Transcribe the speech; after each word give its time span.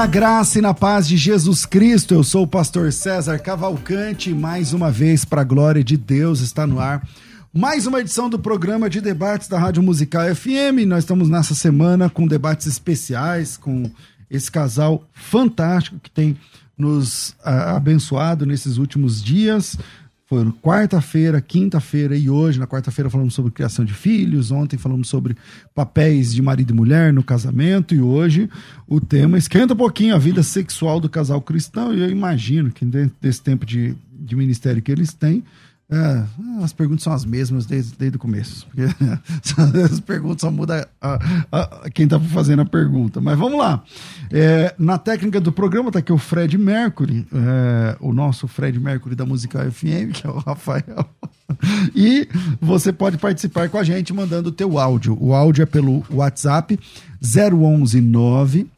Na 0.00 0.06
graça 0.06 0.58
e 0.58 0.62
na 0.62 0.72
paz 0.72 1.06
de 1.06 1.14
Jesus 1.14 1.66
Cristo. 1.66 2.14
Eu 2.14 2.24
sou 2.24 2.44
o 2.44 2.46
pastor 2.46 2.90
César 2.90 3.38
Cavalcante, 3.38 4.32
mais 4.32 4.72
uma 4.72 4.90
vez 4.90 5.26
para 5.26 5.42
a 5.42 5.44
glória 5.44 5.84
de 5.84 5.94
Deus 5.94 6.40
está 6.40 6.66
no 6.66 6.80
ar. 6.80 7.06
Mais 7.52 7.86
uma 7.86 8.00
edição 8.00 8.30
do 8.30 8.38
programa 8.38 8.88
de 8.88 8.98
debates 8.98 9.46
da 9.46 9.58
Rádio 9.58 9.82
Musical 9.82 10.34
FM. 10.34 10.86
Nós 10.86 11.00
estamos 11.00 11.28
nessa 11.28 11.54
semana 11.54 12.08
com 12.08 12.26
debates 12.26 12.66
especiais 12.66 13.58
com 13.58 13.90
esse 14.30 14.50
casal 14.50 15.04
fantástico 15.12 15.98
que 15.98 16.10
tem 16.10 16.34
nos 16.78 17.36
uh, 17.44 17.76
abençoado 17.76 18.46
nesses 18.46 18.78
últimos 18.78 19.22
dias. 19.22 19.76
Foi 20.30 20.48
quarta-feira, 20.62 21.40
quinta-feira 21.40 22.16
e 22.16 22.30
hoje. 22.30 22.56
Na 22.56 22.66
quarta-feira 22.68 23.10
falamos 23.10 23.34
sobre 23.34 23.50
criação 23.50 23.84
de 23.84 23.92
filhos, 23.92 24.52
ontem 24.52 24.78
falamos 24.78 25.08
sobre 25.08 25.36
papéis 25.74 26.32
de 26.32 26.40
marido 26.40 26.70
e 26.70 26.72
mulher 26.72 27.12
no 27.12 27.20
casamento 27.20 27.96
e 27.96 28.00
hoje 28.00 28.48
o 28.86 29.00
tema 29.00 29.36
esquenta 29.36 29.74
um 29.74 29.76
pouquinho 29.76 30.14
a 30.14 30.18
vida 30.18 30.44
sexual 30.44 31.00
do 31.00 31.08
casal 31.08 31.42
cristão 31.42 31.92
e 31.92 32.00
eu 32.00 32.08
imagino 32.08 32.70
que 32.70 32.84
dentro 32.84 33.16
desse 33.20 33.42
tempo 33.42 33.66
de, 33.66 33.96
de 34.20 34.36
ministério 34.36 34.80
que 34.80 34.92
eles 34.92 35.12
têm, 35.12 35.42
é, 35.90 36.62
as 36.62 36.72
perguntas 36.72 37.02
são 37.02 37.12
as 37.12 37.24
mesmas 37.24 37.66
desde, 37.66 37.96
desde 37.96 38.16
o 38.16 38.20
começo. 38.20 38.66
Porque 38.66 38.82
as 39.92 39.98
perguntas 39.98 40.42
só 40.42 40.50
muda 40.50 40.88
a, 41.00 41.18
a, 41.50 41.90
quem 41.90 42.04
está 42.04 42.20
fazendo 42.20 42.62
a 42.62 42.64
pergunta. 42.64 43.20
Mas 43.20 43.36
vamos 43.36 43.58
lá. 43.58 43.82
É, 44.30 44.72
na 44.78 44.98
técnica 44.98 45.40
do 45.40 45.50
programa 45.50 45.88
está 45.88 45.98
aqui 45.98 46.12
o 46.12 46.18
Fred 46.18 46.56
Mercury, 46.56 47.26
é, 47.32 47.96
o 47.98 48.12
nosso 48.12 48.46
Fred 48.46 48.78
Mercury 48.78 49.16
da 49.16 49.26
Musical 49.26 49.68
FM, 49.70 50.12
que 50.14 50.26
é 50.26 50.30
o 50.30 50.38
Rafael. 50.38 51.08
E 51.96 52.28
você 52.60 52.92
pode 52.92 53.18
participar 53.18 53.68
com 53.68 53.76
a 53.76 53.82
gente 53.82 54.12
mandando 54.12 54.50
o 54.50 54.52
teu 54.52 54.78
áudio. 54.78 55.18
O 55.20 55.34
áudio 55.34 55.62
é 55.62 55.66
pelo 55.66 56.04
WhatsApp 56.08 56.78
011 57.20 58.00
9 58.00 58.68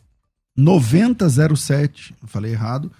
9007. 0.56 2.14
Falei 2.26 2.52
errado 2.52 2.90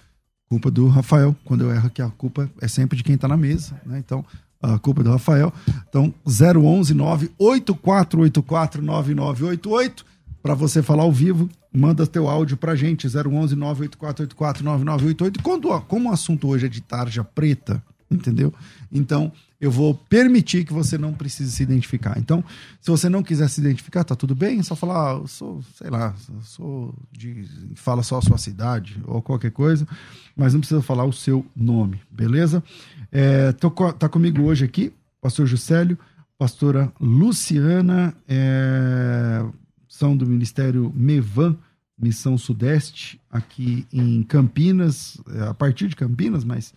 culpa 0.53 0.69
do 0.69 0.87
Rafael. 0.87 1.35
Quando 1.43 1.63
eu 1.63 1.71
erro 1.71 1.87
aqui, 1.87 1.99
a 2.01 2.09
culpa 2.09 2.47
é 2.61 2.67
sempre 2.67 2.95
de 2.95 3.03
quem 3.03 3.15
está 3.15 3.27
na 3.27 3.35
mesa, 3.35 3.81
né? 3.85 3.97
Então, 3.97 4.23
a 4.61 4.77
culpa 4.77 5.01
é 5.01 5.03
do 5.03 5.09
Rafael. 5.09 5.51
Então, 5.89 6.13
011 6.25 6.93
98484 6.93 8.81
9988 8.81 10.05
para 10.43 10.53
você 10.53 10.83
falar 10.83 11.03
ao 11.03 11.11
vivo, 11.11 11.49
manda 11.73 12.05
teu 12.05 12.27
áudio 12.27 12.55
pra 12.57 12.75
gente 12.75 13.07
011 13.07 13.55
98484 13.55 14.63
9988. 14.63 15.41
Quando, 15.41 15.81
como 15.87 16.09
o 16.09 16.13
assunto 16.13 16.47
hoje 16.49 16.67
é 16.67 16.69
de 16.69 16.81
tarja 16.81 17.23
preta, 17.23 17.81
entendeu? 18.11 18.53
Então, 18.91 19.31
eu 19.63 19.71
vou 19.71 19.95
permitir 19.95 20.65
que 20.65 20.73
você 20.73 20.97
não 20.97 21.13
precise 21.13 21.49
se 21.49 21.63
identificar. 21.63 22.19
Então, 22.19 22.43
se 22.81 22.91
você 22.91 23.07
não 23.07 23.23
quiser 23.23 23.47
se 23.47 23.61
identificar, 23.61 24.03
tá 24.03 24.13
tudo 24.13 24.35
bem, 24.35 24.59
é 24.59 24.63
só 24.63 24.75
falar, 24.75 25.11
ah, 25.11 25.13
eu 25.21 25.27
sou, 25.27 25.63
sei 25.77 25.89
lá, 25.89 26.13
sou 26.41 26.93
de. 27.09 27.47
fala 27.73 28.03
só 28.03 28.17
a 28.17 28.21
sua 28.21 28.37
cidade 28.37 29.01
ou 29.07 29.21
qualquer 29.21 29.51
coisa, 29.51 29.87
mas 30.35 30.53
não 30.53 30.59
precisa 30.59 30.81
falar 30.81 31.05
o 31.05 31.13
seu 31.13 31.45
nome, 31.55 32.01
beleza? 32.11 32.61
É, 33.09 33.53
tô, 33.53 33.71
tá 33.93 34.09
comigo 34.09 34.41
hoje 34.43 34.65
aqui, 34.65 34.91
pastor 35.21 35.45
Juscelio, 35.45 35.97
pastora 36.37 36.91
Luciana, 36.99 38.13
é, 38.27 39.45
são 39.87 40.17
do 40.17 40.25
Ministério 40.25 40.91
Mevan, 40.93 41.55
Missão 41.97 42.37
Sudeste, 42.37 43.17
aqui 43.31 43.87
em 43.93 44.23
Campinas, 44.23 45.17
é, 45.33 45.43
a 45.43 45.53
partir 45.53 45.87
de 45.87 45.95
Campinas, 45.95 46.43
mas 46.43 46.73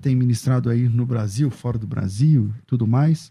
tem 0.00 0.14
ministrado 0.14 0.70
aí 0.70 0.88
no 0.88 1.04
Brasil, 1.04 1.50
fora 1.50 1.78
do 1.78 1.86
Brasil 1.86 2.52
tudo 2.66 2.86
mais. 2.86 3.30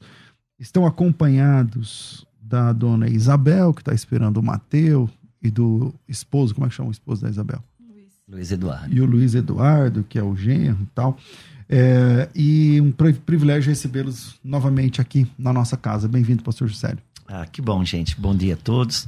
Estão 0.60 0.86
acompanhados 0.86 2.26
da 2.42 2.72
dona 2.72 3.10
Isabel, 3.10 3.74
que 3.74 3.82
está 3.82 3.94
esperando 3.94 4.38
o 4.38 4.44
Mateu, 4.44 5.10
e 5.42 5.52
do 5.52 5.94
esposo, 6.08 6.56
como 6.56 6.66
é 6.66 6.70
que 6.70 6.76
chama 6.76 6.90
o 6.90 6.92
esposo 6.92 7.22
da 7.22 7.30
Isabel? 7.30 7.62
Luiz. 7.80 8.14
Luiz 8.28 8.52
Eduardo. 8.52 8.96
E 8.96 9.02
o 9.02 9.06
Luiz 9.06 9.36
Eduardo, 9.36 10.04
que 10.08 10.18
é 10.18 10.24
o 10.24 10.36
genro 10.36 10.84
e 10.84 10.90
tal. 10.96 11.18
É, 11.68 12.30
e 12.34 12.80
um 12.80 12.92
privilégio 12.92 13.70
recebê-los 13.70 14.40
novamente 14.44 15.02
aqui 15.02 15.28
na 15.38 15.52
nossa 15.52 15.76
casa. 15.76 16.08
Bem-vindo, 16.08 16.44
pastor 16.44 16.68
Juscelio. 16.68 17.00
Ah, 17.28 17.46
que 17.46 17.62
bom, 17.62 17.84
gente. 17.84 18.20
Bom 18.20 18.36
dia 18.36 18.54
a 18.54 18.58
todos. 18.58 19.08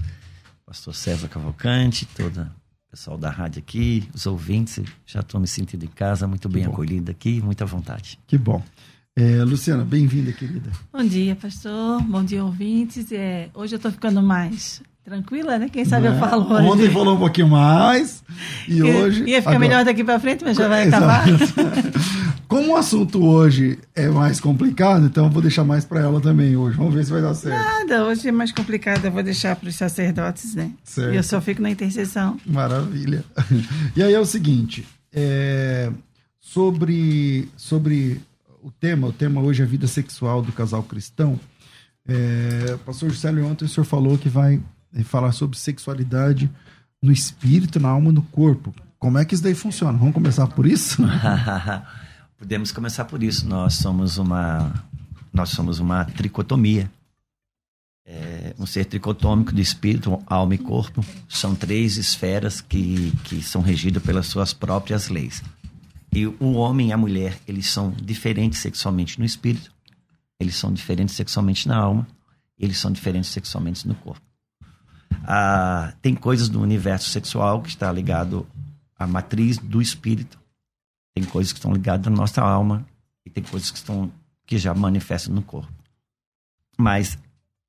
Pastor 0.66 0.94
César 0.94 1.28
Cavalcante, 1.30 2.06
toda 2.08 2.52
pessoal 2.96 3.18
da 3.18 3.30
rádio 3.30 3.60
aqui, 3.60 4.08
os 4.14 4.26
ouvintes, 4.26 4.82
já 5.06 5.20
estou 5.20 5.40
me 5.40 5.48
sentindo 5.48 5.84
em 5.84 5.90
casa, 5.90 6.26
muito 6.26 6.48
bem 6.48 6.64
acolhida 6.64 7.12
aqui, 7.12 7.42
muita 7.42 7.66
vontade. 7.66 8.18
Que 8.26 8.38
bom. 8.38 8.64
É, 9.18 9.44
Luciana, 9.44 9.84
bem-vinda, 9.84 10.32
querida. 10.32 10.72
Bom 10.94 11.04
dia, 11.04 11.36
pastor. 11.36 12.02
Bom 12.04 12.24
dia, 12.24 12.42
ouvintes. 12.42 13.12
É, 13.12 13.50
hoje 13.54 13.76
eu 13.76 13.78
estou 13.78 13.92
ficando 13.92 14.22
mais 14.24 14.82
tranquila, 15.04 15.60
né? 15.60 15.68
Quem 15.68 15.84
sabe 15.84 16.08
eu 16.08 16.14
é? 16.14 16.20
falo 16.20 16.50
hoje. 16.50 16.68
Ontem 16.68 16.90
falou 16.90 17.16
um 17.16 17.20
pouquinho 17.20 17.50
mais 17.50 18.24
e 18.66 18.82
hoje. 18.82 19.26
Ia 19.26 19.42
ficar 19.42 19.52
agora... 19.52 19.60
melhor 19.60 19.84
daqui 19.84 20.02
para 20.02 20.18
frente, 20.18 20.46
mas 20.46 20.56
já 20.56 20.70
vai 20.70 20.88
acabar. 20.88 21.26
Como 22.48 22.74
o 22.74 22.76
assunto 22.76 23.24
hoje 23.26 23.80
é 23.96 24.08
mais 24.08 24.40
complicado, 24.40 25.06
então 25.06 25.26
eu 25.26 25.32
vou 25.32 25.42
deixar 25.42 25.64
mais 25.64 25.84
para 25.84 26.02
ela 26.02 26.22
também 26.22 26.56
hoje. 26.56 26.78
Vamos 26.78 26.94
ver 26.94 27.04
se 27.04 27.12
vai 27.12 27.22
dar 27.22 27.34
certo. 27.34 27.56
Nada, 27.56 28.06
hoje 28.06 28.28
é 28.28 28.32
mais 28.32 28.52
complicado, 28.52 29.06
eu 29.06 29.12
vou 29.12 29.24
deixar 29.24 29.56
para 29.56 29.70
os 29.70 29.76
sacerdotes, 29.76 30.54
né? 30.56 30.72
Certo. 30.84 31.14
E 31.14 31.18
eu 31.18 31.24
só 31.24 31.42
fico 31.42 31.62
na 31.62 31.70
intercessão. 31.70 32.40
Maravilha. 32.46 33.24
E 33.96 34.04
aí 34.04 34.14
é 34.14 34.20
o 34.20 34.26
seguinte, 34.26 34.86
é, 35.14 35.90
sobre, 36.40 37.48
sobre 37.56 38.22
o 38.62 38.70
tema, 38.70 39.08
o 39.08 39.14
tema 39.14 39.42
hoje 39.42 39.62
é 39.62 39.66
a 39.66 39.68
vida 39.68 39.88
sexual 39.88 40.42
do 40.42 40.52
casal 40.52 40.84
cristão. 40.84 41.40
É, 42.08 42.78
pastor 42.86 43.10
Juscelio, 43.10 43.48
ontem 43.48 43.66
o 43.66 43.70
senhor 43.70 43.86
falou 43.86 44.18
que 44.18 44.30
vai 44.30 44.62
falar 45.06 45.32
sobre 45.32 45.58
sexualidade 45.58 46.50
no 47.02 47.12
espírito, 47.12 47.80
na 47.80 47.90
alma 47.90 48.10
e 48.10 48.14
no 48.14 48.22
corpo. 48.22 48.74
Como 49.00 49.18
é 49.18 49.26
que 49.26 49.34
isso 49.34 49.44
daí 49.44 49.54
funciona? 49.54 49.98
Vamos 49.98 50.14
começar 50.14 50.48
por 50.48 50.66
isso? 50.66 51.04
Podemos 52.38 52.72
começar 52.72 53.06
por 53.06 53.24
isso. 53.24 53.48
Nós 53.48 53.76
somos 53.76 54.18
uma, 54.18 54.74
nós 55.32 55.50
somos 55.50 55.80
uma 55.80 56.04
tricotomia. 56.04 56.92
É, 58.08 58.54
um 58.60 58.68
ser 58.68 58.86
tricotômico 58.86 59.52
de 59.54 59.62
espírito, 59.62 60.22
alma 60.28 60.54
e 60.54 60.58
corpo. 60.58 61.04
São 61.30 61.56
três 61.56 61.98
esferas 61.98 62.62
que, 62.62 63.12
que 63.24 63.42
são 63.42 63.62
regidas 63.62 64.04
pelas 64.04 64.28
suas 64.28 64.54
próprias 64.54 65.08
leis. 65.08 65.42
E 66.14 66.28
o 66.28 66.54
homem 66.54 66.90
e 66.90 66.94
a 66.94 66.98
mulher, 66.98 67.40
eles 67.48 67.70
são 67.70 67.92
diferentes 67.92 68.60
sexualmente 68.60 69.18
no 69.18 69.26
espírito, 69.26 69.72
eles 70.40 70.56
são 70.56 70.72
diferentes 70.72 71.16
sexualmente 71.16 71.68
na 71.68 71.78
alma, 71.78 72.08
eles 72.58 72.78
são 72.78 72.90
diferentes 72.90 73.32
sexualmente 73.32 73.86
no 73.86 73.96
corpo. 73.96 74.22
Ah, 75.26 75.94
tem 76.02 76.16
coisas 76.16 76.48
do 76.48 76.62
universo 76.62 77.10
sexual 77.10 77.62
que 77.62 77.70
está 77.70 77.92
ligado 77.92 78.48
à 78.98 79.06
matriz 79.06 79.58
do 79.58 79.82
espírito 79.82 80.38
tem 81.16 81.24
coisas 81.24 81.54
que 81.54 81.60
estão 81.60 81.74
ligadas 81.74 82.06
à 82.06 82.10
nossa 82.10 82.42
alma 82.42 82.86
e 83.26 83.30
tem 83.30 83.42
coisas 83.42 83.72
que 83.72 83.78
estão 83.78 84.12
que 84.46 84.58
já 84.58 84.74
manifesta 84.74 85.32
no 85.32 85.42
corpo. 85.42 85.74
Mas 86.78 87.18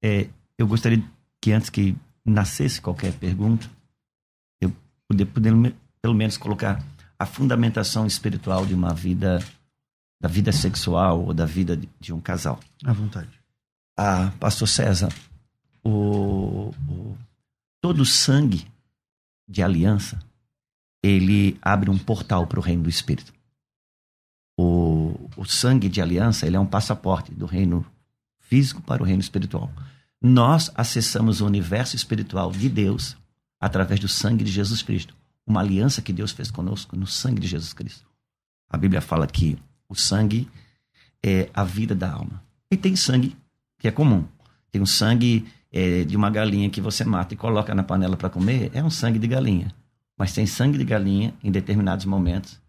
é, 0.02 0.28
eu 0.58 0.66
gostaria 0.66 1.02
que 1.40 1.52
antes 1.52 1.70
que 1.70 1.96
nascesse 2.24 2.80
qualquer 2.80 3.12
pergunta, 3.14 3.70
eu 4.60 4.72
poder, 5.08 5.26
poder 5.26 5.74
pelo 6.02 6.14
menos 6.14 6.36
colocar 6.36 6.84
a 7.18 7.24
fundamentação 7.24 8.04
espiritual 8.04 8.66
de 8.66 8.74
uma 8.74 8.92
vida, 8.92 9.38
da 10.20 10.28
vida 10.28 10.52
sexual 10.52 11.24
ou 11.24 11.32
da 11.32 11.46
vida 11.46 11.78
de, 12.00 12.12
um 12.12 12.20
casal. 12.20 12.60
À 12.84 12.92
vontade. 12.92 13.30
Ah, 13.96 14.32
Pastor 14.38 14.68
César, 14.68 15.08
o, 15.82 16.74
o, 16.88 17.16
todo 17.80 18.04
sangue 18.04 18.66
de 19.48 19.62
aliança, 19.62 20.18
ele 21.02 21.56
abre 21.62 21.88
um 21.88 21.96
portal 21.96 22.46
para 22.46 22.58
o 22.58 22.62
reino 22.62 22.82
do 22.82 22.90
Espírito. 22.90 23.32
O, 24.58 25.28
o 25.36 25.44
sangue 25.44 25.88
de 25.88 26.00
aliança, 26.00 26.46
ele 26.46 26.56
é 26.56 26.60
um 26.60 26.66
passaporte 26.66 27.32
do 27.32 27.46
reino 27.46 27.84
físico 28.40 28.80
para 28.80 29.02
o 29.02 29.06
reino 29.06 29.20
espiritual. 29.20 29.70
Nós 30.20 30.70
acessamos 30.74 31.40
o 31.40 31.46
universo 31.46 31.94
espiritual 31.94 32.50
de 32.50 32.68
Deus 32.68 33.16
através 33.60 34.00
do 34.00 34.08
sangue 34.08 34.44
de 34.44 34.50
Jesus 34.50 34.82
Cristo. 34.82 35.14
Uma 35.46 35.60
aliança 35.60 36.02
que 36.02 36.12
Deus 36.12 36.32
fez 36.32 36.50
conosco 36.50 36.96
no 36.96 37.06
sangue 37.06 37.40
de 37.40 37.46
Jesus 37.46 37.72
Cristo. 37.72 38.06
A 38.68 38.76
Bíblia 38.76 39.00
fala 39.00 39.26
que 39.26 39.58
o 39.88 39.94
sangue 39.94 40.48
é 41.22 41.48
a 41.54 41.64
vida 41.64 41.94
da 41.94 42.10
alma. 42.10 42.42
E 42.70 42.76
tem 42.76 42.96
sangue 42.96 43.36
que 43.78 43.86
é 43.86 43.90
comum. 43.90 44.24
Tem 44.70 44.80
um 44.80 44.86
sangue 44.86 45.46
é, 45.72 46.04
de 46.04 46.16
uma 46.16 46.30
galinha 46.30 46.70
que 46.70 46.80
você 46.80 47.04
mata 47.04 47.34
e 47.34 47.36
coloca 47.36 47.74
na 47.74 47.82
panela 47.82 48.16
para 48.16 48.30
comer, 48.30 48.70
é 48.72 48.82
um 48.82 48.90
sangue 48.90 49.18
de 49.18 49.26
galinha. 49.26 49.74
Mas 50.16 50.32
tem 50.32 50.46
sangue 50.46 50.78
de 50.78 50.84
galinha 50.84 51.34
em 51.42 51.50
determinados 51.50 52.06
momentos 52.06 52.60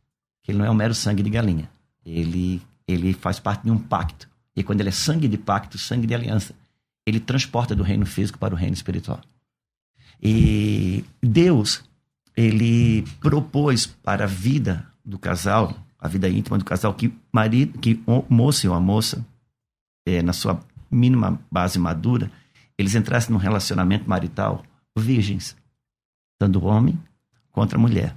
que 0.44 0.52
ele 0.52 0.60
não 0.60 0.66
é 0.66 0.72
um 0.72 0.76
mero 0.76 0.94
sangue 0.94 1.24
de 1.24 1.30
galinha. 1.30 1.70
Ele, 2.08 2.62
ele 2.88 3.14
faz 3.14 3.40
parte 3.40 3.64
de 3.64 3.72
um 3.72 3.78
pacto. 3.78 4.30
E 4.56 4.64
quando 4.64 4.80
ele 4.80 4.90
é 4.90 4.94
sangue 4.94 5.28
de 5.28 5.38
pacto, 5.38 5.78
sangue 5.78 6.08
de 6.08 6.16
aliança, 6.16 6.56
ele 7.06 7.20
transporta 7.20 7.76
do 7.76 7.84
reino 7.84 8.06
físico 8.06 8.40
para 8.40 8.54
o 8.54 8.58
reino 8.58 8.74
espiritual. 8.74 9.22
E 10.22 11.06
Deus, 11.22 11.84
ele 12.36 13.04
propôs 13.20 13.86
para 13.86 14.24
a 14.24 14.28
vida 14.28 14.86
do 15.06 15.20
casal, 15.20 15.78
a 16.00 16.08
vida 16.08 16.28
íntima 16.28 16.58
do 16.58 16.66
casal, 16.66 16.94
que 16.94 17.14
marido, 17.32 17.78
que 17.80 18.02
moço 18.30 18.68
ou 18.68 18.74
a 18.74 18.80
moça, 18.80 19.26
é, 20.06 20.22
na 20.22 20.34
sua 20.34 20.60
mínima 20.90 21.40
base 21.52 21.78
madura, 21.78 22.32
eles 22.78 22.96
entrassem 22.96 23.32
num 23.32 23.40
relacionamento 23.40 24.10
marital 24.10 24.64
virgens, 24.98 25.56
tanto 26.40 26.64
homem 26.64 26.98
contra 27.52 27.78
mulher. 27.78 28.16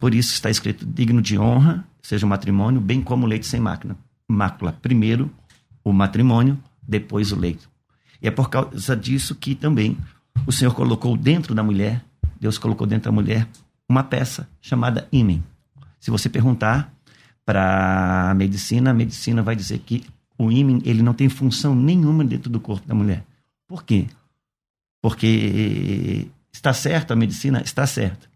Por 0.00 0.14
isso 0.14 0.32
está 0.32 0.48
escrito 0.48 0.86
digno 0.86 1.20
de 1.20 1.38
honra, 1.38 1.84
seja 2.02 2.24
o 2.24 2.28
matrimônio, 2.28 2.80
bem 2.80 3.02
como 3.02 3.26
leite 3.26 3.46
sem 3.46 3.60
máquina. 3.60 3.96
Mácula. 4.26 4.72
Primeiro 4.72 5.30
o 5.84 5.92
matrimônio, 5.92 6.58
depois 6.82 7.32
o 7.32 7.36
leito. 7.38 7.68
E 8.20 8.26
é 8.26 8.30
por 8.30 8.48
causa 8.48 8.96
disso 8.96 9.34
que 9.34 9.54
também 9.54 9.98
o 10.46 10.52
Senhor 10.52 10.74
colocou 10.74 11.16
dentro 11.16 11.54
da 11.54 11.62
mulher, 11.62 12.02
Deus 12.40 12.56
colocou 12.56 12.86
dentro 12.86 13.10
da 13.10 13.14
mulher, 13.14 13.46
uma 13.86 14.02
peça 14.02 14.48
chamada 14.60 15.06
ímen. 15.12 15.44
Se 15.98 16.10
você 16.10 16.30
perguntar 16.30 16.90
para 17.44 18.30
a 18.30 18.34
medicina, 18.34 18.92
a 18.92 18.94
medicina 18.94 19.42
vai 19.42 19.54
dizer 19.54 19.80
que 19.80 20.04
o 20.38 20.50
ímen 20.50 20.80
ele 20.86 21.02
não 21.02 21.12
tem 21.12 21.28
função 21.28 21.74
nenhuma 21.74 22.24
dentro 22.24 22.48
do 22.48 22.58
corpo 22.58 22.88
da 22.88 22.94
mulher. 22.94 23.22
Por 23.68 23.84
quê? 23.84 24.06
Porque 25.02 26.26
está 26.50 26.72
certo 26.72 27.12
a 27.12 27.16
medicina? 27.16 27.60
Está 27.60 27.86
certo. 27.86 28.30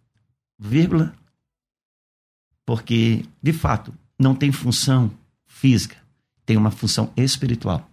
Vírgula. 0.58 1.14
Porque, 2.66 3.24
de 3.42 3.52
fato, 3.52 3.94
não 4.18 4.34
tem 4.34 4.50
função 4.50 5.10
física, 5.46 5.96
tem 6.46 6.56
uma 6.56 6.70
função 6.70 7.12
espiritual. 7.16 7.88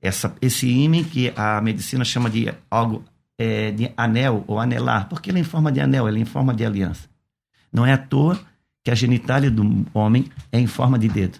Essa, 0.00 0.34
esse 0.40 0.68
ímã 0.68 1.02
que 1.02 1.32
a 1.36 1.60
medicina 1.60 2.04
chama 2.04 2.30
de 2.30 2.52
algo 2.70 3.04
é, 3.38 3.70
de 3.70 3.90
anel 3.96 4.44
ou 4.46 4.58
anelar, 4.58 5.08
porque 5.08 5.30
ele 5.30 5.38
é 5.38 5.40
em 5.40 5.44
forma 5.44 5.70
de 5.70 5.80
anel, 5.80 6.08
ele 6.08 6.18
é 6.18 6.22
em 6.22 6.26
forma 6.26 6.54
de 6.54 6.64
aliança. 6.64 7.08
Não 7.72 7.84
é 7.84 7.92
à 7.92 7.98
toa 7.98 8.40
que 8.82 8.90
a 8.90 8.94
genitália 8.94 9.50
do 9.50 9.86
homem 9.92 10.30
é 10.52 10.58
em 10.58 10.66
forma 10.66 10.98
de 10.98 11.08
dedo. 11.08 11.38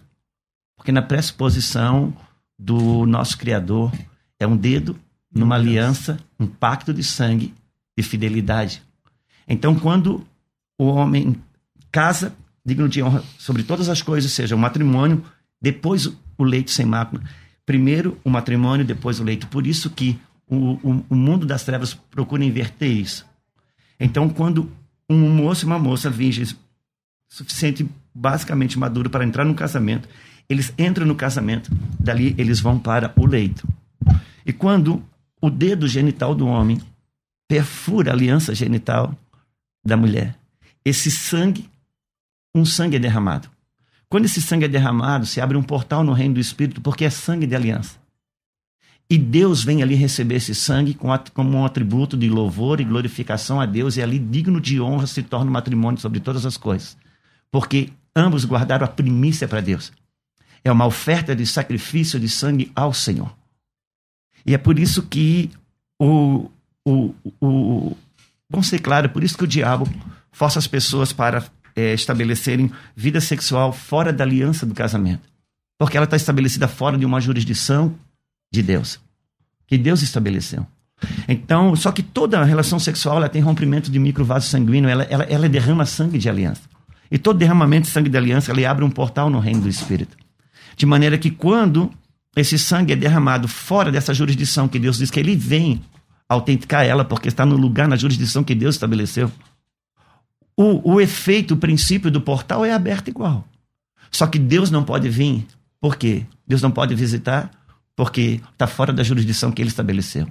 Porque 0.76 0.92
na 0.92 1.02
pressuposição 1.02 2.14
do 2.58 3.06
nosso 3.06 3.38
Criador, 3.38 3.92
é 4.38 4.46
um 4.46 4.56
dedo 4.56 4.98
numa 5.32 5.54
aliança, 5.54 6.18
um 6.38 6.46
pacto 6.46 6.92
de 6.92 7.02
sangue 7.02 7.54
e 7.96 8.02
fidelidade. 8.02 8.82
Então, 9.46 9.74
quando 9.74 10.26
o 10.78 10.86
homem 10.86 11.36
casa, 11.96 12.36
digno 12.62 12.90
de 12.90 13.02
honra 13.02 13.24
sobre 13.38 13.62
todas 13.62 13.88
as 13.88 14.02
coisas, 14.02 14.30
seja 14.30 14.54
o 14.54 14.58
matrimônio, 14.58 15.24
depois 15.58 16.04
o 16.36 16.44
leito 16.44 16.70
sem 16.70 16.84
mácula, 16.84 17.22
primeiro 17.64 18.20
o 18.22 18.28
matrimônio, 18.28 18.84
depois 18.84 19.18
o 19.18 19.24
leito. 19.24 19.46
Por 19.46 19.66
isso 19.66 19.88
que 19.88 20.20
o, 20.46 20.72
o, 20.72 21.04
o 21.08 21.16
mundo 21.16 21.46
das 21.46 21.64
trevas 21.64 21.94
procura 21.94 22.44
inverter 22.44 22.90
isso. 22.90 23.24
Então, 23.98 24.28
quando 24.28 24.70
um 25.08 25.30
moço 25.30 25.64
e 25.64 25.66
uma 25.66 25.78
moça 25.78 26.10
virgem, 26.10 26.46
suficiente, 27.30 27.88
basicamente 28.14 28.78
maduro 28.78 29.08
para 29.08 29.24
entrar 29.24 29.46
no 29.46 29.54
casamento, 29.54 30.06
eles 30.50 30.74
entram 30.76 31.06
no 31.06 31.14
casamento, 31.14 31.70
dali 31.98 32.34
eles 32.36 32.60
vão 32.60 32.78
para 32.78 33.10
o 33.16 33.24
leito. 33.24 33.66
E 34.44 34.52
quando 34.52 35.02
o 35.40 35.48
dedo 35.48 35.88
genital 35.88 36.34
do 36.34 36.46
homem 36.46 36.78
perfura 37.48 38.10
a 38.10 38.14
aliança 38.14 38.54
genital 38.54 39.18
da 39.82 39.96
mulher, 39.96 40.36
esse 40.84 41.10
sangue, 41.10 41.70
um 42.58 42.64
sangue 42.64 42.96
é 42.96 42.98
derramado. 42.98 43.48
Quando 44.08 44.24
esse 44.24 44.40
sangue 44.40 44.64
é 44.64 44.68
derramado, 44.68 45.26
se 45.26 45.40
abre 45.40 45.56
um 45.56 45.62
portal 45.62 46.04
no 46.04 46.12
reino 46.12 46.34
do 46.34 46.40
Espírito, 46.40 46.80
porque 46.80 47.04
é 47.04 47.10
sangue 47.10 47.46
de 47.46 47.54
aliança. 47.54 47.98
E 49.08 49.18
Deus 49.18 49.62
vem 49.62 49.82
ali 49.82 49.94
receber 49.94 50.36
esse 50.36 50.54
sangue 50.54 50.96
como 51.32 51.58
um 51.58 51.64
atributo 51.64 52.16
de 52.16 52.28
louvor 52.28 52.80
e 52.80 52.84
glorificação 52.84 53.60
a 53.60 53.66
Deus, 53.66 53.96
e 53.96 54.02
ali 54.02 54.18
digno 54.18 54.60
de 54.60 54.80
honra 54.80 55.06
se 55.06 55.22
torna 55.22 55.50
um 55.50 55.52
matrimônio 55.52 56.00
sobre 56.00 56.18
todas 56.18 56.44
as 56.44 56.56
coisas. 56.56 56.96
Porque 57.50 57.90
ambos 58.14 58.44
guardaram 58.44 58.84
a 58.84 58.88
primícia 58.88 59.46
para 59.46 59.60
Deus. 59.60 59.92
É 60.64 60.72
uma 60.72 60.86
oferta 60.86 61.36
de 61.36 61.46
sacrifício 61.46 62.18
de 62.18 62.28
sangue 62.28 62.72
ao 62.74 62.92
Senhor. 62.92 63.32
E 64.44 64.54
é 64.54 64.58
por 64.58 64.78
isso 64.78 65.02
que 65.02 65.50
o, 66.00 66.50
o, 66.84 67.14
o 67.40 67.96
vamos 68.48 68.66
ser 68.66 68.80
claro, 68.80 69.06
é 69.06 69.08
por 69.08 69.22
isso 69.22 69.36
que 69.36 69.44
o 69.44 69.48
diabo 69.48 69.88
força 70.32 70.58
as 70.58 70.66
pessoas 70.66 71.12
para 71.12 71.44
é, 71.76 71.92
estabelecerem 71.92 72.72
vida 72.96 73.20
sexual 73.20 73.72
fora 73.72 74.12
da 74.12 74.24
aliança 74.24 74.64
do 74.64 74.74
casamento. 74.74 75.28
Porque 75.78 75.96
ela 75.96 76.04
está 76.04 76.16
estabelecida 76.16 76.66
fora 76.66 76.96
de 76.96 77.04
uma 77.04 77.20
jurisdição 77.20 77.94
de 78.50 78.62
Deus, 78.62 78.98
que 79.66 79.76
Deus 79.76 80.00
estabeleceu. 80.00 80.66
Então, 81.28 81.76
só 81.76 81.92
que 81.92 82.02
toda 82.02 82.42
relação 82.42 82.78
sexual 82.78 83.18
ela 83.18 83.28
tem 83.28 83.42
rompimento 83.42 83.90
de 83.90 83.98
microvaso 83.98 84.48
sanguíneo, 84.48 84.88
ela, 84.88 85.02
ela, 85.04 85.24
ela 85.24 85.48
derrama 85.48 85.84
sangue 85.84 86.18
de 86.18 86.28
aliança. 86.28 86.62
E 87.10 87.18
todo 87.18 87.38
derramamento 87.38 87.86
de 87.86 87.92
sangue 87.92 88.08
de 88.08 88.16
aliança, 88.16 88.50
ele 88.50 88.64
abre 88.64 88.82
um 88.84 88.90
portal 88.90 89.28
no 89.28 89.38
reino 89.38 89.60
do 89.60 89.68
Espírito. 89.68 90.16
De 90.74 90.86
maneira 90.86 91.18
que 91.18 91.30
quando 91.30 91.92
esse 92.34 92.58
sangue 92.58 92.92
é 92.92 92.96
derramado 92.96 93.46
fora 93.46 93.92
dessa 93.92 94.12
jurisdição 94.12 94.68
que 94.68 94.78
Deus 94.78 94.98
diz 94.98 95.10
que 95.10 95.20
ele 95.20 95.36
vem 95.36 95.82
autenticar 96.28 96.84
ela, 96.84 97.04
porque 97.04 97.28
está 97.28 97.46
no 97.46 97.56
lugar, 97.56 97.86
na 97.86 97.96
jurisdição 97.96 98.42
que 98.42 98.54
Deus 98.54 98.74
estabeleceu. 98.74 99.30
O, 100.56 100.94
o 100.94 101.00
efeito, 101.00 101.54
o 101.54 101.56
princípio 101.56 102.10
do 102.10 102.20
portal 102.20 102.64
é 102.64 102.72
aberto 102.72 103.08
igual. 103.08 103.46
Só 104.10 104.26
que 104.26 104.38
Deus 104.38 104.70
não 104.70 104.84
pode 104.84 105.08
vir. 105.08 105.46
Por 105.80 105.96
quê? 105.96 106.24
Deus 106.46 106.62
não 106.62 106.70
pode 106.70 106.94
visitar 106.94 107.50
porque 107.94 108.40
está 108.52 108.66
fora 108.66 108.92
da 108.92 109.02
jurisdição 109.02 109.52
que 109.52 109.60
ele 109.60 109.68
estabeleceu. 109.68 110.30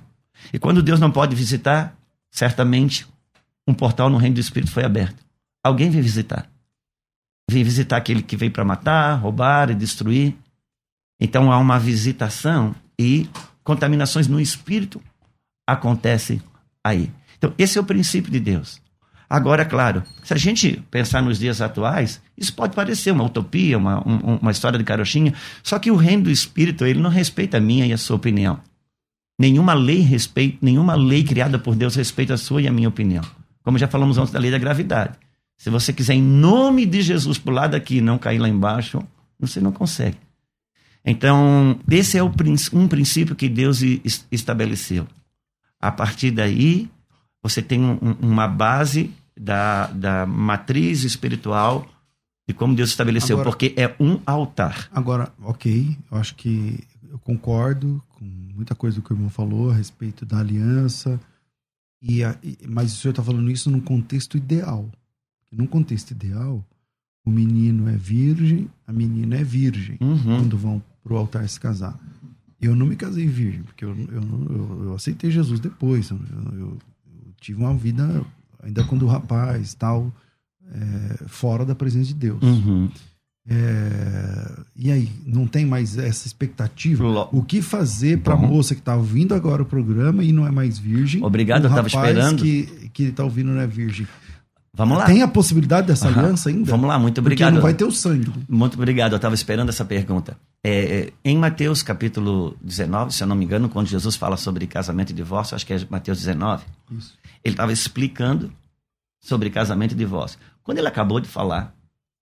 E 0.54 0.60
quando 0.60 0.84
Deus 0.84 1.00
não 1.00 1.12
pode 1.12 1.36
visitar, 1.36 1.96
certamente 2.32 3.08
um 3.68 3.74
portal 3.74 4.10
no 4.10 4.18
reino 4.18 4.36
do 4.36 4.42
Espírito 4.42 4.72
foi 4.72 4.84
aberto. 4.84 5.24
Alguém 5.64 5.90
vem 5.90 6.02
visitar. 6.02 6.50
Vem 7.50 7.64
visitar 7.64 7.98
aquele 7.98 8.22
que 8.22 8.38
veio 8.38 8.52
para 8.52 8.64
matar, 8.64 9.16
roubar 9.16 9.70
e 9.70 9.76
destruir. 9.76 10.36
Então 11.20 11.52
há 11.52 11.58
uma 11.58 11.80
visitação 11.80 12.76
e 13.00 13.30
contaminações 13.64 14.28
no 14.28 14.40
espírito 14.40 15.02
acontecem 15.68 16.42
aí. 16.84 17.12
Então, 17.38 17.54
esse 17.58 17.78
é 17.78 17.82
o 17.82 17.86
princípio 17.86 18.32
de 18.32 18.40
Deus. 18.40 18.82
Agora, 19.30 19.66
claro, 19.66 20.04
se 20.24 20.34
a 20.34 20.38
gente 20.38 20.84
pensar 20.92 21.22
nos 21.22 21.40
dias 21.40 21.62
atuais, 21.62 22.22
isso 22.38 22.54
pode 22.54 22.76
parecer 22.76 23.12
uma 23.12 23.24
utopia, 23.24 23.78
uma, 23.78 24.00
um, 24.08 24.38
uma 24.42 24.52
história 24.52 24.78
de 24.78 24.86
carochinha, 24.86 25.34
só 25.64 25.80
que 25.80 25.90
o 25.90 25.96
reino 25.96 26.24
do 26.24 26.32
espírito, 26.32 26.86
ele 26.86 27.00
não 27.00 27.10
respeita 27.10 27.58
a 27.58 27.62
minha 27.62 27.86
e 27.86 27.94
a 27.94 27.98
sua 27.98 28.16
opinião. 28.16 28.60
Nenhuma 29.38 29.74
lei 29.74 30.00
respeita, 30.00 30.60
nenhuma 30.62 30.96
lei 30.96 31.24
criada 31.24 31.60
por 31.60 31.76
Deus 31.76 31.96
respeita 31.96 32.36
a 32.36 32.38
sua 32.38 32.62
e 32.62 32.68
a 32.68 32.72
minha 32.72 32.88
opinião. 32.88 33.24
Como 33.64 33.78
já 33.78 33.88
falamos 33.88 34.18
antes 34.18 34.32
da 34.32 34.40
lei 34.40 34.52
da 34.52 34.60
gravidade. 34.60 35.18
Se 35.58 35.70
você 35.70 35.92
quiser, 35.92 36.14
em 36.14 36.22
nome 36.22 36.86
de 36.86 37.02
Jesus, 37.02 37.38
pular 37.38 37.68
daqui 37.68 37.98
e 37.98 38.02
não 38.02 38.18
cair 38.18 38.40
lá 38.40 38.48
embaixo, 38.48 39.02
você 39.40 39.60
não 39.60 39.72
consegue. 39.72 40.18
Então, 41.04 41.80
esse 41.90 42.18
é 42.18 42.24
um 42.24 42.88
princípio 42.88 43.36
que 43.36 43.48
Deus 43.48 43.82
estabeleceu. 44.32 45.08
A 45.80 45.92
partir 45.92 46.32
daí, 46.32 46.90
você 47.48 47.62
tem 47.62 47.80
um, 47.82 47.98
uma 48.22 48.48
base 48.48 49.12
da, 49.40 49.88
da 49.88 50.26
matriz 50.26 51.04
espiritual 51.04 51.88
de 52.48 52.54
como 52.54 52.76
Deus 52.76 52.90
estabeleceu, 52.90 53.36
Agora- 53.38 53.50
porque 53.50 53.74
é 53.78 53.96
um 54.00 54.20
altar. 54.26 54.90
Agora, 54.92 55.32
ok, 55.42 55.96
eu 56.12 56.18
acho 56.18 56.36
que 56.36 56.84
eu 57.10 57.20
concordo 57.20 58.02
com 58.10 58.26
muita 58.26 58.74
coisa 58.76 59.02
que 59.02 59.12
o 59.12 59.16
irmão 59.16 59.30
falou 59.30 59.72
a 59.72 59.76
respeito 59.76 60.26
da 60.26 60.40
aliança, 60.40 61.20
e 62.02 62.24
a- 62.24 62.36
e- 62.44 62.58
mas 62.68 62.94
o 62.94 62.96
senhor 62.98 63.12
está 63.12 63.24
falando 63.24 63.50
isso 63.52 63.70
num 63.70 63.80
contexto 63.82 64.38
ideal. 64.38 64.90
Num 65.52 65.66
contexto 65.68 66.12
ideal, 66.12 66.64
o 67.26 67.30
menino 67.32 67.90
é 67.90 67.96
virgem, 67.96 68.70
a 68.88 68.94
menina 68.94 69.36
é 69.38 69.44
virgem, 69.44 69.98
Uhum. 70.02 70.18
quando 70.40 70.58
vão 70.58 70.82
pro 71.04 71.18
altar 71.18 71.48
se 71.50 71.60
casar. 71.60 71.98
Eu 72.62 72.76
não 72.76 72.86
me 72.86 72.96
casei 72.96 73.28
virgem, 73.28 73.64
porque 73.64 73.84
eu, 73.86 73.90
eu, 73.96 74.22
eu- 74.22 74.84
eu 74.86 74.96
aceitei 74.96 75.30
Jesus 75.32 75.60
depois. 75.60 76.10
Eu- 76.10 76.20
eu 76.54 76.78
tive 77.40 77.62
uma 77.62 77.74
vida, 77.74 78.24
ainda 78.62 78.84
quando 78.84 79.06
rapaz, 79.06 79.74
tal, 79.74 80.12
é, 80.72 81.28
fora 81.28 81.66
da 81.66 81.76
presença 81.76 82.08
de 82.08 82.16
Deus. 82.16 82.42
Uhum. 82.42 82.90
É, 83.48 84.52
e 84.76 84.92
aí, 84.92 85.10
não 85.26 85.46
tem 85.46 85.66
mais 85.66 85.98
essa 85.98 86.26
expectativa? 86.26 87.30
O 87.32 87.44
que 87.44 87.62
fazer 87.62 88.20
para 88.20 88.34
a 88.34 88.38
moça 88.38 88.74
que 88.74 88.82
está 88.82 88.96
ouvindo 88.96 89.36
agora 89.36 89.62
o 89.62 89.66
programa 89.66 90.24
e 90.24 90.32
não 90.32 90.48
é 90.48 90.52
mais 90.52 90.80
virgem? 90.80 91.24
Obrigado, 91.24 91.66
eu 91.66 91.70
tava 91.70 91.88
rapaz 91.88 92.10
esperando. 92.10 92.42
Que, 92.42 92.90
que 92.92 93.12
tá 93.12 93.24
ouvindo 93.24 93.52
não 93.52 93.62
é 93.62 93.68
virgem. 93.68 94.08
Vamos 94.76 94.98
lá. 94.98 95.06
Tem 95.06 95.22
a 95.22 95.28
possibilidade 95.28 95.88
dessa 95.88 96.08
Aham. 96.10 96.20
aliança 96.22 96.50
ainda? 96.50 96.70
Vamos 96.70 96.88
lá, 96.88 97.00
muito 97.00 97.16
Porque 97.22 97.34
obrigado. 97.36 97.54
não 97.54 97.62
vai 97.62 97.74
ter 97.74 97.86
o 97.86 97.92
sangue. 97.92 98.32
Muito 98.50 98.74
obrigado, 98.76 99.14
eu 99.14 99.18
estava 99.18 99.34
esperando 99.34 99.70
essa 99.70 99.86
pergunta. 99.86 100.38
É, 100.64 100.72
é, 100.98 101.14
em 101.24 101.38
Mateus 101.38 101.82
capítulo 101.82 102.58
19, 102.62 103.14
se 103.14 103.24
eu 103.24 103.28
não 103.28 103.36
me 103.36 103.46
engano, 103.46 103.70
quando 103.70 103.88
Jesus 103.88 104.16
fala 104.16 104.36
sobre 104.36 104.68
casamento 104.68 105.12
e 105.12 105.14
divórcio, 105.14 105.56
acho 105.56 105.66
que 105.66 105.74
é 105.74 105.80
Mateus 105.90 106.18
19, 106.20 106.64
Isso. 106.92 107.14
ele 107.44 107.54
estava 107.54 107.72
explicando 107.72 108.52
sobre 109.22 109.50
casamento 109.50 109.94
e 109.94 109.96
divórcio. 109.96 110.38
Quando 110.64 110.80
ele 110.80 110.88
acabou 110.88 111.20
de 111.20 111.28
falar, 111.28 111.74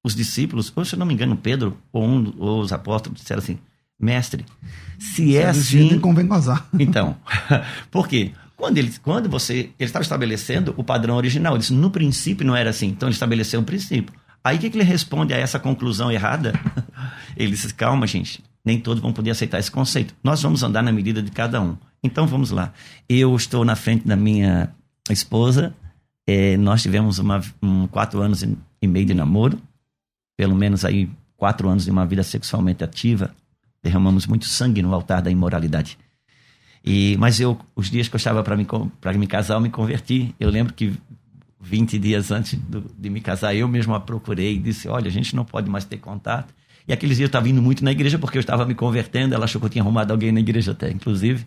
os 0.04 0.14
discípulos, 0.16 0.72
ou 0.76 0.84
se 0.86 0.96
eu 0.96 1.00
não 1.00 1.06
me 1.06 1.14
engano, 1.14 1.36
Pedro 1.38 1.78
ou, 1.92 2.04
um, 2.04 2.34
ou 2.38 2.60
os 2.62 2.72
apóstolos 2.74 3.20
disseram 3.20 3.42
assim: 3.42 3.58
Mestre, 4.00 4.46
se 5.00 5.36
é 5.38 5.48
Desse 5.48 5.62
jeito, 5.64 5.92
assim. 5.92 6.00
convém 6.00 6.28
casar. 6.28 6.68
Então, 6.78 7.16
por 7.90 8.08
quê? 8.08 8.32
Quando, 8.56 8.78
ele, 8.78 8.94
quando 9.02 9.30
você. 9.30 9.54
Ele 9.54 9.74
estava 9.80 10.04
estabelecendo 10.04 10.74
o 10.78 10.84
padrão 10.84 11.16
original. 11.16 11.54
Ele 11.54 11.60
disse, 11.60 11.74
no 11.74 11.90
princípio 11.90 12.46
não 12.46 12.56
era 12.56 12.70
assim. 12.70 12.88
Então 12.88 13.08
ele 13.10 13.14
estabeleceu 13.14 13.60
um 13.60 13.64
princípio. 13.64 14.14
Aí 14.44 14.58
o 14.58 14.60
que, 14.60 14.70
que 14.70 14.78
ele 14.78 14.84
responde 14.84 15.34
a 15.34 15.38
essa 15.38 15.58
conclusão 15.58 16.12
errada? 16.12 16.54
Ele 17.38 17.52
disse, 17.52 17.74
calma, 17.74 18.06
gente. 18.06 18.44
Nem 18.66 18.78
todos 18.78 19.02
vão 19.02 19.14
poder 19.14 19.32
aceitar 19.32 19.58
esse 19.58 19.72
conceito. 19.72 20.14
Nós 20.22 20.42
vamos 20.42 20.64
andar 20.64 20.84
na 20.84 20.92
medida 20.92 21.22
de 21.22 21.32
cada 21.32 21.62
um. 21.62 21.78
Então 22.04 22.28
vamos 22.28 22.52
lá. 22.52 22.74
Eu 23.08 23.34
estou 23.36 23.64
na 23.64 23.76
frente 23.76 24.06
da 24.06 24.18
minha 24.18 24.70
esposa. 25.10 25.74
eh, 26.28 26.58
nós 26.58 26.82
tivemos 26.82 27.20
uma, 27.20 27.42
um, 27.62 27.88
quatro 27.88 28.22
anos 28.22 28.44
e 28.44 28.88
meio 28.88 29.06
de 29.06 29.14
namoro. 29.14 29.62
Pelo 30.38 30.56
menos 30.56 30.84
aí 30.84 31.10
quatro 31.38 31.70
anos 31.70 31.86
de 31.86 31.92
uma 31.92 32.06
vida 32.06 32.24
sexualmente 32.24 32.84
ativa. 32.84 33.34
Derramamos 33.82 34.28
muito 34.28 34.46
sangue 34.46 34.82
no 34.82 34.94
altar 34.94 35.22
da 35.22 35.32
imoralidade. 35.32 35.98
E, 36.84 37.16
mas 37.18 37.40
eu, 37.40 37.58
os 37.76 37.90
dias 37.90 38.08
que 38.10 38.16
eu 38.16 38.18
estava 38.18 38.44
para 38.44 38.58
me, 38.58 38.68
me 39.18 39.28
casar, 39.28 39.54
eu 39.56 39.62
me 39.62 39.70
converti. 39.70 40.36
Eu 40.40 40.50
lembro 40.50 40.74
que 40.74 40.94
20 41.62 41.98
dias 41.98 42.30
antes 42.30 42.56
do- 42.60 42.92
de 42.98 43.10
me 43.10 43.22
casar, 43.22 43.56
eu 43.56 43.68
mesmo 43.68 43.94
a 43.96 44.00
procurei 44.00 44.56
e 44.56 44.60
disse: 44.60 44.88
Olha, 44.90 45.08
a 45.08 45.12
gente 45.12 45.34
não 45.36 45.46
pode 45.46 45.70
mais 45.70 45.86
ter 45.86 45.98
contato. 45.98 46.54
E 46.86 46.92
aqueles 46.92 47.16
dias 47.16 47.28
eu 47.28 47.30
estava 47.30 47.48
indo 47.48 47.62
muito 47.62 47.84
na 47.86 47.92
igreja 47.94 48.20
porque 48.20 48.38
eu 48.38 48.42
estava 48.42 48.66
me 48.66 48.76
convertendo. 48.76 49.34
Ela 49.34 49.46
achou 49.46 49.62
que 49.62 49.66
eu 49.68 49.70
tinha 49.70 49.82
arrumado 49.82 50.12
alguém 50.12 50.32
na 50.34 50.42
igreja 50.42 50.74
até, 50.74 50.92
inclusive. 50.92 51.46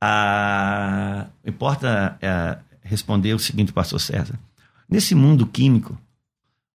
Ah, 0.00 1.26
importa 1.44 2.18
é, 2.20 2.58
responder 2.82 3.32
o 3.34 3.38
seguinte, 3.38 3.72
pastor 3.72 4.00
César. 4.00 4.38
Nesse 4.88 5.14
mundo 5.14 5.46
químico, 5.46 5.96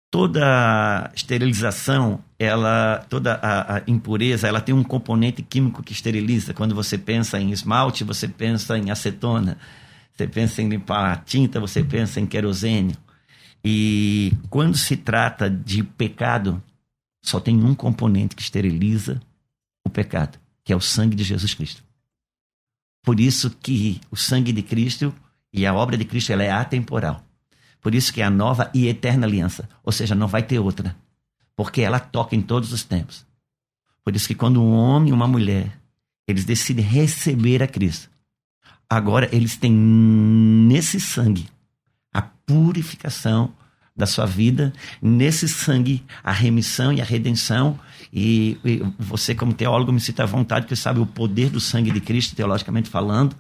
toda 0.10 1.12
esterilização, 1.14 2.20
ela, 2.44 3.06
toda 3.08 3.36
a, 3.36 3.78
a 3.78 3.84
impureza, 3.86 4.48
ela 4.48 4.60
tem 4.60 4.74
um 4.74 4.84
componente 4.84 5.44
químico 5.44 5.84
que 5.84 5.94
esteriliza. 5.94 6.56
Quando 6.56 6.74
você 6.74 6.98
pensa 6.98 7.40
em 7.40 7.52
esmalte, 7.52 8.04
você 8.04 8.28
pensa 8.28 8.76
em 8.80 8.90
acetona. 8.90 9.60
Você 10.12 10.28
pensa 10.28 10.60
em 10.60 10.68
limpar 10.68 11.12
a 11.12 11.16
tinta, 11.18 11.60
você 11.60 11.84
pensa 11.84 12.20
em 12.20 12.26
querosene. 12.26 12.98
E 13.64 14.34
quando 14.50 14.76
se 14.76 14.98
trata 14.98 15.48
de 15.48 15.84
pecado, 15.84 16.60
só 17.22 17.40
tem 17.40 17.64
um 17.64 17.76
componente 17.76 18.36
que 18.36 18.42
esteriliza 18.42 19.22
o 19.86 19.90
pecado, 19.92 20.40
que 20.64 20.74
é 20.74 20.76
o 20.76 20.82
sangue 20.82 21.16
de 21.16 21.24
Jesus 21.24 21.54
Cristo. 21.54 21.84
Por 23.04 23.20
isso 23.20 23.52
que 23.52 24.02
o 24.10 24.16
sangue 24.16 24.52
de 24.52 24.64
Cristo 24.64 25.14
e 25.54 25.64
a 25.64 25.76
obra 25.76 25.96
de 25.96 26.06
Cristo 26.06 26.34
ela 26.34 26.42
é 26.42 26.50
atemporal. 26.50 27.24
Por 27.80 27.94
isso 27.94 28.12
que 28.12 28.20
é 28.20 28.26
a 28.26 28.32
nova 28.32 28.72
e 28.74 28.88
eterna 28.88 29.28
aliança. 29.28 29.70
Ou 29.84 29.92
seja, 29.92 30.16
não 30.16 30.28
vai 30.28 30.42
ter 30.42 30.58
outra. 30.58 30.96
Porque 31.56 31.82
ela 31.82 32.00
toca 32.00 32.36
em 32.36 32.42
todos 32.42 32.72
os 32.72 32.84
tempos. 32.84 33.26
Por 34.04 34.16
isso 34.16 34.28
que 34.28 34.36
quando 34.36 34.62
um 34.62 34.74
homem 34.74 35.10
e 35.10 35.14
uma 35.14 35.28
mulher, 35.28 35.80
eles 36.28 36.46
decidem 36.46 36.84
receber 36.84 37.62
a 37.62 37.68
Cristo, 37.68 38.10
agora 38.90 39.30
eles 39.32 39.58
têm 39.58 39.72
nesse 39.72 41.00
sangue 41.00 41.48
a 42.14 42.22
purificação 42.22 43.54
da 43.96 44.06
sua 44.06 44.26
vida, 44.26 44.74
nesse 45.02 45.48
sangue 45.48 46.04
a 46.24 46.32
remissão 46.32 46.92
e 46.92 47.02
a 47.02 47.04
redenção. 47.04 47.80
E, 48.12 48.58
e 48.64 48.82
você, 48.98 49.36
como 49.36 49.54
teólogo, 49.54 49.92
me 49.92 50.00
cita 50.00 50.24
à 50.24 50.26
vontade, 50.26 50.66
que 50.66 50.76
sabe 50.76 51.00
o 51.00 51.06
poder 51.06 51.50
do 51.50 51.60
sangue 51.60 51.92
de 51.92 52.02
Cristo, 52.02 52.36
teologicamente 52.36 52.90
falando. 52.90 53.36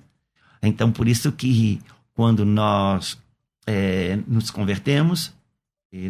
Então, 0.61 0.91
por 0.91 1.07
isso 1.07 1.31
que 1.31 1.81
quando 2.13 2.45
nós 2.45 3.17
é, 3.65 4.19
nos 4.27 4.51
convertemos, 4.51 5.33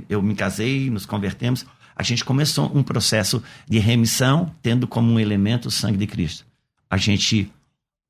eu 0.09 0.21
me 0.21 0.35
casei, 0.35 0.89
nos 0.89 1.05
convertemos, 1.05 1.65
a 2.01 2.03
gente 2.03 2.25
começou 2.25 2.75
um 2.75 2.81
processo 2.81 3.43
de 3.69 3.77
remissão, 3.77 4.51
tendo 4.59 4.87
como 4.87 5.13
um 5.13 5.19
elemento 5.19 5.67
o 5.67 5.71
sangue 5.71 5.99
de 5.99 6.07
Cristo. 6.07 6.43
A 6.89 6.97
gente 6.97 7.53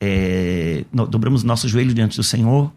é, 0.01 0.85
dobramos 0.93 1.43
nosso 1.43 1.67
joelho 1.67 1.93
diante 1.93 2.15
do 2.15 2.23
Senhor, 2.23 2.71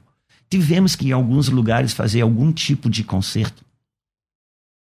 tivemos 0.51 0.97
que 0.97 1.07
em 1.07 1.13
alguns 1.13 1.49
lugares 1.49 1.93
fazer 1.93 2.21
algum 2.21 2.53
tipo 2.53 2.91
de 2.91 3.05
conserto. 3.05 3.65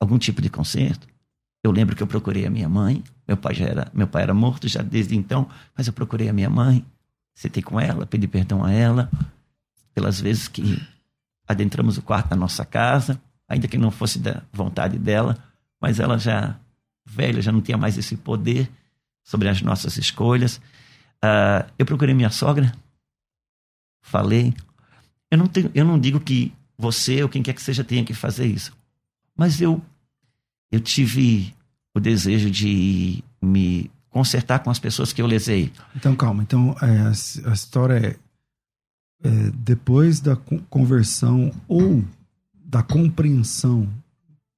Algum 0.02 0.18
tipo 0.18 0.42
de 0.42 0.50
conserto. 0.50 1.08
Eu 1.64 1.72
lembro 1.72 1.96
que 1.96 2.04
eu 2.04 2.08
procurei 2.08 2.46
a 2.46 2.50
minha 2.50 2.68
mãe, 2.68 3.02
meu 3.26 3.38
pai 3.38 3.56
já 3.56 3.66
era, 3.66 3.90
meu 3.94 4.06
pai 4.06 4.24
era 4.24 4.34
morto 4.34 4.68
já 4.68 4.82
desde 4.82 5.16
então, 5.16 5.48
mas 5.78 5.88
eu 5.88 5.94
procurei 5.94 6.28
a 6.28 6.34
minha 6.34 6.50
mãe, 6.50 6.86
sentei 7.34 7.64
com 7.64 7.80
ela, 7.80 8.06
pedi 8.06 8.28
perdão 8.28 8.66
a 8.66 8.72
ela 8.74 9.10
pelas 9.96 10.20
vezes 10.20 10.50
que 10.50 10.86
adentramos 11.48 11.98
o 11.98 12.02
quarto 12.02 12.28
da 12.28 12.36
nossa 12.36 12.66
casa, 12.66 13.18
ainda 13.48 13.66
que 13.66 13.78
não 13.78 13.92
fosse 13.92 14.20
da 14.20 14.44
vontade 14.52 15.00
dela, 15.00 15.47
mas 15.82 16.00
ela 16.00 16.18
já 16.18 16.60
velha, 17.06 17.42
já 17.42 17.52
não 17.52 17.62
tinha 17.62 17.78
mais 17.78 17.98
esse 17.98 18.18
poder 18.18 18.70
sobre 19.24 19.48
as 19.50 19.62
nossas 19.62 19.98
escolhas. 19.98 20.60
Ah, 21.22 21.66
eu 21.78 21.86
procurei 21.86 22.14
minha 22.14 22.30
sogra, 22.30 22.72
falei. 24.02 24.54
Eu 25.32 25.38
não, 25.38 25.48
tenho, 25.48 25.72
eu 25.74 25.86
não 25.86 26.00
digo 26.00 26.20
que 26.20 26.54
você 26.78 27.22
ou 27.24 27.30
quem 27.30 27.44
quer 27.44 27.54
que 27.54 27.62
seja 27.62 27.84
tenha 27.84 28.06
que 28.06 28.14
fazer 28.14 28.46
isso, 28.46 28.72
mas 29.36 29.60
eu, 29.62 29.82
eu 30.72 30.80
tive 30.80 31.54
o 31.94 32.00
desejo 32.00 32.50
de 32.50 33.24
me 33.42 33.90
consertar 34.10 34.60
com 34.60 34.70
as 34.70 34.80
pessoas 34.80 35.12
que 35.12 35.22
eu 35.22 35.28
lesei. 35.28 35.72
Então, 35.96 36.16
calma. 36.16 36.44
Então, 36.44 36.76
é, 36.82 37.08
a, 37.50 37.54
história 37.54 37.96
é, 39.24 39.28
é, 39.28 39.52
depois 39.54 40.20
da 40.20 40.36
con- 40.36 40.64
conversão 40.70 41.52
ou 41.68 42.04
da 42.54 42.82
compreensão 42.84 43.92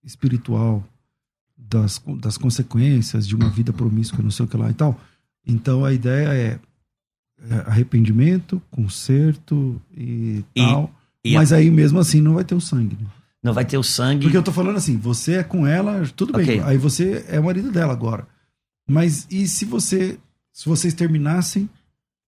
espiritual 0.03 0.83
das, 1.69 2.01
das 2.19 2.37
consequências 2.37 3.27
de 3.27 3.35
uma 3.35 3.49
vida 3.49 3.71
promíscua, 3.73 4.23
não 4.23 4.31
sei 4.31 4.45
o 4.45 4.49
que 4.49 4.57
lá 4.57 4.69
e 4.69 4.73
tal. 4.73 4.99
Então, 5.47 5.85
a 5.85 5.93
ideia 5.93 6.27
é, 6.33 6.59
é 7.49 7.55
arrependimento, 7.67 8.61
conserto 8.71 9.81
e, 9.95 10.43
E- 10.55 10.61
tal. 10.61 10.93
e 11.23 11.33
mas 11.35 11.51
aí, 11.53 11.69
mesmo 11.71 11.99
assim, 11.99 12.21
não 12.21 12.33
vai 12.35 12.43
ter 12.43 12.55
o 12.55 12.61
sangue. 12.61 12.97
né? 12.99 13.07
Não 13.41 13.53
vai 13.53 13.63
ter 13.65 13.77
o 13.77 13.83
sangue. 13.83 14.23
Porque 14.23 14.35
eu 14.37 14.43
tô 14.43 14.51
falando 14.51 14.75
assim, 14.77 14.97
você 14.97 15.35
é 15.35 15.43
com 15.43 15.65
ela, 15.65 16.05
tudo 16.15 16.33
bem. 16.33 16.43
Ok. 16.43 16.61
Aí 16.61 16.77
você 16.77 17.25
é 17.29 17.39
o 17.39 17.43
marido 17.45 17.71
dela 17.71 17.93
agora. 17.93 18.27
Mas 18.89 19.25
e 19.29 19.47
se 19.47 19.63
você 19.65 20.17
se 20.51 20.67
vocês 20.67 20.93
terminassem 20.93 21.69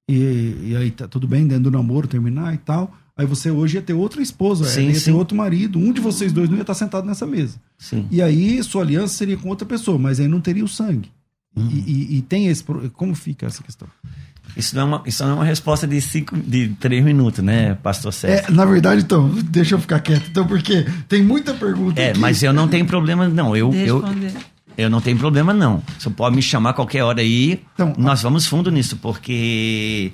e, 0.10 0.70
e 0.70 0.76
aí 0.78 0.90
tá 0.92 1.08
tudo 1.08 1.28
bem 1.28 1.46
dentro 1.46 1.64
do 1.66 1.72
namoro 1.72 2.08
terminar 2.08 2.54
e 2.54 2.58
tal, 2.60 2.96
aí 3.18 3.26
você 3.26 3.52
hoje 3.52 3.76
ia 3.78 3.82
ter 3.82 3.94
outra 3.94 4.22
esposa, 4.22 4.66
Sim, 4.66 4.88
ia 4.90 4.96
sim. 4.96 5.06
ter 5.06 5.12
outro 5.12 5.36
marido, 5.38 5.78
um 5.80 5.92
de 5.94 6.02
vocês 6.02 6.32
dois 6.34 6.50
não 6.50 6.56
ia 6.58 6.62
estar 6.62 6.74
sentado 6.74 7.06
nessa 7.06 7.26
mesa. 7.26 7.58
Sim. 7.78 8.08
E 8.12 8.22
aí 8.22 8.62
sua 8.64 8.82
aliança 8.84 9.16
seria 9.16 9.38
com 9.38 9.50
outra 9.50 9.66
pessoa, 9.68 9.98
mas 9.98 10.20
aí 10.20 10.28
não 10.28 10.42
teria 10.42 10.64
o 10.64 10.68
sangue. 10.68 11.12
Uhum. 11.56 11.68
E, 11.70 11.92
e- 11.92 12.18
e 12.18 12.22
tem 12.22 12.48
esse 12.48 12.64
como 12.94 13.14
fica 13.14 13.46
essa 13.46 13.62
questão? 13.62 13.88
Isso 14.56 14.76
não, 14.76 14.82
é 14.82 14.86
uma, 14.86 15.04
isso 15.06 15.24
não 15.24 15.32
é 15.32 15.34
uma 15.36 15.46
resposta 15.46 15.88
de, 15.88 16.02
cinco, 16.02 16.36
de 16.38 16.70
três 16.80 17.04
minutos, 17.04 17.42
né, 17.44 17.76
pastor 17.76 18.12
César? 18.12 18.46
É, 18.50 18.52
na 18.52 18.66
verdade, 18.66 19.02
então, 19.02 19.30
deixa 19.46 19.76
eu 19.76 19.80
ficar 19.80 20.00
quieto, 20.02 20.28
então, 20.30 20.46
porque 20.46 20.86
tem 21.08 21.24
muita 21.24 21.54
pergunta. 21.54 22.02
É, 22.02 22.10
aqui. 22.12 22.20
mas 22.20 22.42
eu 22.44 22.52
não 22.52 22.68
tenho 22.68 22.86
problema, 22.86 23.28
não. 23.30 23.56
Eu, 23.56 23.74
eu, 23.74 24.00
Responder. 24.02 24.34
eu 24.78 24.90
não 24.90 25.00
tenho 25.00 25.18
problema, 25.18 25.54
não. 25.54 25.82
Você 25.98 26.10
pode 26.10 26.36
me 26.36 26.42
chamar 26.42 26.74
qualquer 26.74 27.04
hora 27.04 27.22
aí. 27.22 27.62
Então, 27.76 27.94
nós 27.98 28.22
vamos 28.24 28.46
fundo 28.46 28.70
nisso, 28.72 28.98
porque 28.98 30.12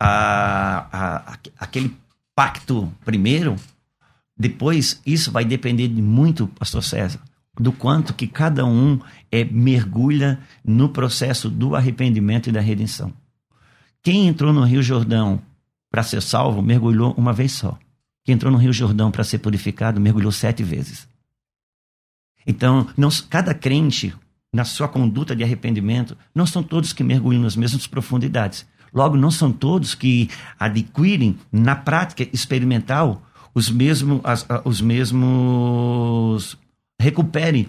a, 0.00 0.86
a- 0.92 1.38
aquele 1.58 1.94
pacto 2.34 2.92
primeiro, 3.04 3.56
depois 4.36 5.00
isso 5.06 5.30
vai 5.30 5.44
depender 5.44 5.88
de 5.88 6.02
muito, 6.02 6.46
pastor 6.48 6.82
César, 6.82 7.20
do 7.58 7.72
quanto 7.72 8.14
que 8.14 8.26
cada 8.26 8.64
um 8.64 8.98
é, 9.30 9.44
mergulha 9.44 10.40
no 10.64 10.88
processo 10.88 11.48
do 11.48 11.76
arrependimento 11.76 12.48
e 12.48 12.52
da 12.52 12.60
redenção. 12.60 13.12
Quem 14.02 14.26
entrou 14.26 14.52
no 14.52 14.64
Rio 14.64 14.82
Jordão 14.82 15.40
para 15.94 16.02
ser 16.02 16.20
salvo, 16.20 16.60
mergulhou 16.60 17.14
uma 17.16 17.32
vez 17.32 17.52
só. 17.52 17.78
Quem 18.24 18.34
entrou 18.34 18.50
no 18.50 18.58
Rio 18.58 18.72
Jordão 18.72 19.12
para 19.12 19.22
ser 19.22 19.38
purificado, 19.38 20.00
mergulhou 20.00 20.32
sete 20.32 20.60
vezes. 20.60 21.06
Então, 22.44 22.88
não, 22.96 23.08
cada 23.30 23.54
crente, 23.54 24.12
na 24.52 24.64
sua 24.64 24.88
conduta 24.88 25.36
de 25.36 25.44
arrependimento, 25.44 26.18
não 26.34 26.46
são 26.46 26.64
todos 26.64 26.92
que 26.92 27.04
mergulham 27.04 27.42
nas 27.42 27.54
mesmas 27.54 27.86
profundidades. 27.86 28.66
Logo, 28.94 29.16
não 29.16 29.30
são 29.30 29.50
todos 29.52 29.94
que 29.94 30.30
adquirem, 30.58 31.36
na 31.50 31.74
prática 31.74 32.28
experimental, 32.32 33.20
os 33.52 33.68
mesmos, 33.68 34.20
as, 34.22 34.46
os 34.64 34.80
mesmos 34.80 36.56
recuperem, 37.00 37.66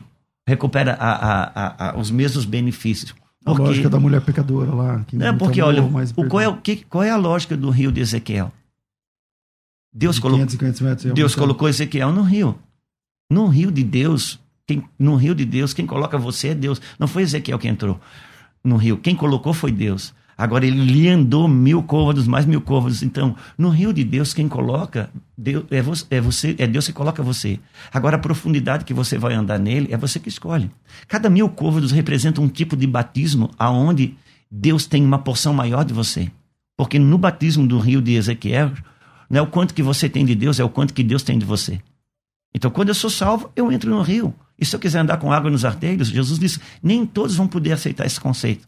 recupera 0.47 0.93
a, 0.93 1.11
a, 1.11 1.89
a, 1.89 1.97
os 1.97 2.11
mesmos 2.11 2.45
benefícios. 2.45 3.15
Porque, 3.43 3.61
a 3.61 3.65
lógica 3.65 3.89
da 3.89 3.99
mulher 3.99 4.21
pecadora 4.21 4.73
lá. 4.73 5.03
Que 5.07 5.21
é 5.21 5.33
porque, 5.33 5.61
olha, 5.61 5.83
o, 5.83 6.27
qual, 6.27 6.41
é, 6.41 6.47
o 6.47 6.57
que, 6.57 6.77
qual 6.85 7.03
é 7.03 7.09
a 7.09 7.17
lógica 7.17 7.57
do 7.57 7.69
rio 7.69 7.91
de 7.91 8.01
Ezequiel? 8.01 8.51
Deus, 9.93 10.19
colo... 10.19 10.37
Deus 11.13 11.35
colocou 11.35 11.69
Ezequiel 11.69 12.11
no 12.11 12.21
rio. 12.21 12.57
No 13.31 13.47
rio 13.47 13.71
de 13.71 13.83
Deus, 13.83 14.39
quem, 14.67 14.83
no 14.99 15.15
rio 15.15 15.33
de 15.33 15.45
Deus, 15.45 15.73
quem 15.73 15.85
coloca 15.85 16.17
você 16.17 16.49
é 16.49 16.55
Deus. 16.55 16.81
Não 16.99 17.07
foi 17.07 17.23
Ezequiel 17.23 17.57
que 17.57 17.67
entrou 17.67 17.99
no 18.63 18.77
rio. 18.77 18.97
Quem 18.97 19.15
colocou 19.15 19.53
foi 19.53 19.71
Deus. 19.71 20.13
Agora 20.37 20.65
ele 20.65 20.83
lhe 20.83 21.07
andou 21.07 21.47
mil 21.47 21.81
côvados, 21.81 22.27
mais 22.27 22.45
mil 22.45 22.59
côvados. 22.59 23.01
Então, 23.01 23.35
no 23.57 23.69
rio 23.69 23.93
de 23.93 24.03
Deus, 24.03 24.33
quem 24.33 24.49
coloca 24.49 25.09
Deus, 25.37 25.65
é, 25.71 25.81
você, 25.81 26.05
é 26.09 26.19
você, 26.19 26.55
é 26.57 26.67
Deus 26.67 26.87
que 26.87 26.93
coloca 26.93 27.23
você. 27.23 27.57
Agora, 27.93 28.17
a 28.17 28.19
profundidade 28.19 28.83
que 28.83 28.93
você 28.93 29.17
vai 29.17 29.33
andar 29.33 29.57
nele 29.57 29.93
é 29.93 29.97
você 29.97 30.19
que 30.19 30.27
escolhe. 30.27 30.69
Cada 31.07 31.29
mil 31.29 31.47
côvados 31.47 31.91
representa 31.91 32.41
um 32.41 32.49
tipo 32.49 32.75
de 32.75 32.85
batismo 32.85 33.49
aonde 33.57 34.15
Deus 34.51 34.85
tem 34.85 35.05
uma 35.05 35.19
porção 35.19 35.53
maior 35.53 35.85
de 35.85 35.93
você. 35.93 36.29
Porque 36.75 36.99
no 36.99 37.17
batismo 37.17 37.65
do 37.65 37.79
rio 37.79 38.01
de 38.01 38.15
Ezequiel, 38.15 38.71
não 39.29 39.39
é 39.39 39.41
o 39.41 39.47
quanto 39.47 39.73
que 39.73 39.81
você 39.81 40.09
tem 40.09 40.25
de 40.25 40.35
Deus, 40.35 40.59
é 40.59 40.63
o 40.63 40.69
quanto 40.69 40.93
que 40.93 41.03
Deus 41.03 41.23
tem 41.23 41.39
de 41.39 41.45
você. 41.45 41.79
Então, 42.53 42.69
quando 42.69 42.89
eu 42.89 42.95
sou 42.95 43.09
salvo, 43.09 43.51
eu 43.55 43.71
entro 43.71 43.89
no 43.89 44.01
rio. 44.01 44.33
E 44.59 44.65
se 44.65 44.75
eu 44.75 44.79
quiser 44.79 44.99
andar 44.99 45.17
com 45.17 45.31
água 45.31 45.49
nos 45.49 45.63
arteiros, 45.65 46.09
Jesus 46.09 46.39
disse: 46.39 46.59
nem 46.81 47.05
todos 47.05 47.35
vão 47.35 47.47
poder 47.47 47.71
aceitar 47.71 48.05
esse 48.05 48.19
conceito. 48.19 48.67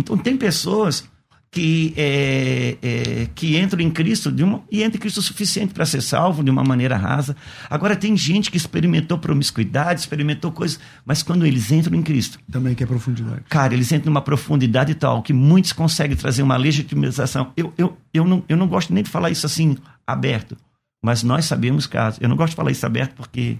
Então, 0.00 0.16
tem 0.18 0.36
pessoas 0.36 1.08
que, 1.50 1.92
é, 1.96 2.76
é, 2.80 3.28
que 3.34 3.58
entram 3.58 3.80
em 3.80 3.90
Cristo 3.90 4.30
de 4.30 4.44
uma, 4.44 4.62
e 4.70 4.84
entram 4.84 4.98
em 4.98 5.00
Cristo 5.00 5.18
o 5.18 5.22
suficiente 5.22 5.74
para 5.74 5.84
ser 5.84 6.00
salvo 6.00 6.44
de 6.44 6.50
uma 6.50 6.62
maneira 6.62 6.96
rasa. 6.96 7.36
Agora, 7.68 7.96
tem 7.96 8.16
gente 8.16 8.50
que 8.50 8.56
experimentou 8.56 9.18
promiscuidade, 9.18 10.00
experimentou 10.00 10.52
coisas, 10.52 10.78
mas 11.04 11.22
quando 11.22 11.44
eles 11.44 11.72
entram 11.72 11.96
em 11.96 12.02
Cristo. 12.02 12.38
Também 12.50 12.74
que 12.74 12.84
é 12.84 12.86
profundidade. 12.86 13.42
Cara, 13.48 13.74
eles 13.74 13.90
entram 13.90 14.12
numa 14.12 14.22
profundidade 14.22 14.94
tal 14.94 15.22
que 15.22 15.32
muitos 15.32 15.72
conseguem 15.72 16.16
trazer 16.16 16.42
uma 16.42 16.56
legitimização. 16.56 17.52
Eu, 17.56 17.72
eu, 17.76 17.96
eu, 18.14 18.24
não, 18.24 18.44
eu 18.48 18.56
não 18.56 18.68
gosto 18.68 18.94
nem 18.94 19.02
de 19.02 19.10
falar 19.10 19.30
isso 19.30 19.44
assim, 19.44 19.76
aberto, 20.06 20.56
mas 21.02 21.24
nós 21.24 21.46
sabemos 21.46 21.86
casos. 21.86 22.20
Eu 22.22 22.28
não 22.28 22.36
gosto 22.36 22.50
de 22.50 22.56
falar 22.56 22.70
isso 22.70 22.86
aberto 22.86 23.14
porque. 23.14 23.58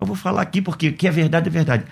Eu 0.00 0.06
vou 0.06 0.16
falar 0.16 0.42
aqui 0.42 0.60
porque 0.60 0.88
o 0.88 0.92
que 0.92 1.08
é 1.08 1.10
verdade 1.10 1.48
é 1.48 1.50
verdade. 1.50 1.84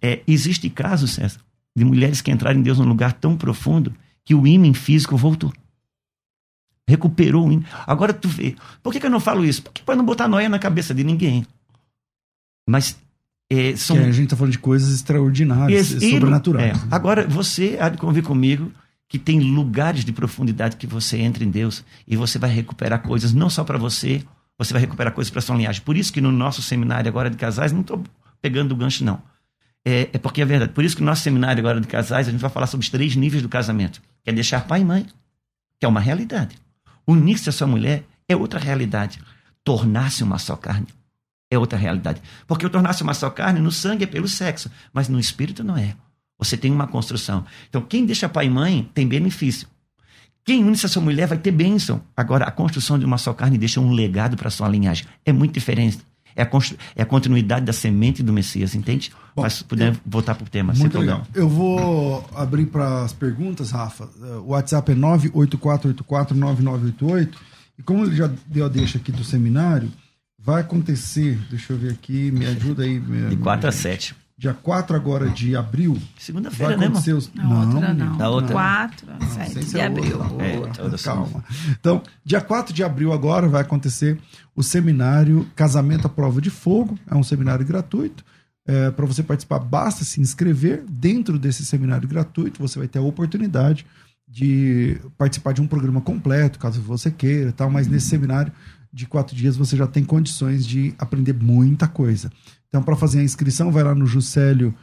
É, 0.00 0.22
existe 0.26 0.68
casos, 0.70 1.12
César, 1.12 1.40
de 1.76 1.84
mulheres 1.84 2.20
que 2.20 2.30
entraram 2.30 2.58
em 2.58 2.62
Deus 2.62 2.78
num 2.78 2.84
lugar 2.84 3.12
tão 3.12 3.36
profundo 3.36 3.94
que 4.24 4.34
o 4.34 4.46
ímã 4.46 4.72
físico 4.72 5.16
voltou. 5.16 5.52
Recuperou 6.88 7.48
o 7.48 7.52
ímã. 7.52 7.64
Agora 7.86 8.12
tu 8.12 8.28
vê. 8.28 8.56
Por 8.82 8.92
que, 8.92 9.00
que 9.00 9.06
eu 9.06 9.10
não 9.10 9.20
falo 9.20 9.44
isso? 9.44 9.62
Porque 9.62 9.82
para 9.82 9.96
não 9.96 10.04
botar 10.04 10.28
noia 10.28 10.48
na 10.48 10.58
cabeça 10.58 10.94
de 10.94 11.02
ninguém. 11.02 11.46
Mas 12.68 12.98
é, 13.50 13.76
são... 13.76 13.96
a 13.96 14.10
gente 14.10 14.24
está 14.24 14.36
falando 14.36 14.52
de 14.52 14.58
coisas 14.58 14.94
extraordinárias, 14.94 15.88
sobrenaturais. 15.88 16.82
É. 16.82 16.86
Agora, 16.90 17.26
você 17.26 17.76
há 17.80 17.88
de 17.88 17.98
convir 17.98 18.22
comigo 18.22 18.70
que 19.08 19.18
tem 19.18 19.38
lugares 19.40 20.04
de 20.04 20.12
profundidade 20.12 20.76
que 20.76 20.86
você 20.86 21.18
entra 21.18 21.44
em 21.44 21.50
Deus 21.50 21.84
e 22.06 22.16
você 22.16 22.38
vai 22.38 22.50
recuperar 22.50 23.02
coisas 23.02 23.32
não 23.32 23.50
só 23.50 23.62
para 23.62 23.78
você, 23.78 24.24
você 24.58 24.72
vai 24.72 24.80
recuperar 24.80 25.12
coisas 25.12 25.30
para 25.30 25.40
sua 25.40 25.56
linhagem. 25.56 25.82
Por 25.82 25.96
isso 25.96 26.12
que 26.12 26.20
no 26.20 26.32
nosso 26.32 26.62
seminário 26.62 27.08
agora 27.08 27.30
de 27.30 27.36
casais, 27.36 27.72
não 27.72 27.82
estou 27.82 28.02
pegando 28.40 28.72
o 28.72 28.76
gancho, 28.76 29.04
não. 29.04 29.22
É, 29.84 30.08
é, 30.12 30.18
porque 30.18 30.40
é 30.40 30.44
verdade. 30.44 30.72
Por 30.72 30.84
isso 30.84 30.96
que 30.96 31.02
no 31.02 31.06
nosso 31.06 31.22
seminário 31.22 31.60
agora 31.60 31.80
de 31.80 31.86
casais, 31.86 32.26
a 32.26 32.30
gente 32.30 32.40
vai 32.40 32.50
falar 32.50 32.66
sobre 32.66 32.84
os 32.84 32.90
três 32.90 33.14
níveis 33.14 33.42
do 33.42 33.48
casamento. 33.48 34.00
Que 34.22 34.30
é 34.30 34.32
deixar 34.32 34.66
pai 34.66 34.80
e 34.80 34.84
mãe, 34.84 35.06
que 35.78 35.84
é 35.84 35.88
uma 35.88 36.00
realidade. 36.00 36.56
Unir-se 37.06 37.48
a 37.48 37.52
sua 37.52 37.66
mulher 37.66 38.04
é 38.28 38.34
outra 38.34 38.58
realidade. 38.58 39.20
Tornar-se 39.62 40.22
uma 40.22 40.38
só 40.38 40.56
carne 40.56 40.86
é 41.50 41.58
outra 41.58 41.78
realidade. 41.78 42.20
Porque 42.46 42.66
o 42.66 42.70
tornar-se 42.70 43.02
uma 43.02 43.14
só 43.14 43.30
carne 43.30 43.60
no 43.60 43.70
sangue 43.70 44.04
é 44.04 44.06
pelo 44.06 44.28
sexo, 44.28 44.70
mas 44.92 45.08
no 45.08 45.18
espírito 45.18 45.62
não 45.62 45.76
é. 45.76 45.94
Você 46.38 46.56
tem 46.56 46.72
uma 46.72 46.86
construção. 46.86 47.44
Então, 47.68 47.80
quem 47.80 48.04
deixa 48.04 48.28
pai 48.28 48.46
e 48.46 48.50
mãe 48.50 48.90
tem 48.92 49.06
benefício. 49.06 49.68
Quem 50.44 50.62
une-se 50.62 50.84
a 50.84 50.88
sua 50.88 51.02
mulher 51.02 51.26
vai 51.26 51.38
ter 51.38 51.52
bênção. 51.52 52.02
Agora, 52.16 52.44
a 52.44 52.50
construção 52.50 52.98
de 52.98 53.04
uma 53.04 53.16
só 53.16 53.32
carne 53.32 53.56
deixa 53.56 53.80
um 53.80 53.92
legado 53.92 54.36
para 54.36 54.50
sua 54.50 54.68
linhagem. 54.68 55.06
É 55.24 55.32
muito 55.32 55.54
diferente. 55.54 55.98
É 56.36 56.42
a, 56.42 56.50
é 56.96 57.02
a 57.02 57.06
continuidade 57.06 57.64
da 57.64 57.72
semente 57.72 58.20
do 58.22 58.32
Messias, 58.32 58.74
entende? 58.74 59.12
Bom, 59.34 59.42
Mas 59.42 59.62
podemos 59.62 59.98
voltar 60.04 60.34
para 60.34 60.44
o 60.44 60.48
tema. 60.48 60.74
Muito 60.74 60.98
legal. 60.98 61.26
Eu 61.34 61.48
vou 61.48 62.28
abrir 62.34 62.66
para 62.66 63.04
as 63.04 63.12
perguntas, 63.12 63.70
Rafa. 63.70 64.08
O 64.44 64.48
WhatsApp 64.48 64.92
é 64.92 64.94
984849988. 64.94 67.30
E 67.78 67.82
como 67.82 68.04
ele 68.04 68.16
já 68.16 68.30
deu 68.46 68.66
a 68.66 68.68
deixa 68.68 68.98
aqui 68.98 69.10
do 69.10 69.24
seminário, 69.24 69.90
vai 70.38 70.60
acontecer, 70.60 71.40
deixa 71.50 71.72
eu 71.72 71.78
ver 71.78 71.92
aqui, 71.92 72.30
me 72.30 72.46
ajuda 72.46 72.84
aí. 72.84 73.00
Minha, 73.00 73.28
de 73.28 73.36
4 73.36 73.68
a 73.68 73.72
7 73.72 74.14
dia 74.36 74.52
4 74.52 74.96
agora 74.96 75.28
de 75.30 75.56
abril. 75.56 75.96
Segunda-feira, 76.18 76.76
né? 76.76 76.88
Os... 76.88 77.32
Não, 77.34 77.44
não, 77.44 77.74
outra 77.74 77.94
não. 77.94 78.16
Da 78.16 78.28
outra. 78.28 78.52
4 78.52 79.06
a 79.10 79.26
7 79.26 79.64
de 79.66 79.80
abril. 79.80 80.18
É, 80.40 80.98
calma. 81.02 81.44
Então, 81.70 82.02
dia 82.24 82.40
4 82.40 82.74
de 82.74 82.82
abril 82.82 83.12
agora 83.12 83.48
vai 83.48 83.62
acontecer 83.62 84.18
o 84.54 84.62
seminário 84.62 85.46
Casamento 85.54 86.06
à 86.06 86.10
Prova 86.10 86.40
de 86.40 86.50
Fogo. 86.50 86.98
É 87.08 87.14
um 87.14 87.22
seminário 87.22 87.64
gratuito. 87.64 88.24
É, 88.66 88.90
Para 88.90 89.06
você 89.06 89.22
participar, 89.22 89.60
basta 89.60 90.04
se 90.04 90.20
inscrever. 90.20 90.84
Dentro 90.88 91.38
desse 91.38 91.64
seminário 91.64 92.08
gratuito, 92.08 92.60
você 92.60 92.78
vai 92.78 92.88
ter 92.88 92.98
a 92.98 93.02
oportunidade 93.02 93.86
de 94.26 94.98
participar 95.16 95.52
de 95.52 95.60
um 95.60 95.66
programa 95.66 96.00
completo, 96.00 96.58
caso 96.58 96.80
você 96.80 97.10
queira, 97.10 97.52
tal. 97.52 97.70
Mas 97.70 97.86
nesse 97.86 98.08
seminário 98.08 98.52
de 98.92 99.06
quatro 99.06 99.34
dias 99.36 99.56
você 99.56 99.76
já 99.76 99.86
tem 99.86 100.04
condições 100.04 100.66
de 100.66 100.94
aprender 100.98 101.34
muita 101.34 101.86
coisa. 101.86 102.30
Então, 102.74 102.82
para 102.82 102.96
fazer 102.96 103.20
a 103.20 103.22
inscrição, 103.22 103.70
vai 103.70 103.84
lá 103.84 103.94
no 103.94 104.04
Juscelio 104.04 104.74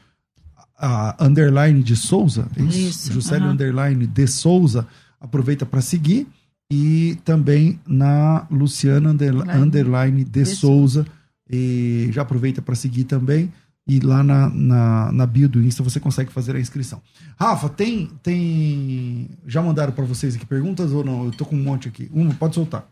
a 0.77 1.13
underline 1.19 1.83
de 1.83 1.93
Souza, 1.97 2.47
é 2.55 2.63
isso? 2.63 2.77
isso 2.79 3.11
Juscelio 3.11 3.47
uhum. 3.47 3.51
underline 3.51 4.07
de 4.07 4.27
Souza, 4.27 4.87
aproveita 5.19 5.65
para 5.65 5.81
seguir 5.81 6.25
e 6.71 7.19
também 7.25 7.81
na 7.85 8.47
Luciana 8.49 9.09
underline, 9.09 9.51
underline 9.51 10.23
de, 10.23 10.29
de 10.29 10.45
Souza, 10.45 11.05
e 11.49 12.07
já 12.13 12.21
aproveita 12.21 12.61
para 12.61 12.75
seguir 12.75 13.03
também 13.03 13.51
e 13.85 13.99
lá 13.99 14.23
na, 14.23 14.47
na, 14.47 15.11
na, 15.11 15.25
bio 15.25 15.49
do 15.49 15.61
Insta 15.61 15.83
você 15.83 15.99
consegue 15.99 16.31
fazer 16.31 16.55
a 16.55 16.61
inscrição. 16.61 17.01
Rafa, 17.37 17.67
tem 17.67 18.09
tem 18.23 19.31
já 19.45 19.61
mandaram 19.61 19.91
para 19.91 20.05
vocês 20.05 20.33
aqui 20.33 20.45
perguntas 20.45 20.93
ou 20.93 21.03
não? 21.03 21.25
Eu 21.25 21.31
tô 21.31 21.43
com 21.43 21.57
um 21.57 21.61
monte 21.61 21.89
aqui. 21.89 22.09
Uma, 22.13 22.33
pode 22.35 22.55
soltar. 22.55 22.87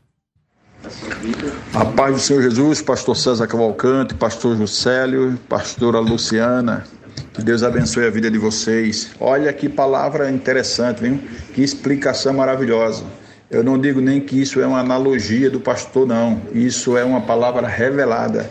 A 1.74 1.86
paz 1.86 2.16
do 2.16 2.20
Senhor 2.20 2.42
Jesus, 2.42 2.82
pastor 2.82 3.16
César 3.16 3.48
Cavalcante, 3.48 4.14
pastor 4.14 4.58
Juscelio, 4.58 5.38
pastora 5.48 6.00
Luciana, 6.00 6.86
que 7.34 7.44
Deus 7.44 7.64
abençoe 7.64 8.06
a 8.06 8.10
vida 8.10 8.30
de 8.30 8.38
vocês. 8.38 9.12
Olha 9.20 9.52
que 9.54 9.70
palavra 9.70 10.30
interessante, 10.32 11.02
viu? 11.02 11.20
Que 11.54 11.62
explicação 11.62 12.34
maravilhosa. 12.34 13.04
Eu 13.50 13.64
não 13.64 13.80
digo 13.80 14.00
nem 14.00 14.22
que 14.22 14.40
isso 14.40 14.62
é 14.62 14.68
uma 14.68 14.80
analogia 14.80 15.50
do 15.50 15.60
pastor, 15.60 16.06
não. 16.06 16.42
Isso 16.54 16.98
é 16.98 17.04
uma 17.04 17.22
palavra 17.22 17.68
revelada. 17.68 18.50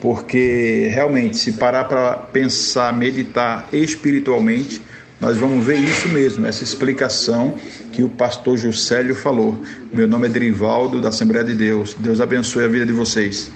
Porque 0.00 0.88
realmente, 0.92 1.36
se 1.36 1.52
parar 1.52 1.84
para 1.84 2.14
pensar, 2.14 2.92
meditar 2.92 3.68
espiritualmente, 3.72 4.82
nós 5.20 5.36
vamos 5.36 5.64
ver 5.64 5.76
isso 5.76 6.08
mesmo, 6.08 6.46
essa 6.46 6.64
explicação 6.64 7.54
que 7.92 8.02
o 8.02 8.08
pastor 8.08 8.56
Juscelio 8.56 9.14
falou. 9.14 9.60
Meu 9.92 10.06
nome 10.06 10.26
é 10.26 10.30
Drivaldo, 10.30 11.00
da 11.00 11.08
Assembleia 11.08 11.44
de 11.44 11.54
Deus. 11.54 11.94
Deus 11.98 12.20
abençoe 12.20 12.64
a 12.64 12.68
vida 12.68 12.86
de 12.86 12.92
vocês. 12.92 13.50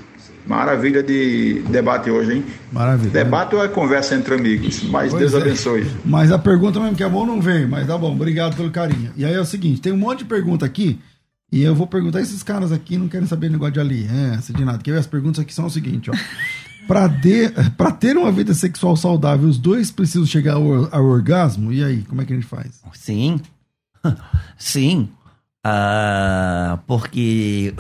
Maravilha 0.46 1.02
de 1.02 1.62
debate 1.70 2.10
hoje, 2.10 2.34
hein? 2.34 2.44
Maravilha. 2.70 3.10
Debate 3.10 3.54
ou 3.54 3.64
é 3.64 3.68
conversa 3.68 4.14
entre 4.14 4.34
amigos? 4.34 4.82
Mas 4.82 5.10
pois 5.10 5.20
Deus 5.20 5.34
é. 5.34 5.38
abençoe. 5.38 5.86
Mas 6.04 6.30
a 6.30 6.38
pergunta 6.38 6.78
mesmo 6.78 6.96
que 6.96 7.02
a 7.02 7.08
mão 7.08 7.24
não 7.24 7.40
veio, 7.40 7.66
mas 7.68 7.86
tá 7.86 7.96
bom, 7.96 8.12
obrigado 8.12 8.54
pelo 8.54 8.70
carinho. 8.70 9.10
E 9.16 9.24
aí 9.24 9.32
é 9.32 9.40
o 9.40 9.44
seguinte: 9.44 9.80
tem 9.80 9.92
um 9.92 9.96
monte 9.96 10.18
de 10.18 10.24
pergunta 10.26 10.66
aqui, 10.66 10.98
e 11.50 11.62
eu 11.62 11.74
vou 11.74 11.86
perguntar, 11.86 12.20
esses 12.20 12.42
caras 12.42 12.72
aqui 12.72 12.98
não 12.98 13.08
querem 13.08 13.28
saber 13.28 13.48
negócio 13.48 13.74
de 13.74 13.80
ali, 13.80 14.06
é, 14.06 14.52
de 14.52 14.64
nada. 14.64 14.78
Que 14.78 14.90
as 14.90 15.06
perguntas 15.06 15.40
aqui 15.40 15.54
são 15.54 15.66
o 15.66 15.70
seguinte, 15.70 16.10
ó. 16.10 16.14
Para 16.86 17.90
ter 17.92 18.16
uma 18.16 18.30
vida 18.30 18.52
sexual 18.52 18.94
saudável, 18.94 19.48
os 19.48 19.56
dois 19.56 19.90
precisam 19.90 20.26
chegar 20.26 20.54
ao, 20.54 20.94
ao, 20.94 21.04
orgasmo? 21.04 21.72
E 21.72 21.82
aí, 21.82 22.02
como 22.02 22.20
é 22.20 22.26
que 22.26 22.32
a 22.32 22.36
gente 22.36 22.46
faz? 22.46 22.82
Sim. 22.92 23.40
Sim. 24.58 25.08
Ah, 25.62 26.78
porque 26.86 27.74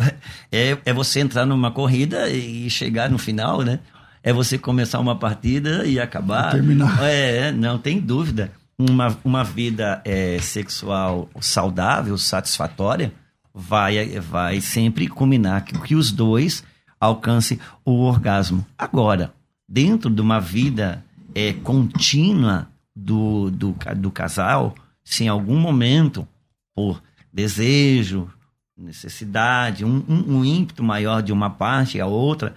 é, 0.50 0.78
é 0.84 0.92
você 0.92 1.20
entrar 1.20 1.44
numa 1.44 1.70
corrida 1.70 2.30
e 2.30 2.70
chegar 2.70 3.10
no 3.10 3.18
final, 3.18 3.60
né? 3.62 3.80
é 4.24 4.32
você 4.32 4.56
começar 4.56 4.98
uma 4.98 5.14
partida 5.14 5.84
e 5.84 6.00
acabar. 6.00 6.52
terminar. 6.52 6.98
É, 7.04 7.52
não 7.52 7.78
tem 7.78 8.00
dúvida. 8.00 8.50
Uma, 8.76 9.16
uma 9.22 9.44
vida 9.44 10.00
é, 10.04 10.38
sexual 10.40 11.28
saudável, 11.40 12.16
satisfatória, 12.16 13.12
vai, 13.52 14.18
vai 14.18 14.60
sempre 14.62 15.06
culminar 15.06 15.64
que, 15.64 15.78
que 15.80 15.94
os 15.94 16.10
dois 16.10 16.64
alcancem 16.98 17.60
o 17.84 18.00
orgasmo. 18.00 18.66
Agora, 18.78 19.32
dentro 19.68 20.10
de 20.10 20.22
uma 20.22 20.40
vida 20.40 21.04
é, 21.34 21.52
contínua 21.52 22.66
do, 22.96 23.50
do, 23.50 23.76
do 23.96 24.10
casal, 24.10 24.74
se 25.04 25.24
em 25.24 25.28
algum 25.28 25.58
momento, 25.58 26.26
por 26.74 27.02
desejo, 27.32 28.30
necessidade, 28.76 29.84
um, 29.84 30.02
um, 30.08 30.38
um 30.38 30.44
ímpeto 30.44 30.82
maior 30.82 31.22
de 31.22 31.32
uma 31.32 31.50
parte 31.50 31.98
e 31.98 32.00
a 32.00 32.06
outra, 32.06 32.54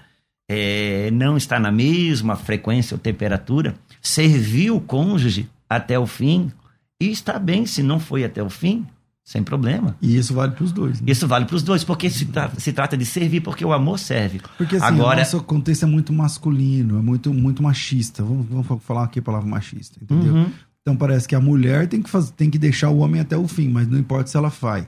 é, 0.49 1.11
não 1.11 1.35
está 1.35 1.59
na 1.59 1.71
mesma 1.71 2.35
frequência 2.35 2.95
ou 2.95 2.99
temperatura, 2.99 3.75
servir 4.01 4.71
o 4.71 4.79
cônjuge 4.79 5.49
até 5.69 5.99
o 5.99 6.07
fim 6.07 6.51
e 6.99 7.09
está 7.11 7.37
bem 7.37 7.65
se 7.65 7.83
não 7.83 7.99
foi 7.99 8.23
até 8.23 8.41
o 8.41 8.49
fim, 8.49 8.87
sem 9.23 9.43
problema. 9.43 9.95
E 10.01 10.15
isso 10.15 10.33
vale 10.33 10.53
para 10.53 10.63
os 10.63 10.71
dois. 10.71 11.01
Né? 11.01 11.11
Isso 11.11 11.27
vale 11.27 11.45
para 11.45 11.55
os 11.57 11.61
dois, 11.61 11.83
porque 11.83 12.09
se, 12.09 12.27
tra 12.27 12.49
se, 12.57 12.71
trata 12.71 12.95
de 12.95 13.05
servir, 13.05 13.41
porque 13.41 13.65
o 13.65 13.73
amor 13.73 13.99
serve. 13.99 14.41
Porque 14.57 14.77
assim, 14.77 14.85
Agora... 14.85 15.17
o 15.17 15.19
nosso 15.19 15.43
contexto 15.43 15.83
é 15.83 15.85
muito 15.85 16.13
masculino, 16.13 16.97
é 16.97 17.01
muito, 17.01 17.33
muito 17.33 17.61
machista. 17.61 18.23
Vamos, 18.23 18.47
vamos 18.47 18.83
falar 18.83 19.03
aqui 19.03 19.19
a 19.19 19.21
palavra 19.21 19.47
machista, 19.47 19.99
entendeu? 20.01 20.33
Uhum. 20.33 20.51
Então 20.87 20.95
parece 20.95 21.27
que 21.27 21.35
a 21.35 21.41
mulher 21.41 21.85
tem 21.89 22.01
que, 22.01 22.09
fazer, 22.09 22.31
tem 22.31 22.49
que 22.49 22.57
deixar 22.57 22.89
o 22.89 22.99
homem 22.99 23.19
até 23.19 23.35
o 23.35 23.45
fim, 23.45 23.67
mas 23.67 23.85
não 23.89 23.99
importa 23.99 24.29
se 24.29 24.37
ela 24.37 24.49
faz. 24.49 24.87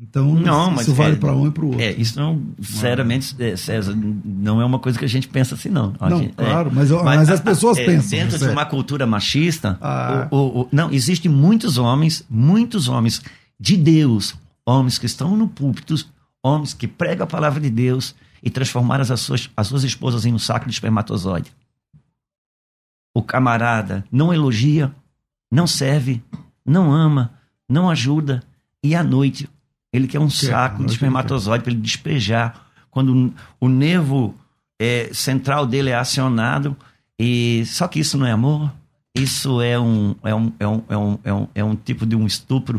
Então, 0.00 0.32
não, 0.36 0.76
isso 0.76 0.94
vale 0.94 1.14
é, 1.14 1.16
para 1.16 1.34
um 1.34 1.48
e 1.48 1.50
para 1.50 1.64
o 1.64 1.66
outro. 1.66 1.80
É, 1.80 1.90
isso 1.90 2.16
não, 2.16 2.40
sinceramente, 2.62 3.34
é, 3.40 3.56
César, 3.56 3.92
não 4.24 4.60
é 4.60 4.64
uma 4.64 4.78
coisa 4.78 4.96
que 4.96 5.04
a 5.04 5.08
gente 5.08 5.26
pensa 5.26 5.56
assim, 5.56 5.68
não. 5.68 5.94
Não, 6.00 6.18
gente, 6.20 6.34
claro, 6.34 6.70
é, 6.70 6.72
mas, 6.72 6.92
mas, 6.92 7.02
mas, 7.02 7.28
as 7.28 7.40
pessoas 7.40 7.76
é, 7.76 7.84
pensam. 7.84 8.20
Dentro 8.20 8.38
de 8.38 8.44
uma 8.44 8.64
cultura 8.64 9.04
machista, 9.04 9.76
ah. 9.80 10.28
o, 10.30 10.36
o, 10.36 10.60
o, 10.60 10.68
não, 10.70 10.92
existem 10.92 11.28
muitos 11.28 11.76
homens, 11.76 12.24
muitos 12.30 12.86
homens 12.86 13.20
de 13.58 13.76
Deus, 13.76 14.36
homens 14.64 14.96
que 14.96 15.06
estão 15.06 15.36
no 15.36 15.48
púlpito, 15.48 15.96
homens 16.40 16.72
que 16.72 16.86
pregam 16.86 17.24
a 17.24 17.26
palavra 17.26 17.60
de 17.60 17.68
Deus 17.68 18.14
e 18.40 18.48
transformaram 18.48 19.02
as 19.02 19.20
suas, 19.20 19.50
as 19.56 19.66
suas 19.66 19.82
esposas 19.82 20.24
em 20.24 20.32
um 20.32 20.38
saco 20.38 20.66
de 20.66 20.72
espermatozoide. 20.72 21.50
O 23.12 23.22
camarada 23.22 24.04
não 24.10 24.32
elogia, 24.32 24.94
não 25.52 25.66
serve, 25.66 26.22
não 26.64 26.90
ama, 26.90 27.34
não 27.68 27.90
ajuda, 27.90 28.42
e 28.82 28.94
à 28.94 29.04
noite 29.04 29.48
ele 29.92 30.08
quer 30.08 30.18
um 30.18 30.26
que 30.26 30.46
saco 30.46 30.82
é, 30.82 30.86
de 30.86 30.92
espermatozoide 30.92 31.62
para 31.62 31.72
ele 31.72 31.80
despejar. 31.82 32.66
Quando 32.90 33.32
o 33.60 33.68
nervo 33.68 34.34
é, 34.80 35.10
central 35.12 35.66
dele 35.66 35.90
é 35.90 35.94
acionado. 35.94 36.76
E 37.18 37.62
só 37.66 37.86
que 37.86 38.00
isso 38.00 38.16
não 38.16 38.26
é 38.26 38.32
amor. 38.32 38.72
Isso 39.14 39.60
é 39.60 39.78
um, 39.78 40.16
é 40.24 40.34
um, 40.34 40.52
é 40.58 40.66
um, 40.66 40.82
é 40.88 40.96
um, 40.96 41.18
é 41.22 41.32
um, 41.32 41.48
é 41.56 41.64
um 41.64 41.76
tipo 41.76 42.06
de 42.06 42.16
um 42.16 42.26
estupro 42.26 42.78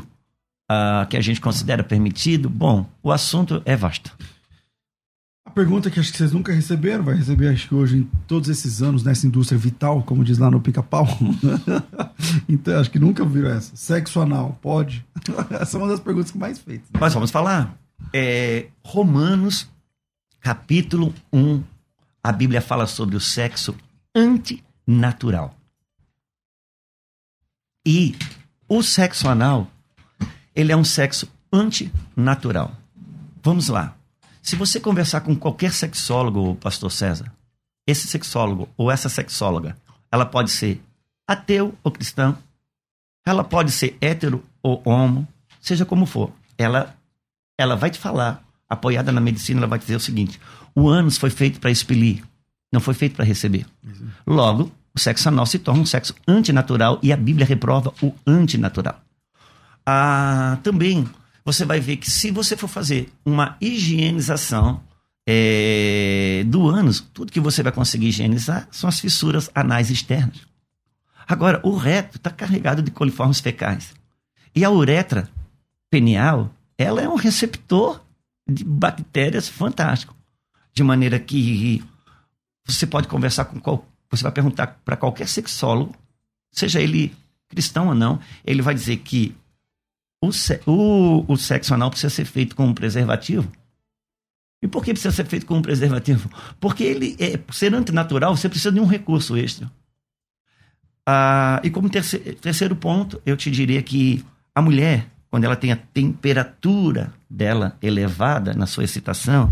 uh, 0.69 1.07
que 1.07 1.15
a 1.15 1.21
gente 1.21 1.39
considera 1.39 1.83
permitido. 1.83 2.49
Bom, 2.49 2.85
o 3.01 3.11
assunto 3.11 3.61
é 3.63 3.75
vasto 3.75 4.11
pergunta 5.51 5.89
que 5.89 5.99
acho 5.99 6.11
que 6.11 6.17
vocês 6.17 6.31
nunca 6.31 6.51
receberam, 6.51 7.03
vai 7.03 7.15
receber 7.15 7.49
acho 7.49 7.67
que 7.67 7.75
hoje 7.75 7.97
em 7.97 8.03
todos 8.27 8.49
esses 8.49 8.81
anos 8.81 9.03
nessa 9.03 9.27
indústria 9.27 9.57
vital, 9.57 10.01
como 10.03 10.23
diz 10.23 10.37
lá 10.37 10.49
no 10.49 10.59
pica-pau. 10.59 11.07
então 12.49 12.79
acho 12.79 12.89
que 12.89 12.99
nunca 12.99 13.23
viram 13.23 13.49
essa. 13.49 13.75
Sexo 13.75 14.19
anal, 14.19 14.57
pode? 14.61 15.05
essa 15.59 15.77
é 15.77 15.79
uma 15.79 15.87
das 15.87 15.99
perguntas 15.99 16.31
que 16.31 16.37
mais 16.37 16.59
feitas. 16.59 16.89
Né? 16.89 16.99
Mas 16.99 17.13
vamos 17.13 17.31
falar. 17.31 17.77
É, 18.11 18.67
Romanos, 18.83 19.69
capítulo 20.39 21.13
1, 21.31 21.63
a 22.23 22.31
Bíblia 22.31 22.61
fala 22.61 22.87
sobre 22.87 23.15
o 23.15 23.19
sexo 23.19 23.75
antinatural. 24.15 25.55
E 27.85 28.15
o 28.67 28.81
sexo 28.81 29.27
anal, 29.27 29.69
ele 30.55 30.71
é 30.71 30.75
um 30.75 30.85
sexo 30.85 31.27
antinatural. 31.51 32.71
Vamos 33.43 33.67
lá. 33.67 33.95
Se 34.43 34.57
você 34.57 34.77
conversar 34.77 35.21
com 35.21 35.33
qualquer 35.33 35.71
sexólogo, 35.71 36.55
pastor 36.55 36.91
César, 36.91 37.31
esse 37.87 38.07
sexólogo 38.07 38.67
ou 38.75 38.91
essa 38.91 39.07
sexóloga, 39.07 39.77
ela 40.11 40.25
pode 40.25 40.51
ser 40.51 40.83
ateu 41.25 41.73
ou 41.81 41.89
cristão, 41.89 42.37
ela 43.25 43.41
pode 43.41 43.71
ser 43.71 43.97
hétero 44.01 44.43
ou 44.61 44.81
homo, 44.83 45.25
seja 45.61 45.85
como 45.85 46.05
for. 46.05 46.29
Ela, 46.57 46.93
ela 47.57 47.77
vai 47.77 47.89
te 47.89 47.97
falar, 47.97 48.43
apoiada 48.69 49.13
na 49.13 49.21
medicina, 49.21 49.61
ela 49.61 49.67
vai 49.67 49.79
te 49.79 49.83
dizer 49.83 49.95
o 49.95 50.01
seguinte: 50.01 50.37
o 50.75 50.89
ânus 50.89 51.17
foi 51.17 51.29
feito 51.29 51.61
para 51.61 51.71
expelir, 51.71 52.21
não 52.69 52.81
foi 52.81 52.93
feito 52.93 53.15
para 53.15 53.23
receber. 53.23 53.65
Logo, 54.27 54.69
o 54.93 54.99
sexo 54.99 55.29
anal 55.29 55.45
se 55.45 55.57
torna 55.57 55.81
um 55.81 55.85
sexo 55.85 56.13
antinatural 56.27 56.99
e 57.01 57.13
a 57.13 57.17
Bíblia 57.17 57.45
reprova 57.45 57.93
o 58.01 58.13
antinatural. 58.27 58.99
Ah, 59.85 60.57
também 60.63 61.07
você 61.45 61.65
vai 61.65 61.79
ver 61.79 61.97
que 61.97 62.09
se 62.09 62.31
você 62.31 62.55
for 62.55 62.67
fazer 62.67 63.11
uma 63.25 63.57
higienização 63.59 64.81
é, 65.25 66.43
do 66.47 66.67
ânus, 66.67 66.99
tudo 66.99 67.31
que 67.31 67.39
você 67.39 67.63
vai 67.63 67.71
conseguir 67.71 68.07
higienizar 68.07 68.67
são 68.71 68.87
as 68.87 68.99
fissuras 68.99 69.49
anais 69.53 69.89
externas. 69.89 70.41
Agora, 71.27 71.61
o 71.63 71.75
reto 71.75 72.17
está 72.17 72.29
carregado 72.29 72.81
de 72.81 72.91
coliformes 72.91 73.39
fecais. 73.39 73.93
E 74.55 74.63
a 74.63 74.69
uretra 74.69 75.29
penial, 75.89 76.53
ela 76.77 77.01
é 77.01 77.07
um 77.07 77.15
receptor 77.15 78.01
de 78.47 78.63
bactérias 78.63 79.47
fantástico. 79.47 80.15
De 80.73 80.83
maneira 80.83 81.19
que 81.19 81.83
você 82.65 82.85
pode 82.85 83.07
conversar 83.07 83.45
com 83.45 83.59
qual, 83.59 83.85
você 84.09 84.23
vai 84.23 84.31
perguntar 84.31 84.79
para 84.83 84.97
qualquer 84.97 85.27
sexólogo, 85.27 85.95
seja 86.51 86.81
ele 86.81 87.15
cristão 87.47 87.87
ou 87.89 87.95
não, 87.95 88.19
ele 88.43 88.61
vai 88.61 88.73
dizer 88.73 88.97
que 88.97 89.35
o, 90.23 90.71
o, 90.71 91.25
o 91.33 91.37
sexo 91.37 91.73
anal 91.73 91.89
precisa 91.89 92.09
ser 92.09 92.25
feito 92.25 92.55
com 92.55 92.65
um 92.65 92.73
preservativo. 92.73 93.51
E 94.61 94.67
por 94.67 94.83
que 94.83 94.93
precisa 94.93 95.13
ser 95.13 95.25
feito 95.25 95.45
com 95.45 95.57
um 95.57 95.61
preservativo? 95.61 96.29
Porque 96.59 96.83
ele, 96.83 97.17
é, 97.19 97.37
ser 97.51 97.75
antinatural, 97.75 98.35
você 98.35 98.47
precisa 98.47 98.71
de 98.71 98.79
um 98.79 98.85
recurso 98.85 99.35
extra. 99.35 99.69
Ah, 101.05 101.59
e 101.63 101.69
como 101.69 101.89
terceiro, 101.89 102.35
terceiro 102.35 102.75
ponto, 102.75 103.21
eu 103.25 103.35
te 103.35 103.51
diria 103.51 103.83
que 103.83 104.23
a 104.55 104.61
mulher, 104.61 105.05
quando 105.29 105.43
ela 105.43 105.57
tem 105.57 105.73
a 105.73 105.75
temperatura 105.75 107.13
dela 107.29 107.77
elevada 107.81 108.53
na 108.53 108.65
sua 108.65 108.85
excitação, 108.85 109.51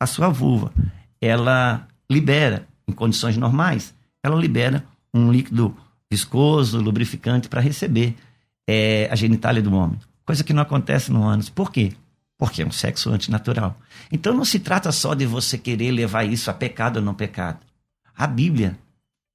a 0.00 0.06
sua 0.06 0.30
vulva, 0.30 0.72
ela 1.20 1.86
libera, 2.10 2.66
em 2.88 2.92
condições 2.92 3.36
normais, 3.36 3.94
ela 4.22 4.36
libera 4.36 4.82
um 5.12 5.30
líquido 5.30 5.76
viscoso, 6.10 6.80
lubrificante 6.80 7.48
para 7.48 7.60
receber 7.60 8.16
é, 8.66 9.08
a 9.10 9.14
genitália 9.14 9.62
do 9.62 9.74
homem. 9.74 9.98
Coisa 10.24 10.42
que 10.42 10.52
não 10.52 10.62
acontece 10.62 11.12
no 11.12 11.22
ânus. 11.22 11.48
Por 11.48 11.70
quê? 11.70 11.92
Porque 12.36 12.62
é 12.62 12.66
um 12.66 12.72
sexo 12.72 13.10
antinatural. 13.10 13.78
Então 14.10 14.34
não 14.34 14.44
se 14.44 14.58
trata 14.58 14.90
só 14.92 15.14
de 15.14 15.24
você 15.24 15.56
querer 15.56 15.90
levar 15.90 16.24
isso 16.24 16.50
a 16.50 16.54
pecado 16.54 16.96
ou 16.96 17.02
não 17.02 17.14
pecado. 17.14 17.60
A 18.14 18.26
Bíblia, 18.26 18.78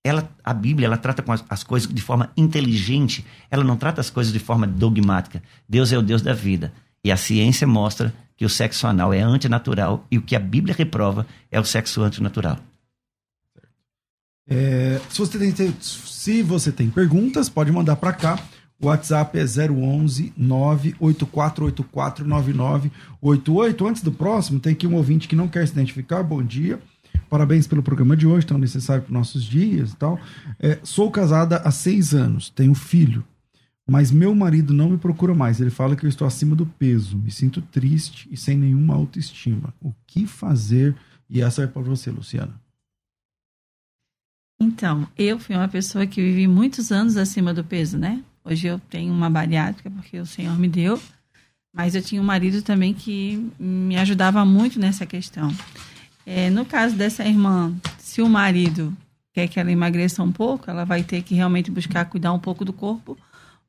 ela, 0.03 0.29
a 0.43 0.53
Bíblia, 0.53 0.87
ela 0.87 0.97
trata 0.97 1.21
com 1.21 1.31
as, 1.31 1.43
as 1.49 1.63
coisas 1.63 1.91
de 1.91 2.01
forma 2.01 2.31
inteligente. 2.35 3.25
Ela 3.49 3.63
não 3.63 3.77
trata 3.77 4.01
as 4.01 4.09
coisas 4.09 4.33
de 4.33 4.39
forma 4.39 4.67
dogmática. 4.67 5.41
Deus 5.67 5.91
é 5.91 5.97
o 5.97 6.01
Deus 6.01 6.21
da 6.21 6.33
vida. 6.33 6.73
E 7.03 7.11
a 7.11 7.17
ciência 7.17 7.65
mostra 7.65 8.13
que 8.35 8.45
o 8.45 8.49
sexo 8.49 8.87
anal 8.87 9.13
é 9.13 9.21
antinatural 9.21 10.05
e 10.11 10.17
o 10.17 10.21
que 10.21 10.35
a 10.35 10.39
Bíblia 10.39 10.75
reprova 10.77 11.25
é 11.49 11.59
o 11.59 11.63
sexo 11.63 12.01
antinatural. 12.01 12.57
É, 14.49 14.99
se, 15.09 15.19
você 15.19 15.53
tem, 15.53 15.75
se 15.79 16.41
você 16.41 16.71
tem 16.71 16.89
perguntas, 16.89 17.47
pode 17.47 17.71
mandar 17.71 17.95
para 17.95 18.11
cá. 18.13 18.39
O 18.81 18.87
WhatsApp 18.87 19.37
é 19.37 19.43
011 19.43 20.33
98484 20.35 22.25
9988. 22.25 23.87
Antes 23.87 24.01
do 24.01 24.11
próximo, 24.11 24.59
tem 24.59 24.73
aqui 24.73 24.87
um 24.87 24.95
ouvinte 24.95 25.27
que 25.27 25.35
não 25.35 25.47
quer 25.47 25.67
se 25.67 25.73
identificar. 25.73 26.23
Bom 26.23 26.41
dia. 26.41 26.81
Parabéns 27.29 27.67
pelo 27.67 27.83
programa 27.83 28.17
de 28.17 28.25
hoje, 28.25 28.47
tão 28.47 28.57
necessário 28.57 29.03
para 29.03 29.13
nossos 29.13 29.43
dias 29.43 29.91
e 29.91 29.95
tal. 29.95 30.19
É, 30.59 30.79
sou 30.83 31.11
casada 31.11 31.57
há 31.57 31.69
seis 31.69 32.15
anos, 32.15 32.49
tenho 32.49 32.73
filho, 32.73 33.23
mas 33.87 34.11
meu 34.11 34.33
marido 34.33 34.73
não 34.73 34.89
me 34.89 34.97
procura 34.97 35.35
mais. 35.35 35.61
Ele 35.61 35.69
fala 35.69 35.95
que 35.95 36.03
eu 36.03 36.09
estou 36.09 36.27
acima 36.27 36.55
do 36.55 36.65
peso, 36.65 37.17
me 37.17 37.29
sinto 37.29 37.61
triste 37.61 38.27
e 38.31 38.35
sem 38.35 38.57
nenhuma 38.57 38.95
autoestima. 38.95 39.73
O 39.79 39.93
que 40.07 40.25
fazer? 40.25 40.95
E 41.29 41.41
essa 41.41 41.61
é 41.61 41.67
para 41.67 41.83
você, 41.83 42.09
Luciana. 42.09 42.59
Então, 44.59 45.07
eu 45.17 45.39
fui 45.39 45.55
uma 45.55 45.67
pessoa 45.67 46.05
que 46.07 46.21
vivi 46.21 46.47
muitos 46.47 46.91
anos 46.91 47.15
acima 47.15 47.53
do 47.53 47.63
peso, 47.63 47.97
né? 47.97 48.23
Hoje 48.43 48.67
eu 48.67 48.79
tenho 48.79 49.13
uma 49.13 49.29
bariátrica 49.29 49.89
porque 49.89 50.19
o 50.19 50.25
Senhor 50.25 50.57
me 50.57 50.67
deu, 50.67 50.99
mas 51.73 51.95
eu 51.95 52.01
tinha 52.01 52.21
um 52.21 52.25
marido 52.25 52.61
também 52.61 52.93
que 52.93 53.51
me 53.59 53.97
ajudava 53.97 54.43
muito 54.43 54.79
nessa 54.79 55.05
questão. 55.05 55.53
É, 56.25 56.49
no 56.49 56.65
caso 56.65 56.95
dessa 56.95 57.25
irmã, 57.25 57.73
se 57.97 58.21
o 58.21 58.29
marido 58.29 58.95
quer 59.33 59.47
que 59.47 59.59
ela 59.59 59.71
emagreça 59.71 60.21
um 60.21 60.31
pouco, 60.31 60.69
ela 60.69 60.85
vai 60.85 61.03
ter 61.03 61.21
que 61.21 61.35
realmente 61.35 61.71
buscar 61.71 62.05
cuidar 62.05 62.33
um 62.33 62.39
pouco 62.39 62.65
do 62.65 62.73
corpo, 62.73 63.17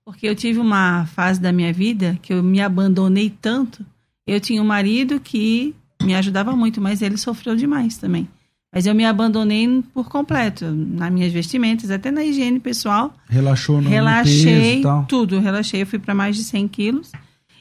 porque 0.04 0.26
eu 0.26 0.34
tive 0.34 0.58
uma 0.58 1.06
fase 1.06 1.40
da 1.40 1.52
minha 1.52 1.72
vida 1.72 2.18
que 2.20 2.32
eu 2.32 2.42
me 2.42 2.60
abandonei 2.60 3.30
tanto. 3.30 3.84
Eu 4.26 4.40
tinha 4.40 4.60
um 4.60 4.66
marido 4.66 5.20
que 5.20 5.74
me 6.02 6.14
ajudava 6.14 6.56
muito, 6.56 6.80
mas 6.80 7.02
ele 7.02 7.16
sofreu 7.16 7.54
demais 7.54 7.96
também. 7.96 8.28
Mas 8.72 8.86
eu 8.86 8.94
me 8.94 9.04
abandonei 9.04 9.82
por 9.92 10.08
completo, 10.08 10.64
nas 10.64 11.12
minhas 11.12 11.30
vestimentas, 11.30 11.90
até 11.90 12.10
na 12.10 12.24
higiene 12.24 12.58
pessoal. 12.58 13.14
Relaxou 13.28 13.82
no 13.82 13.90
Relaxei 13.90 14.82
peso 14.82 15.04
tudo, 15.06 15.38
relaxei. 15.38 15.82
Eu 15.82 15.86
fui 15.86 15.98
para 15.98 16.14
mais 16.14 16.36
de 16.36 16.44
100 16.44 16.68
quilos. 16.68 17.12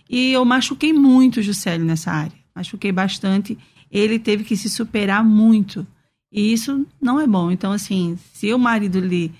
E 0.09 0.31
eu 0.31 0.45
machuquei 0.45 0.93
muito 0.93 1.41
o 1.41 1.43
Juscelio 1.43 1.85
nessa 1.85 2.11
área. 2.11 2.31
Machuquei 2.55 2.93
bastante. 2.93 3.57
Ele 3.91 4.17
teve 4.17 4.45
que 4.45 4.55
se 4.55 4.69
superar 4.69 5.23
muito. 5.23 5.85
E 6.31 6.53
isso 6.53 6.85
não 7.01 7.19
é 7.19 7.27
bom. 7.27 7.51
Então, 7.51 7.73
assim, 7.73 8.17
se 8.33 8.53
o 8.53 8.59
marido 8.59 8.99
lhe. 8.99 9.31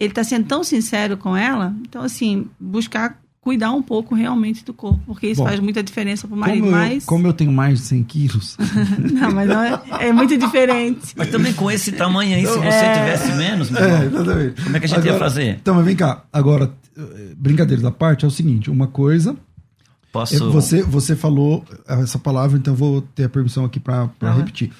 Ele 0.00 0.10
está 0.10 0.24
sendo 0.24 0.46
tão 0.46 0.64
sincero 0.64 1.16
com 1.16 1.36
ela, 1.36 1.76
então, 1.82 2.02
assim, 2.02 2.48
buscar 2.58 3.21
cuidar 3.42 3.72
um 3.72 3.82
pouco 3.82 4.14
realmente 4.14 4.64
do 4.64 4.72
corpo, 4.72 5.00
porque 5.04 5.26
isso 5.26 5.40
Bom, 5.42 5.48
faz 5.48 5.58
muita 5.58 5.82
diferença 5.82 6.28
para 6.28 6.36
o 6.36 6.38
marido. 6.38 6.62
Como 6.62 6.76
eu, 6.76 6.78
Mas. 6.78 7.04
como 7.04 7.26
eu 7.26 7.32
tenho 7.32 7.50
mais 7.52 7.80
de 7.80 7.86
100 7.86 8.04
quilos, 8.04 8.56
Não, 9.12 9.32
mas 9.32 9.48
não 9.48 9.60
é, 9.62 9.82
é 9.98 10.12
muito 10.12 10.38
diferente. 10.38 11.12
Mas 11.16 11.28
também 11.28 11.52
com 11.52 11.68
esse 11.68 11.90
tamanho 11.92 12.36
aí, 12.36 12.46
se 12.46 12.56
você 12.56 12.84
É. 12.84 12.92
tivesse 12.92 13.32
menos, 13.32 13.68
meu 13.68 13.82
É, 13.84 14.04
exatamente. 14.06 14.62
como 14.62 14.76
é 14.76 14.78
que 14.80 14.86
a 14.86 14.88
gente 14.88 15.04
ia 15.06 15.18
fazer? 15.18 15.56
Então, 15.60 15.74
mas 15.74 15.84
vem 15.84 15.96
cá. 15.96 16.24
Agora, 16.32 16.72
brincadeiras 17.36 17.84
à 17.84 17.90
parte, 17.90 18.24
é 18.24 18.28
o 18.28 18.30
seguinte: 18.30 18.70
uma 18.70 18.86
coisa. 18.86 19.36
Posso. 20.12 20.36
é, 20.36 20.38
você, 20.38 20.82
você 20.82 21.16
falou 21.16 21.64
essa 21.88 22.18
palavra, 22.20 22.56
então 22.56 22.74
eu 22.74 22.78
vou 22.78 23.00
ter 23.02 23.24
a 23.24 23.28
permissão 23.28 23.64
aqui 23.64 23.80
para 23.80 24.08
Aham. 24.22 24.36
repetir. 24.36 24.70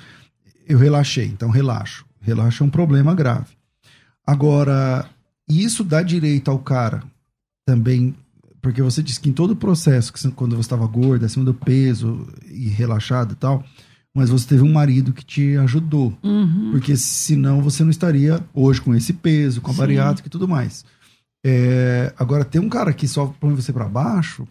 Eu 0.69 0.79
relaxei, 0.79 1.25
então 1.27 1.51
relaxo. 1.51 2.05
Relaxo 2.21 2.63
é 2.63 2.67
um 2.67 2.71
problema 2.71 3.13
grave. 3.15 3.47
Agora, 4.27 5.07
isso 5.49 5.83
dá 5.83 6.01
direito 6.03 6.51
ao 6.51 6.59
cara 6.61 7.03
também. 7.67 8.15
Porque 8.63 8.81
você 8.81 9.03
disse 9.03 9.21
que 9.21 9.29
em 9.29 9.33
todo 9.33 9.51
o 9.51 9.57
processo, 9.57 10.13
que 10.13 10.21
você- 10.21 10.31
quando 10.31 10.55
você 10.55 10.61
estava 10.61 10.87
gorda, 10.87 11.27
acima 11.27 11.45
do 11.45 11.53
peso 11.53 12.27
e 12.49 12.69
relaxado 12.69 13.33
e 13.33 13.35
tal, 13.35 13.65
mas 14.15 14.31
você 14.31 14.47
teve 14.47 14.63
um 14.63 14.73
marido 14.73 15.13
que 15.13 15.25
te 15.25 15.57
ajudou. 15.57 16.17
Uhum. 16.23 16.71
Porque 16.71 16.97
senão 16.97 17.61
você 17.61 17.83
não 17.83 17.91
estaria 17.91 18.41
hoje 18.55 18.81
com 18.81 18.95
esse 18.95 19.13
peso, 19.13 19.61
com 19.61 19.71
a 19.71 19.75
Sim. 19.75 19.81
bariátrica 19.81 20.29
e 20.29 20.31
tudo 20.31 20.47
mais. 20.47 20.85
É, 21.45 22.15
agora, 22.17 22.45
tem 22.45 22.61
um 22.61 22.69
cara 22.69 22.93
que 22.93 23.09
só 23.09 23.27
põe 23.41 23.53
você 23.53 23.73
para 23.73 23.89
baixo, 23.89 24.47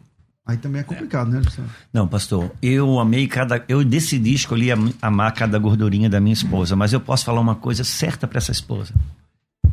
aí 0.45 0.57
também 0.57 0.81
é 0.81 0.83
complicado, 0.83 1.29
né, 1.31 1.39
Luciano? 1.39 1.69
Não, 1.93 2.05
pastor, 2.05 2.51
eu 2.61 2.99
amei 2.99 3.27
cada. 3.29 3.63
Eu 3.69 3.81
decidi 3.85 4.33
escolher 4.33 4.71
am- 4.71 4.93
amar 5.01 5.31
cada 5.33 5.57
gordurinha 5.57 6.09
da 6.09 6.19
minha 6.19 6.33
esposa, 6.33 6.75
mas 6.75 6.91
eu 6.91 6.99
posso 6.99 7.23
falar 7.23 7.39
uma 7.39 7.55
coisa 7.55 7.85
certa 7.85 8.27
para 8.27 8.39
essa 8.39 8.51
esposa. 8.51 8.93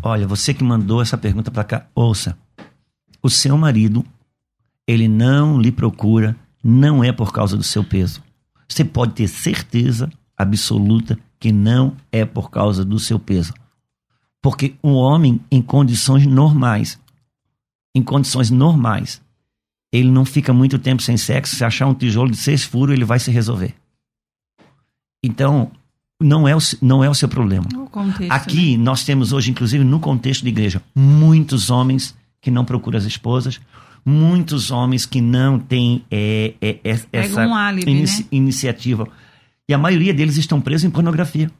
Olha, 0.00 0.28
você 0.28 0.54
que 0.54 0.62
mandou 0.62 1.02
essa 1.02 1.18
pergunta 1.18 1.50
para 1.50 1.64
cá, 1.64 1.86
ouça. 1.92 2.38
O 3.20 3.28
seu 3.28 3.58
marido, 3.58 4.04
ele 4.88 5.06
não 5.06 5.60
lhe 5.60 5.70
procura, 5.70 6.34
não 6.64 7.04
é 7.04 7.12
por 7.12 7.30
causa 7.30 7.58
do 7.58 7.62
seu 7.62 7.84
peso. 7.84 8.22
Você 8.66 8.82
pode 8.82 9.12
ter 9.12 9.28
certeza 9.28 10.10
absoluta 10.34 11.18
que 11.38 11.52
não 11.52 11.94
é 12.10 12.24
por 12.24 12.50
causa 12.50 12.84
do 12.84 12.98
seu 12.98 13.18
peso. 13.18 13.52
Porque 14.40 14.74
um 14.82 14.94
homem 14.94 15.40
em 15.50 15.60
condições 15.60 16.26
normais, 16.26 16.98
em 17.94 18.02
condições 18.02 18.50
normais, 18.50 19.20
ele 19.92 20.10
não 20.10 20.24
fica 20.24 20.52
muito 20.54 20.78
tempo 20.78 21.02
sem 21.02 21.18
sexo. 21.18 21.56
Se 21.56 21.64
achar 21.64 21.86
um 21.86 21.94
tijolo 21.94 22.30
de 22.30 22.36
seis 22.38 22.64
furos, 22.64 22.94
ele 22.94 23.04
vai 23.04 23.18
se 23.18 23.30
resolver. 23.30 23.74
Então, 25.22 25.70
não 26.20 26.48
é 26.48 26.56
o, 26.56 26.58
não 26.80 27.04
é 27.04 27.10
o 27.10 27.14
seu 27.14 27.28
problema. 27.28 27.66
O 27.74 27.90
contexto, 27.90 28.32
Aqui 28.32 28.76
nós 28.76 29.04
temos 29.04 29.32
hoje, 29.32 29.50
inclusive 29.50 29.84
no 29.84 30.00
contexto 30.00 30.42
de 30.42 30.48
igreja, 30.48 30.82
muitos 30.94 31.68
homens 31.68 32.16
que 32.40 32.50
não 32.50 32.64
procuram 32.64 32.98
as 32.98 33.04
esposas, 33.04 33.60
muitos 34.08 34.70
homens 34.70 35.04
que 35.04 35.20
não 35.20 35.58
têm 35.58 36.04
é, 36.10 36.54
é, 36.60 36.78
é, 36.82 36.98
essa 37.12 37.46
um 37.46 37.54
álibi, 37.54 37.90
inici- 37.90 38.22
né? 38.22 38.28
iniciativa. 38.32 39.06
E 39.68 39.74
a 39.74 39.78
maioria 39.78 40.14
deles 40.14 40.36
estão 40.38 40.60
presos 40.60 40.84
em 40.84 40.90
pornografia. 40.90 41.50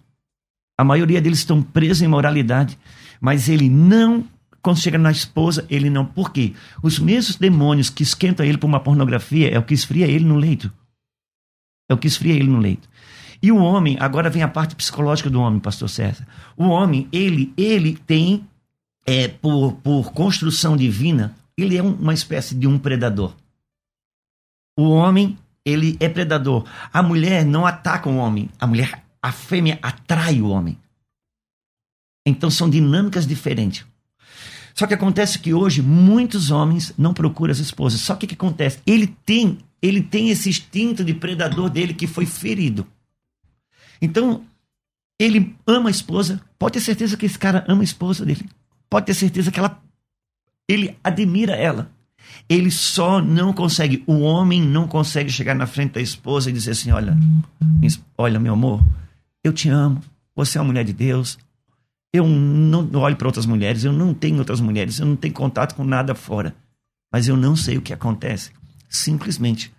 A 0.79 0.83
maioria 0.83 1.21
deles 1.21 1.41
estão 1.41 1.63
presos 1.63 2.03
em 2.03 2.09
moralidade. 2.09 2.79
Mas 3.21 3.49
ele 3.49 3.69
não, 3.69 4.25
quando 4.63 4.79
chega 4.79 4.97
na 4.97 5.11
esposa, 5.11 5.67
ele 5.69 5.91
não. 5.91 6.07
Por 6.07 6.33
quê? 6.33 6.55
Os 6.83 6.99
mesmos 6.99 7.37
demônios 7.37 7.91
que 7.91 8.03
esquentam 8.03 8.47
ele 8.47 8.57
por 8.57 8.67
uma 8.67 8.81
pornografia 8.81 9.51
é 9.51 9.59
o 9.59 9.63
que 9.63 9.75
esfria 9.75 10.07
ele 10.07 10.25
no 10.25 10.37
leito. 10.37 10.73
É 11.91 11.95
o 11.95 11.99
que 11.99 12.07
esfria 12.07 12.35
ele 12.35 12.49
no 12.49 12.59
leito. 12.59 12.89
E 13.43 13.53
o 13.53 13.59
homem, 13.59 13.97
agora 14.01 14.31
vem 14.31 14.43
a 14.43 14.49
parte 14.49 14.75
psicológica 14.75 15.29
do 15.31 15.41
homem, 15.41 15.61
pastor 15.61 15.89
César. 15.89 16.27
O 16.57 16.65
homem, 16.69 17.07
ele, 17.13 17.53
ele 17.57 17.95
tem, 18.07 18.45
é, 19.07 19.29
por, 19.29 19.75
por 19.75 20.13
construção 20.13 20.77
divina, 20.77 21.37
ele 21.63 21.77
é 21.77 21.83
um- 21.83 21.95
uma 21.95 22.15
espécie 22.15 22.55
de 22.55 22.67
um 22.67 22.79
predador. 22.79 23.35
O 24.79 24.91
homem, 24.91 25.37
ele 25.65 25.97
é 26.01 26.09
predador. 26.09 26.65
A 26.93 27.03
mulher 27.03 27.45
não 27.45 27.67
ataca 27.67 28.09
o 28.09 28.17
homem. 28.17 28.49
A 28.59 28.67
mulher, 28.67 29.05
a 29.21 29.33
fêmea 29.33 29.79
atrai 29.83 30.41
o 30.41 30.49
homem. 30.49 30.79
Então 32.27 32.51
são 32.51 32.69
dinâmicas 32.71 33.27
diferentes. 33.27 33.85
Só 34.75 34.87
que 34.87 34.95
acontece 34.95 35.41
que 35.41 35.53
hoje 35.53 35.83
muitos 35.83 36.51
homens 36.53 36.93
não 36.97 37.13
procuram 37.13 37.51
as 37.51 37.59
esposas. 37.59 38.01
Só 38.01 38.15
que 38.15 38.27
o 38.27 38.29
que 38.29 38.35
acontece? 38.35 38.79
Ele 38.87 39.09
tem, 39.09 39.59
ele 39.83 40.01
tem 40.01 40.31
esse 40.31 40.49
instinto 40.49 41.05
de 41.05 41.13
predador 41.13 41.69
dele 41.69 41.93
que 41.93 42.07
foi 42.07 42.25
ferido. 42.27 42.87
Então, 44.01 44.45
ele 45.19 45.57
ama 45.67 45.89
a 45.89 45.91
esposa. 45.91 46.41
Pode 46.57 46.75
ter 46.75 46.81
certeza 46.81 47.17
que 47.17 47.27
esse 47.27 47.39
cara 47.39 47.65
ama 47.67 47.81
a 47.81 47.85
esposa 47.85 48.25
dele. 48.25 48.49
Pode 48.89 49.07
ter 49.07 49.15
certeza 49.15 49.51
que 49.51 49.59
ela 49.59 49.83
ele 50.69 50.97
admira 51.03 51.57
ela. 51.57 51.91
Ele 52.49 52.71
só 52.71 53.21
não 53.21 53.53
consegue, 53.53 54.03
o 54.07 54.21
homem 54.21 54.63
não 54.63 54.87
consegue 54.87 55.31
chegar 55.31 55.55
na 55.55 55.67
frente 55.67 55.93
da 55.93 56.01
esposa 56.01 56.51
e 56.51 56.53
dizer 56.53 56.73
assim: 56.73 56.91
olha, 56.91 57.17
olha, 58.17 58.39
meu 58.39 58.53
amor, 58.53 58.83
eu 59.43 59.53
te 59.53 59.69
amo, 59.69 60.03
você 60.37 60.59
é 60.59 60.61
uma 60.61 60.69
mulher 60.69 60.85
de 60.85 60.93
Deus. 60.93 61.39
Eu 62.13 62.27
não 62.27 62.89
olho 63.01 63.17
para 63.17 63.29
outras 63.29 63.45
mulheres, 63.45 63.85
eu 63.85 63.93
não 63.93 64.15
tenho 64.15 64.39
outras 64.39 64.61
mulheres, 64.61 64.99
eu 64.99 65.07
não 65.07 65.17
tenho 65.17 65.35
contato 65.35 65.75
com 65.75 65.85
nada 65.85 66.15
fora. 66.15 66.55
Mas 67.13 67.29
eu 67.29 67.37
não 67.37 67.55
sei 67.55 67.77
o 67.77 67.83
que 67.83 67.93
acontece. 67.93 68.51
Simplesmente, 68.89 69.73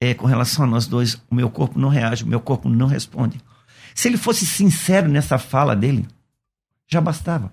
é, 0.00 0.14
com 0.14 0.26
relação 0.26 0.64
a 0.64 0.68
nós 0.68 0.86
dois, 0.86 1.20
o 1.30 1.34
meu 1.34 1.50
corpo 1.50 1.78
não 1.78 1.88
reage, 1.88 2.24
o 2.24 2.26
meu 2.26 2.40
corpo 2.40 2.68
não 2.68 2.86
responde. 2.86 3.40
Se 3.94 4.08
ele 4.08 4.16
fosse 4.16 4.46
sincero 4.46 5.08
nessa 5.08 5.38
fala 5.38 5.76
dele, 5.76 6.06
já 6.86 7.00
bastava. 7.00 7.52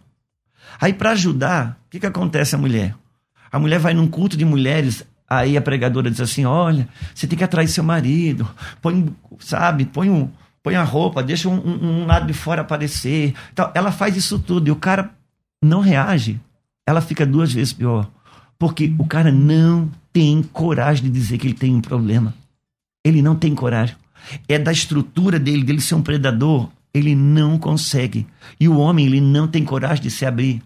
Aí, 0.80 0.94
para 0.94 1.12
ajudar, 1.12 1.80
o 1.88 1.90
que, 1.90 2.00
que 2.00 2.06
acontece 2.06 2.56
a 2.56 2.58
mulher? 2.58 2.96
A 3.52 3.60
mulher 3.60 3.80
vai 3.80 3.94
num 3.94 4.08
culto 4.08 4.36
de 4.36 4.44
mulheres, 4.44 5.04
aí 5.30 5.56
a 5.58 5.62
pregadora 5.62 6.10
diz 6.12 6.20
assim: 6.20 6.46
olha, 6.46 6.88
você 7.14 7.26
tem 7.28 7.38
que 7.38 7.44
atrair 7.44 7.68
seu 7.68 7.84
marido, 7.84 8.48
põe, 8.82 9.14
sabe, 9.40 9.86
põe, 9.86 10.10
um, 10.10 10.30
põe 10.62 10.76
a 10.76 10.84
roupa, 10.84 11.24
deixa 11.24 11.48
um, 11.48 11.54
um- 11.56 12.02
um 12.04 12.06
lado 12.06 12.28
de 12.28 12.34
fora 12.34 12.62
aparecer. 12.62 13.34
Então, 13.54 13.72
ela 13.74 13.92
faz 13.92 14.16
isso 14.18 14.38
tudo 14.40 14.68
e 14.68 14.72
o 14.72 14.76
cara 14.76 15.12
não 15.64 15.80
reage, 15.80 16.40
ela 16.86 17.02
fica 17.02 17.26
duas 17.26 17.54
vezes 17.54 17.72
pior. 17.74 18.10
Porque 18.60 18.94
o 18.98 19.06
cara 19.06 19.32
não 19.32 19.90
tem 20.14 20.42
coragem 20.42 21.04
de 21.06 21.10
dizer 21.10 21.38
que 21.38 21.48
ele 21.48 21.54
tem 21.54 21.76
um 21.76 21.82
problema. 21.82 22.34
Ele 23.06 23.22
não 23.22 23.36
tem 23.36 23.54
coragem. 23.54 23.96
É 24.48 24.58
da 24.58 24.72
estrutura 24.72 25.38
dele, 25.38 25.64
dele 25.64 25.82
ser 25.82 25.96
um 25.96 26.02
predador. 26.02 26.70
Ele 26.96 27.14
não 27.14 27.60
consegue. 27.60 28.26
E 28.58 28.70
o 28.70 28.78
homem, 28.78 29.06
ele 29.06 29.20
não 29.20 29.50
tem 29.50 29.66
coragem 29.66 30.02
de 30.02 30.10
se 30.10 30.26
abrir. 30.26 30.64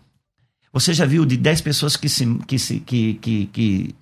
Você 0.72 0.94
já 0.94 1.04
viu 1.04 1.26
de 1.26 1.36
10 1.36 1.62
pessoas 1.62 1.98
que, 1.98 2.08
se, 2.08 2.24
que, 2.48 2.60
se, 2.60 2.80
que, 2.82 3.16
que, 3.16 3.46
que, 3.48 3.96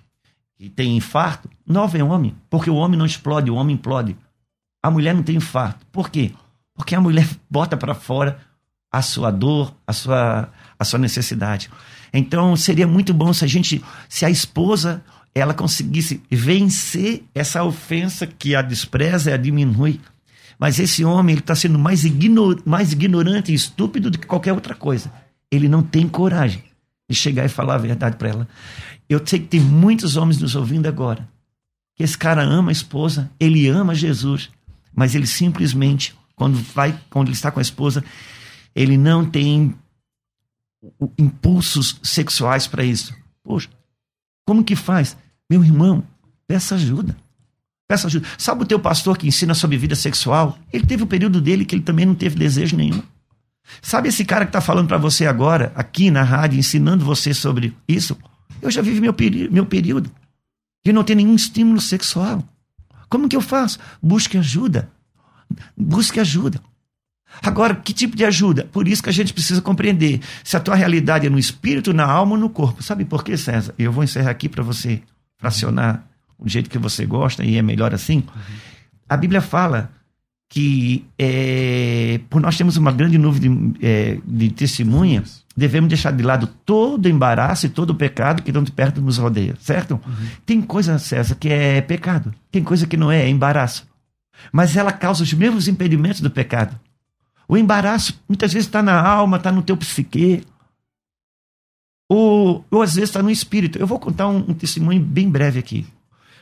que 0.58 0.68
tem 0.68 0.94
infarto? 0.94 1.48
9 1.66 1.98
é 1.98 2.04
homem. 2.04 2.34
Porque 2.50 2.68
o 2.68 2.74
homem 2.74 2.98
não 2.98 3.06
explode, 3.06 3.50
o 3.50 3.54
homem 3.54 3.76
implode. 3.76 4.14
A 4.82 4.90
mulher 4.90 5.14
não 5.14 5.22
tem 5.22 5.36
infarto. 5.36 5.86
Por 5.90 6.10
quê? 6.10 6.32
Porque 6.74 6.94
a 6.94 7.00
mulher 7.00 7.26
bota 7.50 7.78
para 7.78 7.94
fora 7.94 8.38
a 8.92 9.00
sua 9.00 9.30
dor, 9.30 9.74
a 9.86 9.94
sua, 9.94 10.52
a 10.78 10.84
sua 10.84 10.98
necessidade. 10.98 11.70
Então 12.12 12.54
seria 12.56 12.86
muito 12.86 13.14
bom 13.14 13.32
se 13.32 13.44
a 13.44 13.48
gente, 13.48 13.82
se 14.06 14.26
a 14.26 14.30
esposa 14.30 15.02
ela 15.34 15.54
conseguisse 15.54 16.22
vencer 16.30 17.22
essa 17.34 17.64
ofensa 17.64 18.26
que 18.26 18.54
a 18.54 18.60
despreza 18.60 19.30
e 19.30 19.32
a 19.34 19.36
diminui. 19.36 19.98
Mas 20.58 20.78
esse 20.78 21.04
homem 21.04 21.34
ele 21.34 21.40
está 21.40 21.54
sendo 21.54 21.78
mais, 21.78 22.04
igno, 22.04 22.60
mais 22.64 22.92
ignorante 22.92 23.52
e 23.52 23.54
estúpido 23.54 24.10
do 24.10 24.18
que 24.18 24.26
qualquer 24.26 24.52
outra 24.52 24.74
coisa. 24.74 25.12
Ele 25.50 25.68
não 25.68 25.82
tem 25.82 26.08
coragem 26.08 26.64
de 27.08 27.16
chegar 27.16 27.44
e 27.44 27.48
falar 27.48 27.76
a 27.76 27.78
verdade 27.78 28.16
para 28.16 28.28
ela. 28.28 28.48
Eu 29.08 29.24
sei 29.24 29.38
que 29.38 29.46
tem 29.46 29.60
muitos 29.60 30.16
homens 30.16 30.38
nos 30.38 30.54
ouvindo 30.54 30.86
agora. 30.86 31.28
Que 31.94 32.02
esse 32.02 32.18
cara 32.18 32.42
ama 32.42 32.70
a 32.70 32.72
esposa, 32.72 33.30
ele 33.38 33.68
ama 33.68 33.94
Jesus, 33.94 34.50
mas 34.94 35.14
ele 35.14 35.26
simplesmente, 35.26 36.14
quando 36.34 36.56
vai, 36.56 36.98
quando 37.08 37.28
ele 37.28 37.36
está 37.36 37.50
com 37.50 37.60
a 37.60 37.62
esposa, 37.62 38.04
ele 38.74 38.96
não 38.96 39.24
tem 39.24 39.74
impulsos 41.16 41.98
sexuais 42.02 42.66
para 42.66 42.84
isso. 42.84 43.14
Poxa, 43.42 43.68
como 44.44 44.64
que 44.64 44.76
faz? 44.76 45.16
Meu 45.48 45.64
irmão, 45.64 46.04
peça 46.46 46.74
ajuda. 46.74 47.16
Peça 47.88 48.06
ajuda. 48.06 48.28
Sabe 48.36 48.62
o 48.62 48.66
teu 48.66 48.78
pastor 48.78 49.16
que 49.16 49.26
ensina 49.26 49.54
sobre 49.54 49.78
vida 49.78 49.96
sexual? 49.96 50.58
Ele 50.70 50.84
teve 50.84 51.02
um 51.02 51.06
período 51.06 51.40
dele 51.40 51.64
que 51.64 51.74
ele 51.74 51.82
também 51.82 52.04
não 52.04 52.14
teve 52.14 52.36
desejo 52.36 52.76
nenhum. 52.76 53.02
Sabe 53.80 54.08
esse 54.08 54.24
cara 54.26 54.44
que 54.44 54.50
está 54.50 54.60
falando 54.60 54.88
para 54.88 54.98
você 54.98 55.26
agora, 55.26 55.72
aqui 55.74 56.10
na 56.10 56.22
rádio, 56.22 56.58
ensinando 56.58 57.04
você 57.04 57.32
sobre 57.32 57.74
isso? 57.88 58.16
Eu 58.60 58.70
já 58.70 58.82
vivi 58.82 59.00
meu, 59.00 59.14
meu 59.50 59.64
período 59.64 60.10
de 60.84 60.92
não 60.92 61.02
ter 61.02 61.14
nenhum 61.14 61.34
estímulo 61.34 61.80
sexual. 61.80 62.44
Como 63.08 63.28
que 63.28 63.36
eu 63.36 63.40
faço? 63.40 63.78
Busque 64.02 64.36
ajuda. 64.36 64.90
Busque 65.76 66.20
ajuda. 66.20 66.60
Agora, 67.42 67.74
que 67.74 67.92
tipo 67.92 68.16
de 68.16 68.24
ajuda? 68.24 68.68
Por 68.72 68.88
isso 68.88 69.02
que 69.02 69.08
a 69.08 69.12
gente 69.12 69.32
precisa 69.32 69.62
compreender 69.62 70.20
se 70.44 70.56
a 70.56 70.60
tua 70.60 70.74
realidade 70.74 71.26
é 71.26 71.30
no 71.30 71.38
espírito, 71.38 71.92
na 71.92 72.04
alma 72.04 72.32
ou 72.32 72.38
no 72.38 72.50
corpo. 72.50 72.82
Sabe 72.82 73.04
por 73.04 73.24
quê, 73.24 73.36
César? 73.36 73.74
Eu 73.78 73.92
vou 73.92 74.04
encerrar 74.04 74.30
aqui 74.30 74.48
para 74.48 74.62
você 74.62 75.02
fracionar 75.38 76.06
do 76.38 76.48
jeito 76.48 76.70
que 76.70 76.78
você 76.78 77.04
gosta 77.04 77.44
e 77.44 77.56
é 77.56 77.62
melhor 77.62 77.94
assim. 77.94 78.22
A 79.08 79.16
Bíblia 79.16 79.40
fala 79.40 79.90
que 80.48 81.04
é, 81.18 82.20
por 82.30 82.40
nós 82.40 82.56
temos 82.56 82.76
uma 82.76 82.90
grande 82.90 83.18
nuvem 83.18 83.72
de, 83.72 83.86
é, 83.86 84.18
de 84.24 84.50
testemunha, 84.50 85.22
devemos 85.54 85.88
deixar 85.88 86.10
de 86.12 86.22
lado 86.22 86.46
todo 86.64 87.04
o 87.04 87.08
embaraço 87.08 87.66
e 87.66 87.68
todo 87.68 87.90
o 87.90 87.94
pecado 87.94 88.42
que 88.42 88.50
não 88.50 88.62
de 88.62 88.72
perto 88.72 89.00
nos 89.00 89.18
rodeia, 89.18 89.54
certo? 89.60 90.00
Uhum. 90.06 90.26
Tem 90.46 90.62
coisa, 90.62 90.98
César, 90.98 91.34
que 91.34 91.48
é 91.50 91.80
pecado. 91.82 92.32
Tem 92.50 92.64
coisa 92.64 92.86
que 92.86 92.96
não 92.96 93.12
é, 93.12 93.24
é 93.24 93.28
embaraço. 93.28 93.86
Mas 94.52 94.76
ela 94.76 94.92
causa 94.92 95.22
os 95.22 95.32
mesmos 95.32 95.68
impedimentos 95.68 96.20
do 96.20 96.30
pecado. 96.30 96.78
O 97.46 97.56
embaraço 97.56 98.18
muitas 98.28 98.52
vezes 98.52 98.68
está 98.68 98.82
na 98.82 99.00
alma, 99.00 99.36
está 99.36 99.52
no 99.52 99.62
teu 99.62 99.76
psique. 99.76 100.44
Ou, 102.08 102.64
ou 102.70 102.82
às 102.82 102.94
vezes 102.94 103.10
está 103.10 103.22
no 103.22 103.30
espírito. 103.30 103.78
Eu 103.78 103.86
vou 103.86 103.98
contar 103.98 104.28
um, 104.28 104.38
um 104.50 104.54
testemunho 104.54 105.00
bem 105.00 105.28
breve 105.28 105.58
aqui. 105.58 105.86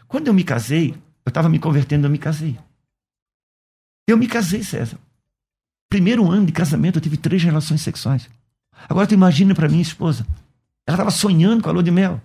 Quando 0.08 0.28
eu 0.28 0.34
me 0.34 0.44
casei, 0.44 0.94
eu 1.24 1.30
estava 1.30 1.48
me 1.48 1.58
convertendo, 1.58 2.06
eu 2.06 2.10
me 2.10 2.18
casei. 2.18 2.58
Eu 4.06 4.16
me 4.16 4.26
casei, 4.26 4.62
César. 4.62 4.98
Primeiro 5.88 6.30
ano 6.30 6.46
de 6.46 6.52
casamento, 6.52 6.96
eu 6.96 7.02
tive 7.02 7.16
três 7.16 7.42
relações 7.42 7.80
sexuais. 7.80 8.28
Agora 8.88 9.06
tu 9.06 9.14
imagina 9.14 9.54
para 9.54 9.68
minha 9.68 9.82
esposa. 9.82 10.26
Ela 10.86 10.96
estava 10.96 11.10
sonhando 11.10 11.62
com 11.62 11.68
a 11.68 11.72
lua 11.72 11.82
de 11.82 11.90
mel. 11.90 12.20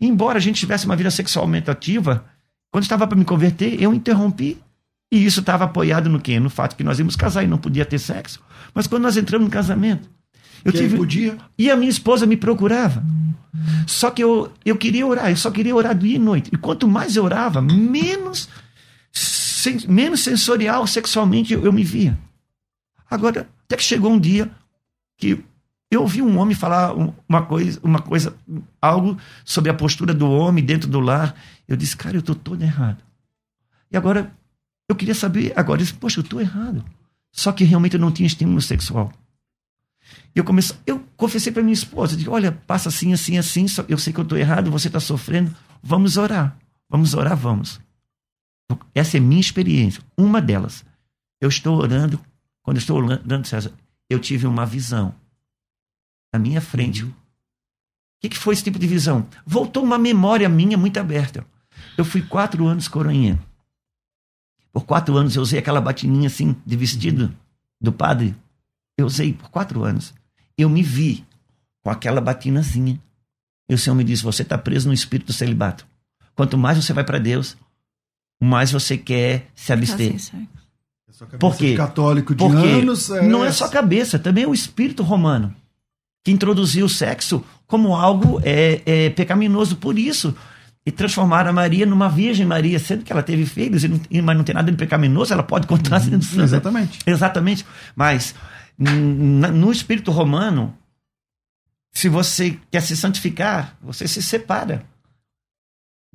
Embora 0.00 0.38
a 0.38 0.40
gente 0.40 0.60
tivesse 0.60 0.86
uma 0.86 0.96
vida 0.96 1.10
sexualmente 1.10 1.70
ativa, 1.70 2.24
quando 2.70 2.84
estava 2.84 3.06
para 3.06 3.18
me 3.18 3.24
converter, 3.24 3.80
eu 3.82 3.92
interrompi. 3.92 4.58
E 5.10 5.24
isso 5.24 5.40
estava 5.40 5.64
apoiado 5.64 6.08
no 6.08 6.20
quê? 6.20 6.38
No 6.38 6.50
fato 6.50 6.76
que 6.76 6.84
nós 6.84 6.98
íamos 6.98 7.16
casar 7.16 7.42
e 7.42 7.46
não 7.46 7.58
podia 7.58 7.84
ter 7.84 7.98
sexo. 7.98 8.42
Mas 8.74 8.86
quando 8.86 9.02
nós 9.02 9.16
entramos 9.16 9.46
no 9.46 9.50
casamento, 9.50 10.08
eu 10.68 10.72
que 10.72 10.78
tive. 10.78 10.96
Podia. 10.96 11.38
E 11.56 11.70
a 11.70 11.76
minha 11.76 11.90
esposa 11.90 12.26
me 12.26 12.36
procurava. 12.36 13.02
Só 13.86 14.10
que 14.10 14.22
eu, 14.22 14.52
eu 14.64 14.76
queria 14.76 15.06
orar, 15.06 15.30
eu 15.30 15.36
só 15.36 15.50
queria 15.50 15.74
orar 15.74 15.96
dia 15.96 16.16
e 16.16 16.18
noite. 16.18 16.50
E 16.52 16.56
quanto 16.56 16.86
mais 16.86 17.16
eu 17.16 17.24
orava, 17.24 17.60
menos, 17.60 18.48
sen, 19.12 19.78
menos 19.88 20.20
sensorial 20.20 20.86
sexualmente 20.86 21.52
eu, 21.52 21.64
eu 21.64 21.72
me 21.72 21.82
via. 21.82 22.18
Agora, 23.10 23.48
até 23.64 23.76
que 23.76 23.82
chegou 23.82 24.12
um 24.12 24.20
dia 24.20 24.50
que 25.16 25.42
eu 25.90 26.02
ouvi 26.02 26.20
um 26.20 26.38
homem 26.38 26.54
falar 26.54 26.94
uma 26.94 27.42
coisa, 27.42 27.80
uma 27.82 28.00
coisa, 28.00 28.34
algo 28.80 29.16
sobre 29.44 29.70
a 29.70 29.74
postura 29.74 30.12
do 30.12 30.30
homem 30.30 30.62
dentro 30.62 30.88
do 30.88 31.00
lar. 31.00 31.34
Eu 31.66 31.76
disse, 31.76 31.96
cara, 31.96 32.16
eu 32.16 32.20
estou 32.20 32.34
todo 32.34 32.62
errado. 32.62 33.02
E 33.90 33.96
agora, 33.96 34.30
eu 34.88 34.94
queria 34.94 35.14
saber, 35.14 35.52
agora, 35.56 35.80
eu 35.80 35.84
disse, 35.84 35.94
poxa, 35.94 36.20
eu 36.20 36.24
estou 36.24 36.40
errado. 36.40 36.84
Só 37.32 37.52
que 37.52 37.64
realmente 37.64 37.94
eu 37.94 38.00
não 38.00 38.12
tinha 38.12 38.26
estímulo 38.26 38.60
sexual. 38.60 39.12
Eu 40.34 40.44
comecei, 40.44 40.76
eu 40.86 41.04
confessei 41.16 41.52
para 41.52 41.62
minha 41.62 41.74
esposa, 41.74 42.16
digo, 42.16 42.30
olha, 42.30 42.52
passa 42.52 42.88
assim, 42.88 43.12
assim, 43.12 43.38
assim, 43.38 43.66
eu 43.88 43.98
sei 43.98 44.12
que 44.12 44.20
eu 44.20 44.22
estou 44.22 44.38
errado, 44.38 44.70
você 44.70 44.86
está 44.86 45.00
sofrendo, 45.00 45.54
vamos 45.82 46.16
orar. 46.16 46.56
Vamos 46.88 47.12
orar, 47.14 47.36
vamos. 47.36 47.80
Essa 48.94 49.18
é 49.18 49.20
minha 49.20 49.40
experiência, 49.40 50.02
uma 50.16 50.40
delas. 50.40 50.84
Eu 51.40 51.48
estou 51.48 51.76
orando, 51.76 52.20
quando 52.62 52.78
eu 52.78 52.80
estou 52.80 52.96
orando, 52.96 53.46
César, 53.46 53.72
eu 54.08 54.18
tive 54.18 54.46
uma 54.46 54.64
visão 54.64 55.14
na 56.32 56.38
minha 56.38 56.60
frente. 56.60 57.04
O 57.04 57.14
que, 58.20 58.30
que 58.30 58.38
foi 58.38 58.54
esse 58.54 58.64
tipo 58.64 58.78
de 58.78 58.86
visão? 58.86 59.26
Voltou 59.46 59.82
uma 59.84 59.98
memória 59.98 60.48
minha 60.48 60.76
muito 60.76 60.98
aberta. 60.98 61.46
Eu 61.96 62.04
fui 62.04 62.22
quatro 62.22 62.66
anos 62.66 62.88
coroinha. 62.88 63.38
Por 64.72 64.84
quatro 64.84 65.16
anos 65.16 65.36
eu 65.36 65.42
usei 65.42 65.58
aquela 65.58 65.80
batininha 65.80 66.26
assim, 66.26 66.56
de 66.64 66.76
vestido 66.76 67.34
do 67.80 67.92
padre. 67.92 68.34
Eu 68.98 69.06
usei 69.06 69.32
por 69.32 69.48
quatro 69.48 69.84
anos. 69.84 70.12
Eu 70.56 70.68
me 70.68 70.82
vi 70.82 71.24
com 71.84 71.90
aquela 71.90 72.20
batinazinha. 72.20 73.00
E 73.70 73.74
o 73.74 73.78
Senhor 73.78 73.94
me 73.94 74.02
disse: 74.02 74.24
Você 74.24 74.42
está 74.42 74.58
preso 74.58 74.88
no 74.88 74.94
espírito 74.94 75.28
do 75.28 75.32
celibato. 75.32 75.86
Quanto 76.34 76.58
mais 76.58 76.76
você 76.76 76.92
vai 76.92 77.04
para 77.04 77.18
Deus, 77.18 77.56
mais 78.42 78.72
você 78.72 78.98
quer 78.98 79.46
se 79.54 79.72
abster. 79.72 80.16
Por 81.38 81.56
quê? 81.56 81.74
Católico 81.76 82.34
de 82.34 82.44
Porque 82.44 82.68
anos. 82.68 83.10
É... 83.10 83.22
Não 83.22 83.44
é 83.44 83.52
só 83.52 83.68
cabeça, 83.68 84.18
também 84.18 84.44
é 84.44 84.48
o 84.48 84.54
espírito 84.54 85.02
romano 85.02 85.54
que 86.24 86.32
introduziu 86.32 86.86
o 86.86 86.88
sexo 86.88 87.42
como 87.66 87.94
algo 87.94 88.40
é, 88.44 88.82
é, 88.84 89.10
pecaminoso. 89.10 89.76
Por 89.76 89.98
isso, 89.98 90.34
e 90.84 90.90
transformaram 90.90 91.50
a 91.50 91.52
Maria 91.52 91.86
numa 91.86 92.08
Virgem 92.08 92.46
Maria, 92.46 92.78
sendo 92.78 93.04
que 93.04 93.12
ela 93.12 93.22
teve 93.22 93.46
filhos, 93.46 93.84
e 93.84 93.88
não, 93.88 94.00
mas 94.22 94.36
não 94.36 94.44
tem 94.44 94.54
nada 94.54 94.70
de 94.70 94.76
pecaminoso, 94.76 95.32
ela 95.32 95.42
pode 95.42 95.66
continuar 95.66 96.00
sendo 96.00 96.22
santa. 96.24 96.44
Exatamente. 96.44 96.98
Exatamente. 97.06 97.66
Mas 97.96 98.34
no 98.78 99.72
espírito 99.72 100.10
romano, 100.10 100.76
se 101.92 102.08
você 102.08 102.58
quer 102.70 102.80
se 102.80 102.96
santificar, 102.96 103.76
você 103.82 104.06
se 104.06 104.22
separa. 104.22 104.86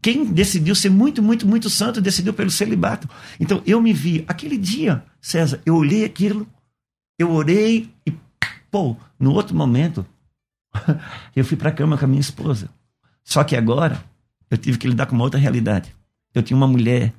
Quem 0.02 0.26
decidiu 0.26 0.76
ser 0.76 0.90
muito, 0.90 1.22
muito, 1.22 1.48
muito 1.48 1.70
santo 1.70 2.02
decidiu 2.02 2.34
pelo 2.34 2.52
celibato. 2.52 3.10
Então 3.40 3.62
eu 3.66 3.82
me 3.82 3.94
vi, 3.94 4.24
aquele 4.28 4.58
dia, 4.58 5.04
César, 5.22 5.62
eu 5.66 5.76
olhei 5.76 6.06
aquilo, 6.06 6.48
eu 7.20 7.32
orei 7.32 7.94
e, 8.06 8.12
pô, 8.72 8.96
no 9.20 9.34
outro 9.34 9.56
momento, 9.56 10.06
eu 11.36 11.46
fui 11.46 11.58
para 11.58 11.70
a 11.70 11.74
cama 11.74 11.98
com 11.98 12.06
a 12.06 12.08
minha 12.08 12.22
esposa. 12.22 12.70
Só 13.24 13.44
que 13.44 13.56
agora, 13.56 14.04
eu 14.50 14.58
tive 14.58 14.78
que 14.78 14.88
lidar 14.88 15.06
com 15.06 15.16
uma 15.16 15.24
outra 15.24 15.40
realidade. 15.40 15.94
Eu 16.34 16.44
tinha 16.44 16.58
uma 16.58 16.68
mulher 16.68 17.14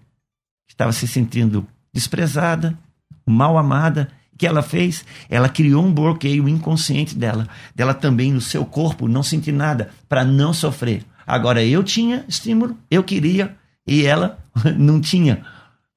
que 0.66 0.74
estava 0.74 0.92
se 0.92 1.06
sentindo 1.06 1.66
desprezada, 1.92 2.78
mal 3.26 3.56
amada 3.56 4.10
que 4.36 4.46
ela 4.46 4.62
fez? 4.62 5.04
Ela 5.28 5.48
criou 5.48 5.84
um 5.84 5.92
bloqueio 5.92 6.48
inconsciente 6.48 7.16
dela, 7.16 7.48
dela 7.74 7.94
também 7.94 8.32
no 8.32 8.40
seu 8.40 8.64
corpo 8.64 9.08
não 9.08 9.22
sentir 9.22 9.52
nada, 9.52 9.90
para 10.08 10.24
não 10.24 10.52
sofrer. 10.52 11.04
Agora 11.26 11.64
eu 11.64 11.82
tinha 11.82 12.24
estímulo, 12.28 12.76
eu 12.90 13.02
queria, 13.02 13.56
e 13.86 14.04
ela 14.04 14.38
não 14.78 15.00
tinha. 15.00 15.44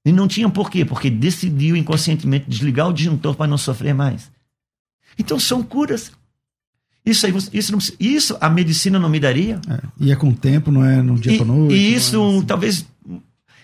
E 0.06 0.12
não 0.12 0.28
tinha 0.28 0.50
por 0.50 0.72
quê? 0.72 0.86
Porque 0.86 1.10
decidiu 1.10 1.76
inconscientemente 1.76 2.46
desligar 2.48 2.88
o 2.88 2.94
disjuntor 2.94 3.36
para 3.36 3.48
não 3.48 3.58
sofrer 3.58 3.94
mais. 3.94 4.32
Então 5.20 5.40
são 5.40 5.62
curas. 5.62 6.12
Isso, 7.06 7.26
aí, 7.26 7.34
isso, 7.54 7.72
não, 7.72 7.80
isso 8.00 8.38
a 8.40 8.50
medicina 8.50 9.00
não 9.00 9.10
me 9.10 9.20
daria. 9.20 9.60
É, 9.70 9.80
e 10.00 10.12
é 10.12 10.16
com 10.16 10.30
o 10.30 10.36
tempo, 10.36 10.72
não 10.72 10.86
é 10.86 11.02
no 11.02 11.16
dia 11.16 11.38
para 11.38 11.46
noite. 11.46 11.74
E 11.74 11.94
isso 11.94 12.16
é 12.16 12.38
assim. 12.38 12.46
talvez. 12.46 12.86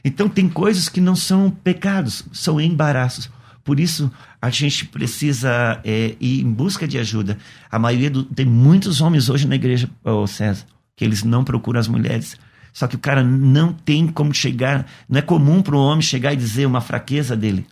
Então 0.03 0.27
tem 0.27 0.49
coisas 0.49 0.89
que 0.89 0.99
não 0.99 1.15
são 1.15 1.49
pecados, 1.49 2.25
são 2.31 2.59
embaraços. 2.59 3.29
Por 3.63 3.79
isso, 3.79 4.11
a 4.41 4.49
gente 4.49 4.85
precisa 4.85 5.79
é, 5.83 6.15
ir 6.19 6.41
em 6.41 6.51
busca 6.51 6.87
de 6.87 6.97
ajuda. 6.97 7.37
A 7.71 7.79
maioria 7.79 8.09
do, 8.09 8.23
tem 8.23 8.45
muitos 8.45 8.99
homens 8.99 9.29
hoje 9.29 9.47
na 9.47 9.55
igreja, 9.55 9.89
oh 10.03 10.27
César, 10.27 10.65
que 10.95 11.05
eles 11.05 11.23
não 11.23 11.43
procuram 11.43 11.79
as 11.79 11.87
mulheres. 11.87 12.37
Só 12.73 12.87
que 12.87 12.95
o 12.95 12.99
cara 12.99 13.23
não 13.23 13.71
tem 13.71 14.07
como 14.07 14.33
chegar, 14.33 14.85
não 15.07 15.19
é 15.19 15.21
comum 15.21 15.61
para 15.61 15.77
um 15.77 15.79
homem 15.79 16.01
chegar 16.01 16.33
e 16.33 16.37
dizer 16.37 16.65
uma 16.65 16.81
fraqueza 16.81 17.37
dele. 17.37 17.65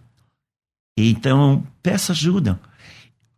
Então, 0.95 1.65
peça 1.81 2.13
ajuda. 2.13 2.59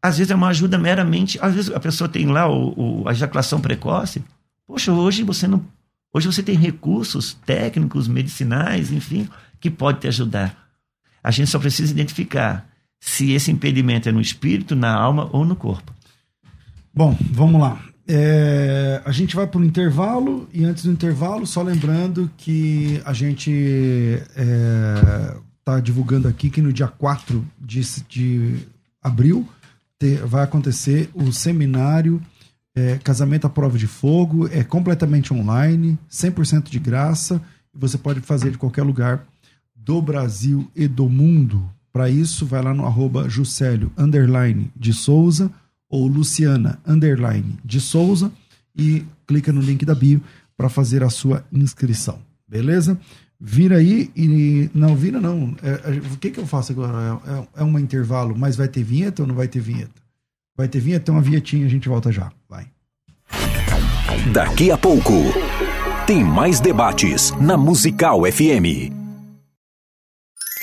Às 0.02 0.18
vezes 0.18 0.32
é 0.32 0.36
uma 0.36 0.50
ajuda 0.50 0.78
meramente, 0.78 1.40
às 1.42 1.56
vezes 1.56 1.72
a 1.72 1.80
pessoa 1.80 2.10
tem 2.10 2.26
lá 2.26 2.48
o, 2.48 3.04
o, 3.04 3.08
a 3.08 3.14
ejaculação 3.14 3.62
precoce. 3.62 4.22
Poxa, 4.68 4.92
hoje 4.92 5.24
você 5.24 5.48
não, 5.48 5.66
hoje 6.14 6.28
você 6.28 6.44
tem 6.44 6.58
recursos 6.58 7.34
técnicos, 7.46 8.08
medicinais, 8.08 8.92
enfim, 8.92 9.30
que 9.62 9.72
pode 9.72 10.02
te 10.02 10.08
ajudar. 10.10 10.63
A 11.24 11.32
gente 11.32 11.50
só 11.50 11.58
precisa 11.58 11.92
identificar 11.92 12.68
se 13.00 13.32
esse 13.32 13.52
impedimento 13.52 14.10
é 14.10 14.12
no 14.12 14.22
espírito, 14.22 14.76
na 14.76 14.94
alma 14.94 15.30
ou 15.32 15.46
no 15.46 15.56
corpo. 15.56 15.94
Bom, 16.94 17.18
vamos 17.32 17.60
lá. 17.60 17.82
É, 18.08 19.02
a 19.06 19.12
gente 19.12 19.36
vai 19.36 19.48
para 19.48 19.60
o 19.60 19.64
intervalo 19.64 20.48
e 20.54 20.66
antes 20.66 20.84
do 20.84 20.92
intervalo, 20.92 21.48
só 21.48 21.62
lembrando 21.62 22.30
que 22.38 23.02
a 23.06 23.14
gente 23.14 23.50
está 25.60 25.78
é, 25.78 25.82
divulgando 25.82 26.28
aqui 26.28 26.50
que 26.50 26.62
no 26.62 26.74
dia 26.74 26.88
4 26.88 27.46
de, 27.60 27.82
de 28.10 28.56
abril 29.02 29.48
te, 29.98 30.16
vai 30.18 30.44
acontecer 30.44 31.10
o 31.14 31.32
seminário 31.32 32.22
é, 32.76 32.98
Casamento 33.04 33.48
à 33.48 33.50
Prova 33.50 33.78
de 33.78 33.88
Fogo. 33.88 34.48
É 34.50 34.64
completamente 34.64 35.34
online, 35.34 35.98
100% 36.12 36.70
de 36.70 36.80
graça. 36.80 37.42
Você 37.74 37.98
pode 37.98 38.20
fazer 38.22 38.52
de 38.52 38.58
qualquer 38.58 38.84
lugar 38.84 39.26
do 39.84 40.02
Brasil 40.02 40.70
e 40.76 40.88
do 40.88 41.10
mundo. 41.10 41.70
Para 41.92 42.10
isso, 42.10 42.46
vai 42.46 42.62
lá 42.62 42.74
no 42.74 42.86
arroba 42.86 43.30
Juscelio 43.30 43.92
underline 43.98 44.72
de 44.76 44.94
Souza 44.94 45.52
ou 45.90 46.08
Luciana 46.08 46.80
underline 46.88 47.58
de 47.64 47.80
Souza 47.80 48.32
e 48.76 49.06
clica 49.28 49.54
no 49.54 49.62
link 49.62 49.86
da 49.86 49.94
bio 49.94 50.22
para 50.58 50.70
fazer 50.70 51.04
a 51.04 51.10
sua 51.10 51.46
inscrição. 51.52 52.18
Beleza? 52.48 53.00
Vira 53.40 53.78
aí 53.78 54.10
e. 54.16 54.70
Não, 54.74 54.96
vira 54.96 55.20
não. 55.20 55.56
É, 55.62 55.70
é, 55.70 56.14
o 56.14 56.18
que, 56.18 56.32
que 56.32 56.40
eu 56.40 56.48
faço 56.48 56.72
agora? 56.72 57.22
É, 57.26 57.32
é, 57.32 57.48
é 57.58 57.64
um 57.64 57.78
intervalo, 57.78 58.36
mas 58.38 58.56
vai 58.56 58.68
ter 58.68 58.84
vinheta 58.84 59.22
ou 59.22 59.28
não 59.28 59.36
vai 59.36 59.48
ter 59.48 59.60
vinheta? 59.60 60.02
Vai 60.56 60.68
ter 60.68 60.80
vinheta, 60.80 61.06
tem 61.06 61.16
uma 61.16 61.22
vinhetinha, 61.22 61.66
a 61.66 61.70
gente 61.70 61.90
volta 61.90 62.12
já. 62.12 62.32
Vai. 62.50 62.68
Daqui 64.32 64.72
a 64.72 64.78
pouco, 64.78 65.14
tem 66.08 66.24
mais 66.24 66.60
debates 66.60 67.32
na 67.42 67.58
Musical 67.58 68.22
FM. 68.32 69.03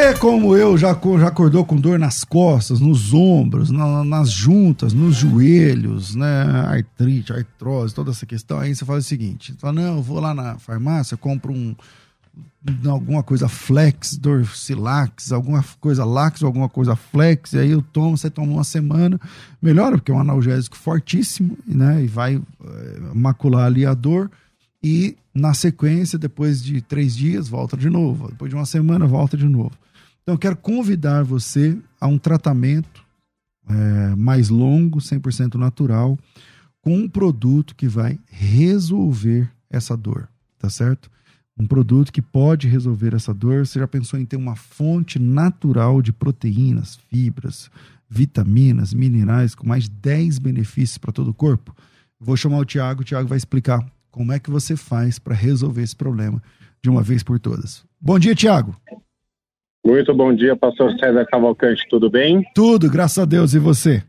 Você, 0.00 0.14
como 0.14 0.56
eu, 0.56 0.78
já, 0.78 0.98
já 1.18 1.28
acordou 1.28 1.62
com 1.62 1.76
dor 1.76 1.98
nas 1.98 2.24
costas, 2.24 2.80
nos 2.80 3.12
ombros, 3.12 3.70
na, 3.70 4.02
nas 4.02 4.30
juntas, 4.30 4.94
nos 4.94 5.14
joelhos, 5.14 6.14
né? 6.14 6.42
Artrite, 6.66 7.34
artrose, 7.34 7.94
toda 7.94 8.10
essa 8.10 8.24
questão. 8.24 8.58
Aí 8.58 8.74
você 8.74 8.82
faz 8.82 9.04
o 9.04 9.06
seguinte: 9.06 9.54
fala, 9.58 9.74
não, 9.74 9.96
eu 9.96 10.02
vou 10.02 10.18
lá 10.18 10.32
na 10.32 10.58
farmácia, 10.58 11.18
compro 11.18 11.52
um 11.52 11.76
alguma 12.88 13.22
coisa 13.22 13.46
flex, 13.46 14.16
dorcilax, 14.16 15.32
alguma 15.32 15.62
coisa 15.78 16.02
lax, 16.02 16.42
alguma 16.42 16.68
coisa 16.68 16.96
flex, 16.96 17.52
e 17.52 17.58
aí 17.58 17.70
eu 17.70 17.82
tomo, 17.82 18.16
você 18.16 18.30
toma 18.30 18.50
uma 18.50 18.64
semana, 18.64 19.20
melhora, 19.60 19.98
porque 19.98 20.10
é 20.10 20.14
um 20.14 20.20
analgésico 20.20 20.78
fortíssimo, 20.78 21.58
né? 21.66 22.02
E 22.02 22.06
vai 22.06 22.36
é, 22.36 23.00
macular 23.12 23.66
ali 23.66 23.84
a 23.84 23.92
dor 23.92 24.30
e 24.82 25.14
na 25.34 25.52
sequência, 25.52 26.18
depois 26.18 26.62
de 26.62 26.80
três 26.80 27.14
dias, 27.14 27.48
volta 27.50 27.76
de 27.76 27.90
novo. 27.90 28.28
Depois 28.28 28.48
de 28.48 28.56
uma 28.56 28.66
semana, 28.66 29.06
volta 29.06 29.36
de 29.36 29.46
novo. 29.46 29.72
Então, 30.30 30.36
eu 30.36 30.38
quero 30.38 30.56
convidar 30.56 31.24
você 31.24 31.76
a 32.00 32.06
um 32.06 32.16
tratamento 32.16 33.04
é, 33.68 34.14
mais 34.14 34.48
longo, 34.48 35.00
100% 35.00 35.56
natural, 35.56 36.16
com 36.80 36.96
um 36.96 37.08
produto 37.08 37.74
que 37.74 37.88
vai 37.88 38.16
resolver 38.28 39.50
essa 39.68 39.96
dor, 39.96 40.28
tá 40.56 40.70
certo? 40.70 41.10
Um 41.58 41.66
produto 41.66 42.12
que 42.12 42.22
pode 42.22 42.68
resolver 42.68 43.12
essa 43.12 43.34
dor. 43.34 43.66
Você 43.66 43.80
já 43.80 43.88
pensou 43.88 44.20
em 44.20 44.24
ter 44.24 44.36
uma 44.36 44.54
fonte 44.54 45.18
natural 45.18 46.00
de 46.00 46.12
proteínas, 46.12 46.94
fibras, 47.08 47.68
vitaminas, 48.08 48.94
minerais, 48.94 49.56
com 49.56 49.66
mais 49.66 49.88
10 49.88 50.38
benefícios 50.38 50.96
para 50.96 51.10
todo 51.10 51.32
o 51.32 51.34
corpo? 51.34 51.74
Vou 52.20 52.36
chamar 52.36 52.58
o 52.58 52.64
Tiago, 52.64 53.02
o 53.02 53.04
Tiago 53.04 53.28
vai 53.28 53.36
explicar 53.36 53.84
como 54.12 54.30
é 54.30 54.38
que 54.38 54.48
você 54.48 54.76
faz 54.76 55.18
para 55.18 55.34
resolver 55.34 55.82
esse 55.82 55.96
problema 55.96 56.40
de 56.80 56.88
uma 56.88 57.02
vez 57.02 57.24
por 57.24 57.40
todas? 57.40 57.84
Bom 58.00 58.16
dia, 58.16 58.32
Tiago. 58.32 58.76
Muito 59.84 60.14
bom 60.14 60.34
dia, 60.34 60.54
pastor 60.54 60.92
César 60.98 61.24
Cavalcante, 61.26 61.86
tudo 61.88 62.10
bem? 62.10 62.44
Tudo, 62.54 62.90
graças 62.90 63.18
a 63.18 63.24
Deus. 63.24 63.54
E 63.54 63.58
você? 63.58 64.02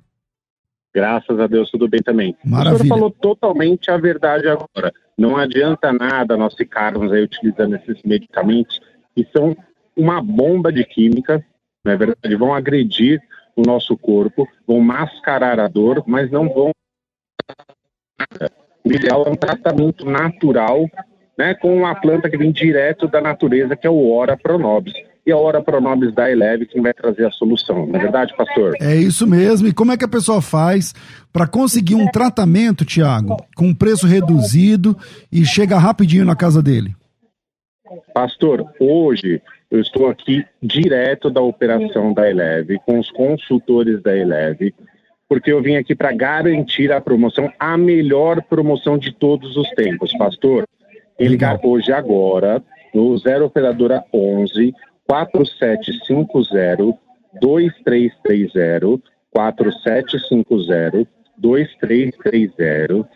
Graças 0.93 1.39
a 1.39 1.47
Deus, 1.47 1.71
tudo 1.71 1.87
bem 1.87 2.01
também. 2.01 2.35
Maravilha. 2.43 2.75
O 2.75 2.77
senhor 2.79 2.95
falou 2.95 3.11
totalmente 3.11 3.89
a 3.89 3.97
verdade 3.97 4.47
agora. 4.47 4.91
Não 5.17 5.37
adianta 5.37 5.93
nada 5.93 6.35
nós 6.35 6.53
ficarmos 6.53 7.11
aí 7.11 7.23
utilizando 7.23 7.75
esses 7.75 8.01
medicamentos 8.03 8.81
que 9.15 9.25
são 9.31 9.55
uma 9.95 10.21
bomba 10.21 10.71
de 10.71 10.83
química, 10.83 11.43
não 11.83 11.93
é 11.93 11.97
verdade? 11.97 12.35
Vão 12.35 12.53
agredir 12.53 13.21
o 13.55 13.61
nosso 13.61 13.97
corpo, 13.97 14.47
vão 14.67 14.79
mascarar 14.81 15.59
a 15.59 15.67
dor, 15.67 16.03
mas 16.05 16.29
não 16.29 16.49
vão 16.49 16.71
o 18.83 18.91
ideal 18.91 19.23
é 19.25 19.29
um 19.29 19.35
tratamento 19.35 20.05
natural, 20.05 20.89
né, 21.37 21.53
com 21.53 21.75
uma 21.75 21.95
planta 21.95 22.29
que 22.29 22.37
vem 22.37 22.51
direto 22.51 23.07
da 23.07 23.21
natureza, 23.21 23.75
que 23.75 23.85
é 23.85 23.89
o 23.89 24.11
Ora 24.11 24.35
Pronobis. 24.35 24.93
E 25.25 25.31
a 25.31 25.37
Ora 25.37 25.61
Pronobis 25.61 26.13
da 26.13 26.31
Eleve 26.31 26.65
quem 26.65 26.81
vai 26.81 26.93
trazer 26.93 27.27
a 27.27 27.31
solução, 27.31 27.85
não 27.85 27.95
é 27.95 27.99
verdade, 27.99 28.35
pastor? 28.35 28.75
É 28.81 28.95
isso 28.95 29.27
mesmo. 29.27 29.67
E 29.67 29.73
como 29.73 29.91
é 29.91 29.97
que 29.97 30.05
a 30.05 30.07
pessoa 30.07 30.41
faz 30.41 30.93
para 31.31 31.47
conseguir 31.47 31.95
um 31.95 32.07
tratamento, 32.07 32.83
Tiago, 32.83 33.37
com 33.55 33.73
preço 33.73 34.07
reduzido 34.07 34.97
e 35.31 35.45
chega 35.45 35.77
rapidinho 35.77 36.25
na 36.25 36.35
casa 36.35 36.61
dele? 36.61 36.95
Pastor, 38.13 38.65
hoje 38.79 39.41
eu 39.69 39.79
estou 39.79 40.09
aqui 40.09 40.43
direto 40.61 41.29
da 41.29 41.41
operação 41.41 42.13
da 42.13 42.29
Eleve, 42.29 42.79
com 42.85 42.99
os 42.99 43.11
consultores 43.11 44.01
da 44.01 44.15
Eleve, 44.15 44.73
porque 45.29 45.51
eu 45.51 45.61
vim 45.61 45.75
aqui 45.75 45.95
para 45.95 46.11
garantir 46.11 46.91
a 46.91 46.99
promoção, 46.99 47.51
a 47.59 47.77
melhor 47.77 48.41
promoção 48.43 48.97
de 48.97 49.13
todos 49.13 49.55
os 49.55 49.69
tempos, 49.71 50.11
pastor. 50.17 50.65
Em 51.19 51.27
ligar 51.27 51.59
hoje 51.63 51.91
agora 51.91 52.63
no 52.93 53.17
0 53.17 53.45
operadora 53.45 54.03
11 54.13 54.73
4750 55.11 56.97
2330 57.41 59.01
4750 59.29 61.07
2330 61.37 63.09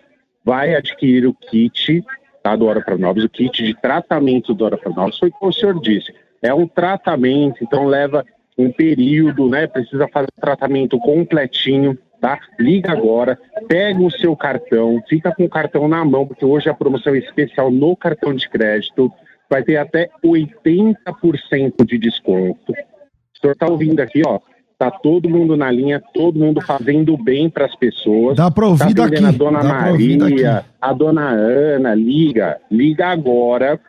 vai 0.44 0.76
adquirir 0.76 1.26
o 1.26 1.34
kit 1.34 2.04
tá, 2.44 2.54
do 2.58 2.66
Hora 2.66 2.82
para 2.82 2.98
Novos, 2.98 3.24
o 3.24 3.30
kit 3.30 3.64
de 3.64 3.74
tratamento 3.74 4.54
do 4.54 4.66
Hora 4.66 4.76
para 4.78 4.92
Novos. 4.92 5.18
Foi 5.18 5.32
como 5.32 5.52
o 5.52 5.54
senhor 5.54 5.80
disse, 5.80 6.14
é 6.42 6.54
um 6.54 6.68
tratamento, 6.68 7.64
então 7.64 7.86
leva 7.86 8.26
um 8.58 8.70
período, 8.72 9.50
né? 9.50 9.66
Precisa 9.66 10.08
fazer 10.10 10.28
tratamento 10.40 11.00
completinho 11.00 11.98
tá? 12.20 12.40
Liga 12.60 12.92
agora, 12.92 13.40
pega 13.68 14.02
o 14.02 14.12
seu 14.12 14.36
cartão, 14.36 15.02
fica 15.08 15.34
com 15.34 15.46
o 15.46 15.50
cartão 15.50 15.88
na 15.88 16.04
mão, 16.04 16.28
porque 16.28 16.44
hoje 16.44 16.70
a 16.70 16.74
promoção 16.74 17.16
é 17.16 17.20
especial 17.20 17.72
no 17.72 17.96
cartão 17.96 18.34
de 18.34 18.50
crédito 18.50 19.12
vai 19.50 19.64
ter 19.64 19.78
até 19.78 20.10
80% 20.24 21.86
de 21.86 21.98
desconto. 21.98 22.72
O 22.72 23.40
senhor 23.40 23.54
está 23.54 23.68
ouvindo 23.68 24.00
aqui, 24.00 24.22
ó. 24.26 24.40
Tá 24.78 24.92
todo 24.92 25.30
mundo 25.30 25.56
na 25.56 25.72
linha, 25.72 26.02
todo 26.14 26.38
mundo 26.38 26.60
fazendo 26.60 27.18
bem 27.18 27.50
para 27.50 27.66
as 27.66 27.76
pessoas. 27.76 28.36
Dá 28.36 28.52
para 28.52 28.68
ouvir 28.68 28.94
tá 28.94 29.08
daqui. 29.08 29.24
A 29.24 29.32
dona 29.32 29.64
Dá 29.64 29.70
Maria, 29.70 30.66
a 30.82 30.94
dona 30.94 31.30
Ana, 31.30 31.96
liga, 31.96 32.60
liga 32.70 33.08
agora 33.08 33.80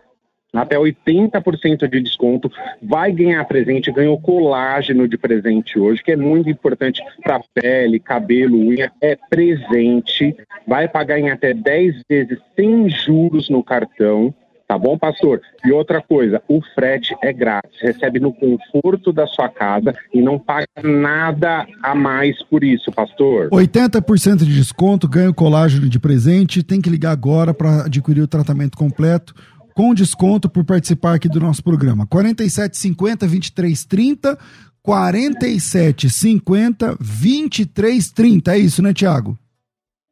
até 0.61 0.77
80% 0.77 1.89
de 1.89 2.01
desconto, 2.01 2.51
vai 2.83 3.13
ganhar 3.13 3.45
presente, 3.45 3.93
ganhou 3.93 4.19
colágeno 4.19 5.07
de 5.07 5.19
presente 5.19 5.79
hoje, 5.79 6.03
que 6.03 6.13
é 6.13 6.17
muito 6.17 6.49
importante 6.49 7.03
para 7.23 7.41
pele, 7.55 8.01
cabelo, 8.01 8.59
unha, 8.59 8.91
é 9.01 9.17
presente, 9.29 10.35
vai 10.67 10.89
pagar 10.89 11.19
em 11.19 11.31
até 11.31 11.53
10 11.53 12.03
vezes 12.09 12.39
sem 12.55 12.89
juros 12.89 13.49
no 13.49 13.63
cartão, 13.63 14.35
tá 14.67 14.79
bom, 14.79 14.99
pastor? 14.99 15.41
E 15.65 15.73
outra 15.73 16.03
coisa, 16.03 16.43
o 16.49 16.61
frete 16.75 17.15
é 17.23 17.33
grátis, 17.33 17.81
recebe 17.81 18.21
no 18.21 18.33
conforto 18.33 19.13
da 19.13 19.27
sua 19.27 19.49
casa 19.49 19.95
e 20.13 20.21
não 20.21 20.39
paga 20.39 20.67
nada 20.83 21.67
a 21.83 21.95
mais 21.95 22.43
por 22.45 22.65
isso, 22.65 22.91
pastor. 22.93 23.49
80% 23.51 24.39
de 24.39 24.55
desconto, 24.55 25.09
ganha 25.09 25.31
o 25.31 25.35
colágeno 25.35 25.89
de 25.89 25.99
presente, 25.99 26.63
tem 26.63 26.81
que 26.81 26.91
ligar 26.91 27.13
agora 27.13 27.55
para 27.55 27.87
adquirir 27.87 28.23
o 28.23 28.29
tratamento 28.29 28.77
completo 28.77 29.35
com 29.75 29.93
desconto 29.93 30.49
por 30.49 30.65
participar 30.65 31.17
aqui 31.17 31.29
do 31.29 31.39
nosso 31.39 31.63
programa. 31.63 32.07
4750 32.07 33.27
2330 33.27 34.39
4750 34.83 36.97
2330. 36.97 38.55
É 38.55 38.59
isso, 38.59 38.83
né, 38.83 38.95
Tiago? 38.95 39.39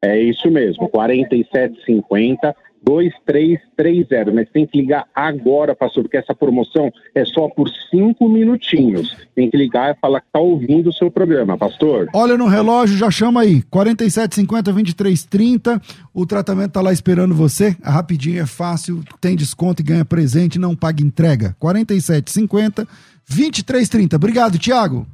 É 0.03 0.19
isso 0.19 0.51
mesmo. 0.51 0.87
4750 0.89 2.55
2330. 2.85 4.31
Mas 4.31 4.49
tem 4.49 4.65
que 4.65 4.79
ligar 4.79 5.05
agora, 5.13 5.75
pastor, 5.75 6.03
porque 6.03 6.17
essa 6.17 6.35
promoção 6.35 6.91
é 7.13 7.25
só 7.25 7.49
por 7.49 7.69
cinco 7.89 8.29
minutinhos. 8.29 9.15
Tem 9.33 9.49
que 9.49 9.57
ligar 9.57 9.95
e 9.95 9.99
falar 9.99 10.21
que 10.21 10.27
tá 10.31 10.39
ouvindo 10.39 10.89
o 10.89 10.93
seu 10.93 11.09
programa, 11.09 11.57
pastor. 11.57 12.07
Olha 12.13 12.37
no 12.37 12.47
relógio, 12.47 12.97
já 12.97 13.09
chama 13.09 13.41
aí. 13.41 13.61
4750 13.63 14.71
2330. 14.71 15.81
O 16.13 16.25
tratamento 16.25 16.73
tá 16.73 16.81
lá 16.81 16.93
esperando 16.93 17.33
você. 17.33 17.75
É 17.83 17.89
rapidinho, 17.89 18.41
é 18.41 18.45
fácil, 18.45 19.03
tem 19.19 19.35
desconto 19.35 19.81
e 19.81 19.85
ganha 19.85 20.05
presente, 20.05 20.59
não 20.59 20.75
paga 20.75 21.03
entrega. 21.03 21.55
4750 21.59 22.85
2330. 23.27 24.15
Obrigado, 24.15 24.57
Tiago. 24.59 25.05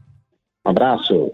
Um 0.66 0.70
abraço. 0.70 1.32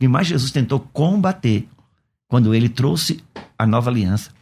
que 0.00 0.08
mais 0.08 0.26
Jesus 0.26 0.50
tentou 0.50 0.80
combater 0.80 1.68
quando 2.26 2.52
ele 2.52 2.68
trouxe 2.68 3.22
a 3.56 3.64
nova 3.64 3.88
aliança 3.88 4.33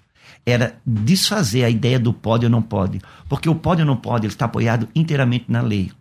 era 0.45 0.80
desfazer 0.84 1.64
a 1.64 1.70
ideia 1.70 1.99
do 1.99 2.12
pode 2.12 2.45
ou 2.45 2.51
não 2.51 2.62
pode. 2.62 3.01
Porque 3.28 3.49
o 3.49 3.55
pode 3.55 3.82
ou 3.82 3.86
não 3.86 3.97
pode 3.97 4.26
ele 4.26 4.32
está 4.32 4.47
apoiado 4.47 4.88
inteiramente 4.95 5.47
na 5.49 5.61
lei. 5.61 5.93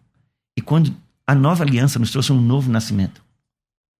E 0.57 0.61
quando 0.61 0.95
a 1.25 1.35
nova 1.35 1.63
aliança 1.63 1.99
nos 1.99 2.11
trouxe 2.11 2.31
um 2.31 2.41
novo 2.41 2.69
nascimento, 2.71 3.23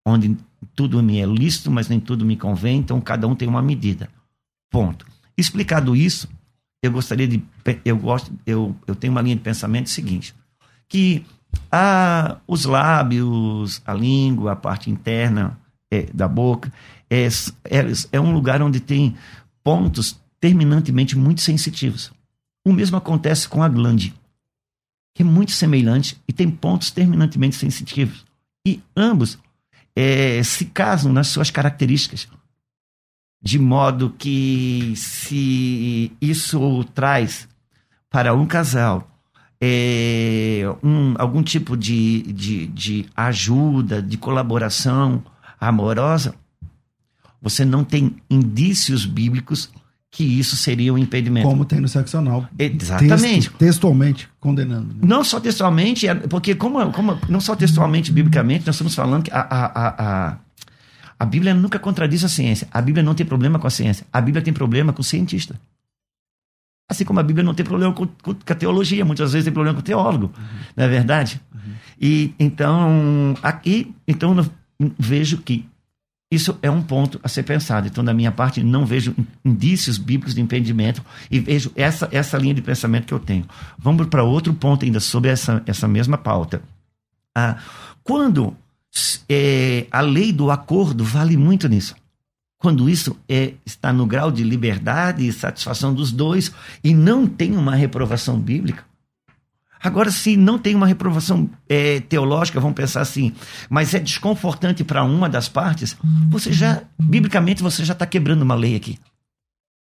onde 0.06 0.36
tudo 0.74 1.02
me 1.02 1.20
é 1.20 1.26
lícito, 1.26 1.70
mas 1.70 1.88
nem 1.88 2.00
tudo 2.00 2.24
me 2.24 2.36
convém, 2.36 2.78
então 2.78 3.00
cada 3.00 3.26
um 3.26 3.34
tem 3.34 3.48
uma 3.48 3.62
medida. 3.62 4.08
Ponto. 4.70 5.06
Explicado 5.36 5.94
isso, 5.94 6.28
eu 6.82 6.90
gostaria 6.90 7.28
de. 7.28 7.42
Eu, 7.84 7.96
gosto, 7.96 8.32
eu, 8.44 8.74
eu 8.86 8.94
tenho 8.94 9.12
uma 9.12 9.22
linha 9.22 9.36
de 9.36 9.42
pensamento 9.42 9.88
seguinte: 9.88 10.34
que 10.88 11.24
ah, 11.70 12.38
os 12.46 12.64
lábios, 12.64 13.80
a 13.86 13.94
língua, 13.94 14.52
a 14.52 14.56
parte 14.56 14.90
interna 14.90 15.58
é, 15.90 16.06
da 16.12 16.26
boca, 16.26 16.72
é, 17.08 17.26
é, 17.26 17.92
é 18.12 18.20
um 18.20 18.32
lugar 18.32 18.62
onde 18.62 18.80
tem 18.80 19.14
pontos 19.62 20.20
terminantemente 20.42 21.16
muito 21.16 21.40
sensitivos. 21.40 22.12
O 22.66 22.72
mesmo 22.72 22.96
acontece 22.96 23.48
com 23.48 23.62
a 23.62 23.68
glande, 23.68 24.12
que 25.14 25.22
é 25.22 25.24
muito 25.24 25.52
semelhante 25.52 26.20
e 26.26 26.32
tem 26.32 26.50
pontos 26.50 26.90
terminantemente 26.90 27.54
sensitivos. 27.54 28.24
E 28.66 28.82
ambos 28.96 29.38
é, 29.94 30.42
se 30.42 30.64
casam 30.64 31.12
nas 31.12 31.28
suas 31.28 31.48
características. 31.48 32.26
De 33.40 33.56
modo 33.56 34.10
que, 34.18 34.94
se 34.96 36.10
isso 36.20 36.84
traz 36.92 37.48
para 38.10 38.34
um 38.34 38.44
casal 38.44 39.08
é, 39.60 40.62
um, 40.82 41.14
algum 41.18 41.42
tipo 41.42 41.76
de, 41.76 42.22
de, 42.32 42.66
de 42.66 43.06
ajuda, 43.14 44.02
de 44.02 44.18
colaboração 44.18 45.24
amorosa, 45.60 46.34
você 47.40 47.64
não 47.64 47.84
tem 47.84 48.16
indícios 48.28 49.06
bíblicos 49.06 49.70
que 50.14 50.22
isso 50.24 50.56
seria 50.56 50.92
um 50.92 50.98
impedimento. 50.98 51.48
Como 51.48 51.64
tem 51.64 51.80
no 51.80 51.88
sexo 51.88 52.18
anal. 52.18 52.46
Exatamente. 52.58 53.48
Texto- 53.48 53.56
textualmente 53.56 54.28
condenando. 54.38 54.88
né? 54.92 55.00
Não 55.02 55.24
só 55.24 55.40
textualmente, 55.40 56.06
é- 56.06 56.14
porque 56.14 56.54
como, 56.54 56.92
como 56.92 57.18
não 57.30 57.40
só 57.40 57.56
textualmente, 57.56 58.12
biblicamente, 58.12 58.66
nós 58.66 58.74
estamos 58.74 58.94
falando 58.94 59.22
que 59.24 59.30
a, 59.32 59.40
a, 59.40 59.88
a, 59.88 60.38
a, 61.18 61.24
Bíblia 61.24 61.54
nunca 61.54 61.78
contradiz 61.78 62.22
a 62.24 62.28
ciência. 62.28 62.68
A 62.70 62.82
Bíblia 62.82 63.02
não 63.02 63.14
tem 63.14 63.24
problema 63.24 63.58
com 63.58 63.66
a 63.66 63.70
ciência. 63.70 64.06
A 64.12 64.20
Bíblia 64.20 64.42
tem 64.44 64.52
problema 64.52 64.92
com 64.92 65.00
o 65.00 65.04
cientista. 65.04 65.58
Assim 66.90 67.06
como 67.06 67.18
a 67.18 67.22
Bíblia 67.22 67.42
não 67.42 67.54
tem 67.54 67.64
problema 67.64 67.94
com, 67.94 68.06
com- 68.06 68.36
a 68.46 68.54
teologia, 68.54 69.06
muitas 69.06 69.32
vezes 69.32 69.44
tem 69.46 69.52
problema 69.52 69.74
com 69.76 69.80
o 69.80 69.84
teólogo, 69.84 70.30
não 70.76 70.84
é 70.84 70.88
verdade? 70.88 71.40
E 71.98 72.34
então, 72.38 73.34
aqui, 73.42 73.94
então 74.06 74.36
vejo 74.98 75.38
que 75.38 75.64
isso 76.32 76.58
é 76.62 76.70
um 76.70 76.80
ponto 76.80 77.20
a 77.22 77.28
ser 77.28 77.42
pensado. 77.42 77.86
Então, 77.86 78.02
da 78.02 78.14
minha 78.14 78.32
parte, 78.32 78.62
não 78.64 78.86
vejo 78.86 79.14
indícios 79.44 79.98
bíblicos 79.98 80.34
de 80.34 80.40
impedimento 80.40 81.04
e 81.30 81.38
vejo 81.38 81.70
essa, 81.76 82.08
essa 82.10 82.38
linha 82.38 82.54
de 82.54 82.62
pensamento 82.62 83.04
que 83.04 83.12
eu 83.12 83.18
tenho. 83.18 83.44
Vamos 83.78 84.06
para 84.06 84.24
outro 84.24 84.54
ponto 84.54 84.82
ainda 84.82 84.98
sobre 84.98 85.28
essa, 85.28 85.62
essa 85.66 85.86
mesma 85.86 86.16
pauta. 86.16 86.62
Ah, 87.36 87.58
quando 88.02 88.56
é, 89.28 89.86
a 89.90 90.00
lei 90.00 90.32
do 90.32 90.50
acordo 90.50 91.04
vale 91.04 91.36
muito 91.36 91.68
nisso. 91.68 91.94
Quando 92.56 92.88
isso 92.88 93.14
é, 93.28 93.52
está 93.66 93.92
no 93.92 94.06
grau 94.06 94.32
de 94.32 94.42
liberdade 94.42 95.26
e 95.26 95.32
satisfação 95.34 95.92
dos 95.92 96.10
dois 96.10 96.50
e 96.82 96.94
não 96.94 97.26
tem 97.26 97.54
uma 97.54 97.74
reprovação 97.74 98.40
bíblica, 98.40 98.84
Agora, 99.82 100.10
se 100.10 100.36
não 100.36 100.58
tem 100.58 100.74
uma 100.74 100.86
reprovação 100.86 101.50
é, 101.68 102.00
teológica, 102.00 102.60
vamos 102.60 102.76
pensar 102.76 103.00
assim, 103.00 103.34
mas 103.68 103.94
é 103.94 103.98
desconfortante 103.98 104.84
para 104.84 105.02
uma 105.02 105.28
das 105.28 105.48
partes, 105.48 105.96
você 106.28 106.52
já, 106.52 106.82
biblicamente, 106.98 107.62
você 107.62 107.84
já 107.84 107.92
está 107.92 108.06
quebrando 108.06 108.42
uma 108.42 108.54
lei 108.54 108.76
aqui. 108.76 108.98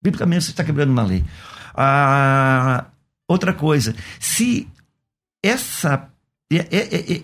Biblicamente, 0.02 0.46
você 0.46 0.52
está 0.52 0.64
quebrando 0.64 0.92
uma 0.92 1.04
lei. 1.04 1.24
Ah, 1.76 2.86
outra 3.28 3.54
coisa, 3.54 3.96
se 4.20 4.68
essa 5.44 6.08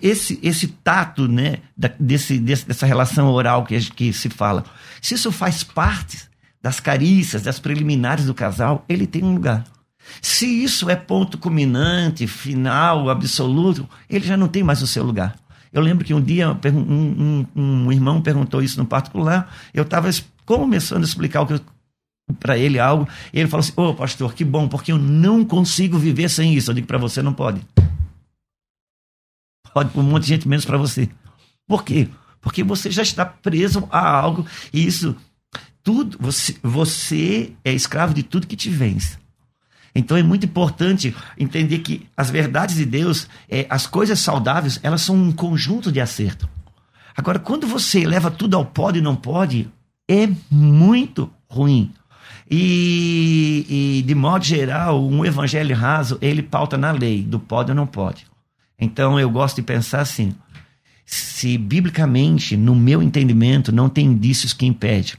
esse, 0.02 0.38
esse 0.42 0.68
tato 0.68 1.28
né, 1.28 1.58
desse, 2.00 2.38
dessa 2.38 2.86
relação 2.86 3.28
oral 3.28 3.64
que, 3.64 3.78
que 3.90 4.10
se 4.10 4.30
fala, 4.30 4.64
se 5.02 5.14
isso 5.14 5.30
faz 5.30 5.62
parte 5.62 6.28
das 6.62 6.80
carícias, 6.80 7.42
das 7.42 7.58
preliminares 7.58 8.24
do 8.24 8.34
casal, 8.34 8.84
ele 8.88 9.06
tem 9.06 9.22
um 9.22 9.34
lugar. 9.34 9.64
Se 10.22 10.46
isso 10.46 10.88
é 10.90 10.96
ponto 10.96 11.38
culminante, 11.38 12.26
final, 12.26 13.08
absoluto, 13.10 13.88
ele 14.08 14.26
já 14.26 14.36
não 14.36 14.48
tem 14.48 14.62
mais 14.62 14.82
o 14.82 14.86
seu 14.86 15.04
lugar. 15.04 15.36
Eu 15.72 15.82
lembro 15.82 16.04
que 16.04 16.14
um 16.14 16.20
dia 16.20 16.50
um, 16.50 17.46
um- 17.54 17.84
um 17.86 17.92
irmão 17.92 18.22
perguntou 18.22 18.62
isso 18.62 18.78
no 18.78 18.86
particular, 18.86 19.54
eu 19.74 19.82
estava 19.82 20.08
começando 20.46 21.02
a 21.02 21.06
explicar 21.06 21.46
para 22.40 22.56
ele 22.58 22.78
algo, 22.78 23.06
e 23.32 23.38
ele 23.40 23.48
falou 23.48 23.60
assim: 23.60 23.72
Ô 23.76 23.94
pastor, 23.94 24.34
que 24.34 24.44
bom, 24.44 24.66
porque 24.68 24.92
eu 24.92 24.98
não 24.98 25.44
consigo 25.44 25.98
viver 25.98 26.28
sem 26.30 26.54
isso. 26.54 26.70
Eu 26.70 26.74
digo 26.74 26.86
para 26.86 26.98
você: 26.98 27.22
não 27.22 27.32
pode. 27.34 27.60
Pode 29.72 29.90
um 29.98 30.02
monte 30.02 30.22
de 30.24 30.28
gente, 30.30 30.48
menos 30.48 30.64
para 30.64 30.78
você. 30.78 31.08
Por 31.66 31.84
quê? 31.84 32.08
Porque 32.40 32.64
você 32.64 32.90
já 32.90 33.02
está 33.02 33.24
preso 33.26 33.86
a 33.90 34.08
algo, 34.08 34.46
e 34.72 34.86
isso, 34.86 35.14
tudo, 35.82 36.16
você, 36.20 36.56
você 36.62 37.52
é 37.64 37.72
escravo 37.72 38.14
de 38.14 38.22
tudo 38.22 38.46
que 38.46 38.56
te 38.56 38.70
vence. 38.70 39.18
Então 39.98 40.16
é 40.16 40.22
muito 40.22 40.46
importante 40.46 41.14
entender 41.36 41.80
que 41.80 42.06
as 42.16 42.30
verdades 42.30 42.76
de 42.76 42.86
Deus, 42.86 43.28
é, 43.48 43.66
as 43.68 43.86
coisas 43.86 44.20
saudáveis, 44.20 44.78
elas 44.82 45.02
são 45.02 45.16
um 45.16 45.32
conjunto 45.32 45.90
de 45.90 46.00
acerto. 46.00 46.48
Agora, 47.16 47.40
quando 47.40 47.66
você 47.66 48.06
leva 48.06 48.30
tudo 48.30 48.56
ao 48.56 48.64
pode 48.64 49.00
e 49.00 49.02
não 49.02 49.16
pode, 49.16 49.68
é 50.08 50.28
muito 50.48 51.28
ruim. 51.48 51.92
E, 52.48 53.66
e, 53.68 54.02
de 54.02 54.14
modo 54.14 54.44
geral, 54.44 55.04
um 55.04 55.24
evangelho 55.24 55.74
raso, 55.74 56.16
ele 56.22 56.42
pauta 56.42 56.78
na 56.78 56.92
lei, 56.92 57.22
do 57.22 57.40
pode 57.40 57.72
ou 57.72 57.74
não 57.74 57.86
pode. 57.86 58.24
Então 58.78 59.18
eu 59.18 59.28
gosto 59.28 59.56
de 59.56 59.62
pensar 59.62 60.00
assim, 60.00 60.32
se 61.04 61.58
biblicamente, 61.58 62.56
no 62.56 62.74
meu 62.74 63.02
entendimento, 63.02 63.72
não 63.72 63.88
tem 63.88 64.06
indícios 64.06 64.52
que 64.52 64.64
impedem, 64.64 65.14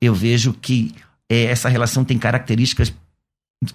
eu 0.00 0.12
vejo 0.12 0.52
que 0.52 0.92
é, 1.30 1.44
essa 1.44 1.68
relação 1.68 2.04
tem 2.04 2.18
características 2.18 2.92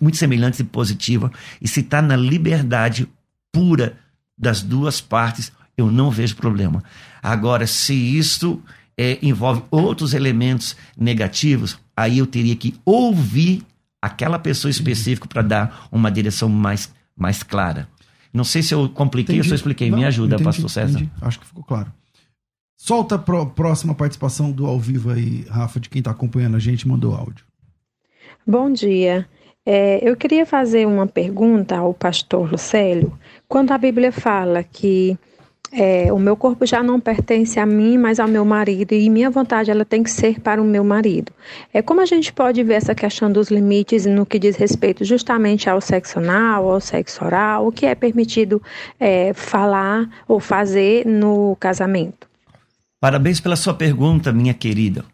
muito 0.02 0.18
semelhantes 0.18 0.60
e 0.60 0.64
positivas, 0.64 1.32
e 1.62 1.68
se 1.68 1.80
está 1.80 2.02
na 2.02 2.16
liberdade, 2.16 3.08
pura 3.52 3.98
das 4.38 4.62
duas 4.62 5.02
partes, 5.02 5.52
eu 5.78 5.92
não 5.92 6.12
vejo 6.12 6.36
problema. 6.36 6.84
Agora, 7.22 7.66
se 7.68 7.94
isso 7.94 8.62
é, 8.98 9.18
envolve 9.22 9.64
outros 9.72 10.14
elementos 10.14 10.76
negativos, 10.98 11.78
aí 11.96 12.18
eu 12.18 12.26
teria 12.28 12.56
que 12.56 12.76
ouvir 12.86 13.64
aquela 14.02 14.38
pessoa 14.40 14.70
específica 14.70 15.28
para 15.28 15.42
dar 15.42 15.88
uma 15.92 16.10
direção 16.12 16.48
mais, 16.50 16.94
mais 17.18 17.44
clara. 17.44 17.88
Não 18.34 18.44
sei 18.44 18.62
se 18.62 18.74
eu 18.74 18.88
compliquei 18.90 19.36
Entendi. 19.36 19.40
ou 19.40 19.50
se 19.50 19.54
eu 19.54 19.56
expliquei. 19.56 19.90
Me 19.90 20.02
Não, 20.02 20.08
ajuda, 20.08 20.36
entendi, 20.36 20.44
pastor 20.44 20.70
César. 20.70 21.00
entendi. 21.00 21.12
Acho 21.22 21.40
que 21.40 21.46
ficou 21.48 21.64
claro. 21.64 21.92
Solta 22.78 23.16
a 23.16 23.20
pró- 23.20 23.46
próxima 23.48 23.94
participação 23.94 24.52
do 24.52 24.66
ao 24.66 24.80
vivo 24.80 25.10
aí, 25.12 25.46
Rafa, 25.50 25.80
de 25.80 25.90
quem 25.90 26.00
está 26.00 26.12
acompanhando 26.12 26.56
a 26.56 26.60
gente, 26.60 26.88
mandou 26.88 27.14
áudio. 27.16 27.44
Bom 28.48 28.72
dia. 28.72 29.28
É, 29.72 29.99
eu 30.01 30.15
queria 30.15 30.47
fazer 30.47 30.88
uma 30.88 31.05
pergunta 31.05 31.78
ao 31.78 31.93
pastor 31.93 32.51
Lucélio. 32.51 33.13
Quando 33.47 33.72
a 33.72 33.78
Bíblia 33.78 34.11
fala 34.11 34.63
que 34.63 35.15
é, 35.72 36.11
o 36.11 36.17
meu 36.17 36.36
corpo 36.36 36.65
já 36.65 36.82
não 36.82 36.99
pertence 36.99 37.59
a 37.59 37.67
mim, 37.67 37.95
mas 37.95 38.20
ao 38.20 38.28
meu 38.28 38.43
marido, 38.43 38.93
e 38.93 39.07
minha 39.11 39.30
vontade 39.30 39.70
ela 39.70 39.86
tem 39.86 40.01
que 40.01 40.09
ser 40.09 40.39
para 40.39 40.59
o 40.59 40.65
meu 40.65 40.84
marido. 40.84 41.32
É 41.72 41.84
como 41.84 42.01
a 42.01 42.05
gente 42.07 42.34
pode 42.34 42.63
ver 42.63 42.74
essa 42.74 42.95
questão 42.95 43.32
dos 43.32 43.51
limites 43.51 44.07
no 44.07 44.26
que 44.26 44.39
diz 44.39 44.55
respeito 44.55 45.05
justamente 45.05 45.70
ao 45.70 45.80
sexo 45.80 46.17
anal, 46.17 46.67
ao 46.67 46.82
sexo 46.82 47.24
oral, 47.24 47.67
o 47.67 47.72
que 47.72 47.86
é 47.86 47.93
permitido 47.93 48.59
é, 48.99 49.34
falar 49.36 50.09
ou 50.28 50.39
fazer 50.39 51.05
no 51.05 51.55
casamento? 51.59 52.28
Parabéns 52.99 53.39
pela 53.39 53.55
sua 53.55 53.76
pergunta, 53.76 54.34
minha 54.34 54.55
querida. 54.55 55.05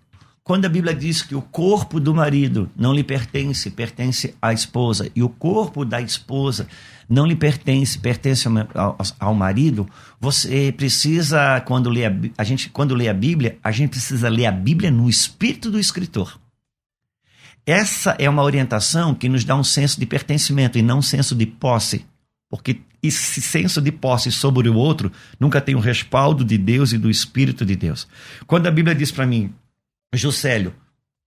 Quando 0.48 0.66
a 0.66 0.70
Bíblia 0.70 0.94
diz 0.94 1.24
que 1.24 1.34
o 1.34 1.42
corpo 1.42 2.00
do 2.00 2.14
marido 2.14 2.70
não 2.76 2.94
lhe 2.94 3.04
pertence, 3.04 3.72
pertence 3.72 4.36
à 4.40 4.54
esposa, 4.54 5.10
e 5.16 5.24
o 5.24 5.28
corpo 5.28 5.84
da 5.84 6.00
esposa 6.00 6.68
não 7.10 7.26
lhe 7.26 7.36
pertence, 7.36 7.98
pertence 7.98 8.48
ao, 8.76 8.96
ao- 9.20 9.34
marido, 9.34 9.90
você 10.22 10.72
precisa, 10.72 11.60
quando 11.62 11.90
lê 11.90 12.06
a, 12.06 12.12
a 12.38 12.44
gente, 12.44 12.70
quando 12.70 12.94
lê 12.94 13.10
a 13.10 13.14
Bíblia, 13.14 13.58
a 13.64 13.72
gente 13.72 13.90
precisa 13.90 14.30
ler 14.30 14.46
a 14.46 14.52
Bíblia 14.52 14.92
no 14.92 15.10
espírito 15.10 15.72
do 15.72 15.80
escritor. 15.80 16.40
Essa 17.66 18.16
é 18.20 18.30
uma 18.30 18.44
orientação 18.44 19.16
que 19.16 19.28
nos 19.28 19.44
dá 19.44 19.56
um 19.56 19.64
senso 19.64 20.00
de 20.00 20.06
pertencimento 20.06 20.78
e 20.78 20.84
não 20.84 21.00
um 21.00 21.02
senso 21.02 21.34
de 21.34 21.48
posse. 21.48 22.06
Porque 22.52 22.82
esse 23.02 23.42
senso 23.42 23.82
de 23.82 23.92
posse 23.92 24.32
sobre 24.32 24.70
o 24.70 24.76
outro 24.76 25.12
nunca 25.40 25.60
tem 25.60 25.74
o 25.74 25.80
respaldo 25.80 26.46
de 26.46 26.56
Deus 26.56 26.94
e 26.94 27.00
do 27.00 27.10
Espírito 27.10 27.66
de 27.66 27.76
Deus. 27.76 28.08
Quando 28.46 28.68
a 28.68 28.72
Bíblia 28.72 28.94
diz 28.94 29.12
para 29.12 29.26
mim, 29.26 29.52
Juscelio, 30.14 30.74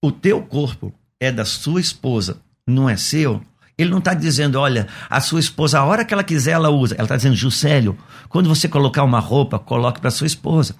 o 0.03 0.11
teu 0.13 0.43
corpo 0.43 0.93
é 1.21 1.33
da 1.33 1.45
sua 1.45 1.81
esposa, 1.81 2.41
não 2.67 2.89
é 2.89 2.97
seu. 2.97 3.43
Ele 3.77 3.91
não 3.91 3.99
está 3.99 4.13
dizendo, 4.13 4.59
olha, 4.59 4.89
a 5.09 5.21
sua 5.21 5.39
esposa, 5.39 5.79
a 5.79 5.85
hora 5.85 6.05
que 6.05 6.13
ela 6.13 6.25
quiser, 6.25 6.53
ela 6.53 6.69
usa. 6.69 6.95
Ela 6.95 7.05
está 7.05 7.17
dizendo, 7.17 7.37
Juscelio, 7.37 7.97
quando 8.29 8.49
você 8.49 8.69
colocar 8.69 9.05
uma 9.05 9.21
roupa, 9.21 9.59
coloque 9.59 10.01
para 10.01 10.11
sua 10.11 10.27
esposa. 10.27 10.75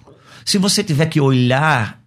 Se 0.45 0.57
você 0.57 0.83
tiver 0.83 1.05
que 1.05 1.21
olhar 1.21 2.01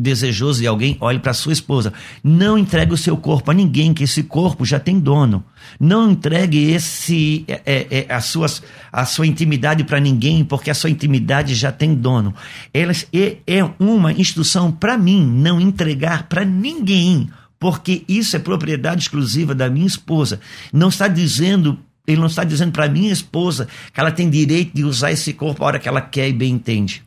desejoso 0.00 0.60
de 0.60 0.66
alguém, 0.66 0.96
olhe 1.00 1.18
para 1.18 1.34
sua 1.34 1.52
esposa. 1.52 1.92
Não 2.24 2.56
entregue 2.56 2.94
o 2.94 2.96
seu 2.96 3.16
corpo 3.16 3.50
a 3.50 3.54
ninguém, 3.54 3.92
que 3.92 4.04
esse 4.04 4.22
corpo 4.22 4.64
já 4.64 4.80
tem 4.80 4.98
dono. 4.98 5.44
Não 5.78 6.10
entregue 6.10 6.70
esse 6.70 7.44
é, 7.46 7.60
é, 7.66 8.06
é, 8.08 8.14
a, 8.14 8.20
suas, 8.20 8.62
a 8.90 9.04
sua 9.04 9.26
intimidade 9.26 9.84
para 9.84 10.00
ninguém, 10.00 10.44
porque 10.44 10.70
a 10.70 10.74
sua 10.74 10.90
intimidade 10.90 11.54
já 11.54 11.70
tem 11.70 11.94
dono. 11.94 12.34
Elas, 12.72 13.06
é, 13.12 13.36
é 13.46 13.62
uma 13.78 14.12
instrução 14.12 14.72
para 14.72 14.96
mim 14.96 15.24
não 15.24 15.60
entregar 15.60 16.28
para 16.28 16.44
ninguém, 16.44 17.28
porque 17.58 18.02
isso 18.08 18.34
é 18.34 18.38
propriedade 18.38 19.02
exclusiva 19.02 19.54
da 19.54 19.68
minha 19.68 19.86
esposa. 19.86 20.40
Não 20.72 20.88
está 20.88 21.06
dizendo 21.06 21.78
ele 22.06 22.18
não 22.18 22.26
está 22.26 22.42
dizendo 22.42 22.72
para 22.72 22.88
minha 22.88 23.12
esposa 23.12 23.68
que 23.92 24.00
ela 24.00 24.10
tem 24.10 24.28
direito 24.28 24.74
de 24.74 24.82
usar 24.82 25.12
esse 25.12 25.32
corpo 25.32 25.62
a 25.62 25.66
hora 25.66 25.78
que 25.78 25.88
ela 25.88 26.00
quer 26.00 26.28
e 26.28 26.32
bem 26.32 26.54
entende. 26.54 27.04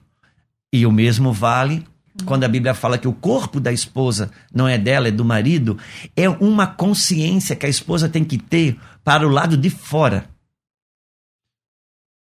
E 0.72 0.86
o 0.86 0.92
mesmo 0.92 1.34
vale 1.34 1.84
quando 2.26 2.44
a 2.44 2.48
Bíblia 2.48 2.74
fala 2.74 2.98
que 2.98 3.08
o 3.08 3.14
corpo 3.14 3.60
da 3.60 3.72
esposa 3.72 4.30
não 4.54 4.68
é 4.68 4.78
dela, 4.78 5.08
é 5.08 5.12
do 5.12 5.26
marido, 5.26 5.78
é 6.16 6.30
uma 6.30 6.68
consciência 6.68 7.56
que 7.56 7.66
a 7.66 7.70
esposa 7.70 8.08
tem 8.08 8.24
que 8.24 8.38
ter 8.38 8.78
para 9.04 9.28
o 9.28 9.32
lado 9.32 9.58
de 9.58 9.70
fora. 9.70 10.30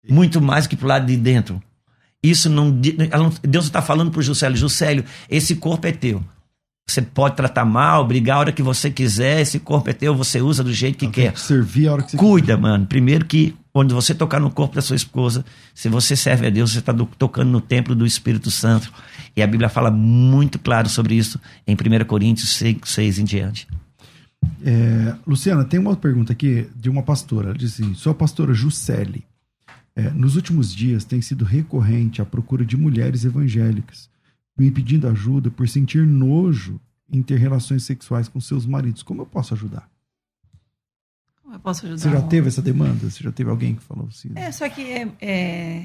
Muito 0.09 0.41
mais 0.41 0.67
que 0.67 0.75
para 0.75 0.85
o 0.85 0.89
lado 0.89 1.05
de 1.05 1.17
dentro. 1.17 1.61
Isso 2.21 2.49
não. 2.49 2.71
Deus 2.71 3.65
está 3.65 3.81
falando 3.81 4.11
para 4.11 4.19
o 4.19 4.23
Juscelio: 4.23 4.57
Juscelio, 4.57 5.05
esse 5.29 5.55
corpo 5.55 5.87
é 5.87 5.91
teu. 5.91 6.23
Você 6.87 7.01
pode 7.01 7.35
tratar 7.35 7.65
mal, 7.65 8.05
brigar 8.05 8.37
a 8.37 8.39
hora 8.39 8.51
que 8.51 8.61
você 8.61 8.89
quiser, 8.89 9.41
esse 9.41 9.59
corpo 9.59 9.89
é 9.89 9.93
teu, 9.93 10.13
você 10.13 10.41
usa 10.41 10.63
do 10.63 10.73
jeito 10.73 10.97
que 10.97 11.05
tem 11.07 11.11
quer. 11.11 11.33
que 11.33 11.39
servir 11.39 11.87
a 11.87 11.93
hora 11.93 12.03
que 12.03 12.11
você 12.11 12.17
Cuida, 12.17 12.57
mano. 12.57 12.85
Primeiro 12.85 13.25
que 13.25 13.55
quando 13.73 13.95
você 13.95 14.13
tocar 14.13 14.39
no 14.39 14.51
corpo 14.51 14.75
da 14.75 14.81
sua 14.81 14.95
esposa, 14.95 15.43
se 15.73 15.89
você 15.89 16.15
serve 16.15 16.45
a 16.45 16.49
Deus, 16.49 16.71
você 16.71 16.79
está 16.79 16.93
tocando 16.93 17.49
no 17.49 17.59
templo 17.59 17.95
do 17.95 18.05
Espírito 18.05 18.51
Santo. 18.51 18.93
E 19.35 19.41
a 19.41 19.47
Bíblia 19.47 19.67
fala 19.67 19.89
muito 19.89 20.59
claro 20.59 20.87
sobre 20.87 21.15
isso 21.15 21.41
em 21.65 21.73
1 21.73 22.05
Coríntios 22.05 22.51
6, 22.51 22.77
6 22.83 23.19
em 23.19 23.23
diante. 23.25 23.67
É, 24.63 25.15
Luciana, 25.25 25.65
tem 25.65 25.79
uma 25.79 25.95
pergunta 25.95 26.31
aqui 26.31 26.69
de 26.75 26.89
uma 26.89 27.01
pastora. 27.01 27.49
Ela 27.49 27.57
diz 27.57 27.73
assim: 27.73 27.95
sou 27.95 28.11
a 28.11 28.15
pastora 28.15 28.53
Juscelli. 28.53 29.25
É, 29.95 30.09
nos 30.11 30.35
últimos 30.35 30.73
dias 30.73 31.03
tem 31.03 31.21
sido 31.21 31.43
recorrente 31.43 32.21
a 32.21 32.25
procura 32.25 32.63
de 32.65 32.77
mulheres 32.77 33.25
evangélicas 33.25 34.09
me 34.57 34.69
pedindo 34.71 35.07
ajuda 35.07 35.49
por 35.49 35.67
sentir 35.67 36.05
nojo 36.05 36.79
em 37.11 37.21
ter 37.21 37.37
relações 37.37 37.83
sexuais 37.83 38.27
com 38.27 38.39
seus 38.39 38.65
maridos. 38.65 39.03
Como 39.03 39.21
eu 39.21 39.25
posso 39.25 39.53
ajudar? 39.53 39.89
Eu 41.53 41.59
posso 41.59 41.85
ajudar? 41.85 42.01
Você 42.01 42.09
já 42.09 42.21
teve 42.23 42.47
essa 42.47 42.61
demanda? 42.61 43.09
Você 43.09 43.23
já 43.23 43.31
teve 43.31 43.49
alguém 43.49 43.75
que 43.75 43.83
falou 43.83 44.07
assim? 44.09 44.31
É, 44.35 44.51
só 44.51 44.67
que 44.67 44.81
é, 44.81 45.07
é, 45.21 45.83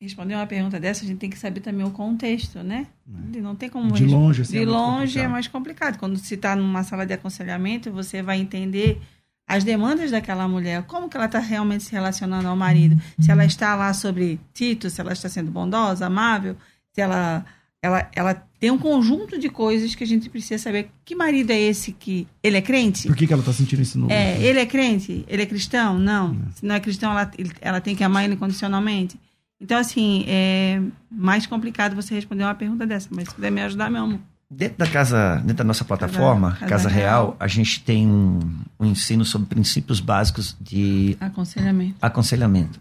responder 0.00 0.34
uma 0.34 0.46
pergunta 0.46 0.78
dessa, 0.78 1.04
a 1.04 1.06
gente 1.06 1.18
tem 1.18 1.28
que 1.28 1.38
saber 1.38 1.60
também 1.60 1.84
o 1.84 1.90
contexto, 1.90 2.62
né? 2.62 2.86
Não 3.06 3.56
tem 3.56 3.68
como. 3.68 3.92
De 3.92 4.06
longe, 4.06 4.42
assim, 4.42 4.56
é 4.56 4.60
De 4.60 4.66
muito 4.66 4.78
longe 4.78 5.18
é 5.18 5.26
mais 5.26 5.48
complicado. 5.48 5.98
Quando 5.98 6.16
se 6.16 6.34
está 6.34 6.54
numa 6.54 6.84
sala 6.84 7.04
de 7.04 7.12
aconselhamento, 7.12 7.90
você 7.90 8.22
vai 8.22 8.38
entender 8.38 9.00
as 9.46 9.64
demandas 9.64 10.10
daquela 10.10 10.46
mulher, 10.46 10.82
como 10.84 11.08
que 11.08 11.16
ela 11.16 11.26
está 11.26 11.38
realmente 11.38 11.84
se 11.84 11.92
relacionando 11.92 12.46
ao 12.46 12.54
marido. 12.54 13.00
Se 13.18 13.30
ela 13.30 13.44
está 13.44 13.74
lá 13.74 13.92
sobre 13.94 14.38
Tito, 14.52 14.90
se 14.90 15.00
ela 15.00 15.12
está 15.12 15.28
sendo 15.28 15.50
bondosa, 15.50 16.06
amável, 16.06 16.54
se 16.92 17.00
ela, 17.00 17.44
ela, 17.82 18.08
ela 18.14 18.34
tem 18.58 18.70
um 18.70 18.78
conjunto 18.78 19.38
de 19.38 19.48
coisas 19.48 19.94
que 19.94 20.02
a 20.02 20.06
gente 20.06 20.28
precisa 20.28 20.60
saber. 20.60 20.90
Que 21.04 21.14
marido 21.14 21.50
é 21.50 21.58
esse 21.60 21.92
que. 21.92 22.26
Ele 22.42 22.56
é 22.56 22.62
crente? 22.62 23.06
Por 23.06 23.16
que, 23.16 23.26
que 23.26 23.32
ela 23.32 23.42
tá 23.42 23.52
sentindo 23.52 23.82
esse 23.82 23.96
nojo? 23.96 24.12
É, 24.12 24.40
ele 24.42 24.58
é 24.58 24.66
crente? 24.66 25.24
Ele 25.28 25.42
é 25.42 25.46
cristão? 25.46 25.98
Não. 25.98 26.36
Se 26.54 26.66
não 26.66 26.74
é 26.74 26.80
cristão, 26.80 27.12
ela, 27.12 27.30
ela 27.60 27.80
tem 27.80 27.94
que 27.94 28.02
amar 28.02 28.24
ele 28.24 28.34
incondicionalmente. 28.34 29.18
Então, 29.60 29.78
assim, 29.78 30.24
é 30.28 30.80
mais 31.10 31.46
complicado 31.46 31.94
você 31.94 32.14
responder 32.14 32.44
uma 32.44 32.54
pergunta 32.54 32.86
dessa, 32.86 33.08
mas 33.10 33.28
se 33.28 33.34
puder 33.34 33.50
me 33.50 33.60
ajudar, 33.62 33.90
meu 33.90 34.02
amor. 34.02 34.20
Dentro 34.50 34.78
da 34.78 34.86
casa, 34.86 35.36
dentro 35.36 35.56
da 35.56 35.64
nossa 35.64 35.84
plataforma, 35.84 36.52
Casa 36.52 36.66
Casa, 36.66 36.88
Real. 36.88 37.24
Real, 37.26 37.36
a 37.38 37.46
gente 37.46 37.82
tem 37.82 38.06
um, 38.06 38.40
um 38.80 38.86
ensino 38.86 39.24
sobre 39.24 39.46
princípios 39.48 40.00
básicos 40.00 40.56
de 40.60 41.16
Aconselhamento. 41.20 41.96
aconselhamento. 42.00 42.80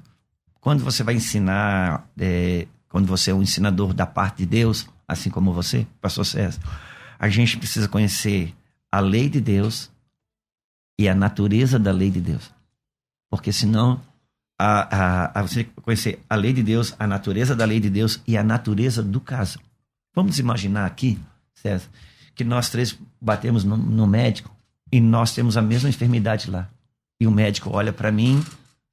Quando 0.61 0.83
você 0.83 1.03
vai 1.03 1.15
ensinar, 1.15 2.07
é, 2.17 2.67
quando 2.89 3.07
você 3.07 3.31
é 3.31 3.33
um 3.33 3.41
ensinador 3.41 3.93
da 3.93 4.05
parte 4.05 4.37
de 4.39 4.45
Deus, 4.45 4.87
assim 5.07 5.29
como 5.29 5.53
você, 5.53 5.87
pastor 6.01 6.25
César, 6.25 6.61
a 7.19 7.29
gente 7.29 7.57
precisa 7.57 7.87
conhecer 7.87 8.53
a 8.91 8.99
lei 8.99 9.29
de 9.29 9.41
Deus 9.41 9.89
e 10.99 11.07
a 11.07 11.15
natureza 11.15 11.77
da 11.77 11.91
lei 11.91 12.09
de 12.09 12.21
Deus. 12.21 12.51
Porque 13.29 13.51
senão, 13.51 14.01
a, 14.59 14.95
a, 14.95 15.39
a 15.39 15.41
você 15.41 15.63
conhecer 15.63 16.23
a 16.29 16.35
lei 16.35 16.53
de 16.53 16.63
Deus, 16.63 16.95
a 16.97 17.05
natureza 17.05 17.55
da 17.55 17.65
lei 17.65 17.79
de 17.79 17.89
Deus 17.89 18.21
e 18.27 18.37
a 18.37 18.43
natureza 18.43 19.03
do 19.03 19.19
caso. 19.19 19.59
Vamos 20.15 20.39
imaginar 20.39 20.85
aqui, 20.85 21.19
César, 21.53 21.87
que 22.33 22.43
nós 22.43 22.69
três 22.69 22.97
batemos 23.21 23.63
no, 23.63 23.77
no 23.77 24.07
médico 24.07 24.55
e 24.91 24.99
nós 24.99 25.33
temos 25.33 25.57
a 25.57 25.61
mesma 25.61 25.89
enfermidade 25.89 26.49
lá. 26.49 26.69
E 27.19 27.27
o 27.27 27.31
médico 27.31 27.69
olha 27.71 27.91
para 27.91 28.11
mim, 28.11 28.43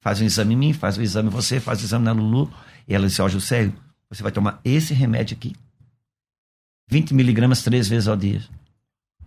faz 0.01 0.21
um 0.21 0.25
exame 0.25 0.55
em 0.55 0.57
mim, 0.57 0.73
faz 0.73 0.97
o 0.97 1.03
exame 1.03 1.29
em 1.29 1.33
você, 1.33 1.61
faz 1.61 1.81
o 1.81 1.85
exame 1.85 2.05
na 2.05 2.13
Lulu, 2.13 2.53
e 2.87 2.95
ela 2.95 3.07
diz: 3.07 3.19
Ó, 3.21 3.29
Juscelio, 3.29 3.75
você 4.15 4.23
vai 4.23 4.33
tomar 4.33 4.61
esse 4.65 4.95
remédio 4.95 5.37
aqui. 5.37 5.55
20 6.89 7.15
miligramas 7.15 7.63
três 7.63 7.89
vezes 7.89 8.09
ao 8.09 8.17
dia. 8.17 8.43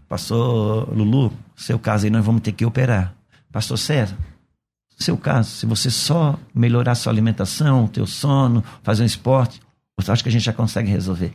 Pastor 0.08 0.90
Lulu, 0.96 1.34
seu 1.56 1.78
caso 1.78 2.06
aí 2.06 2.10
nós 2.10 2.26
vamos 2.26 2.42
ter 2.42 2.54
que 2.54 2.66
operar. 2.66 3.14
Pastor 3.52 3.78
César, 3.78 4.18
seu 4.98 5.18
caso, 5.18 5.50
se 5.50 5.66
você 5.66 5.92
só 5.92 6.40
melhorar 6.54 6.96
sua 6.96 7.12
alimentação, 7.12 7.88
teu 7.88 8.08
sono, 8.08 8.64
fazer 8.82 9.04
um 9.04 9.06
esporte, 9.06 9.62
você 9.98 10.12
acha 10.12 10.24
que 10.24 10.30
a 10.30 10.32
gente 10.32 10.46
já 10.46 10.54
consegue 10.54 10.90
resolver. 10.90 11.34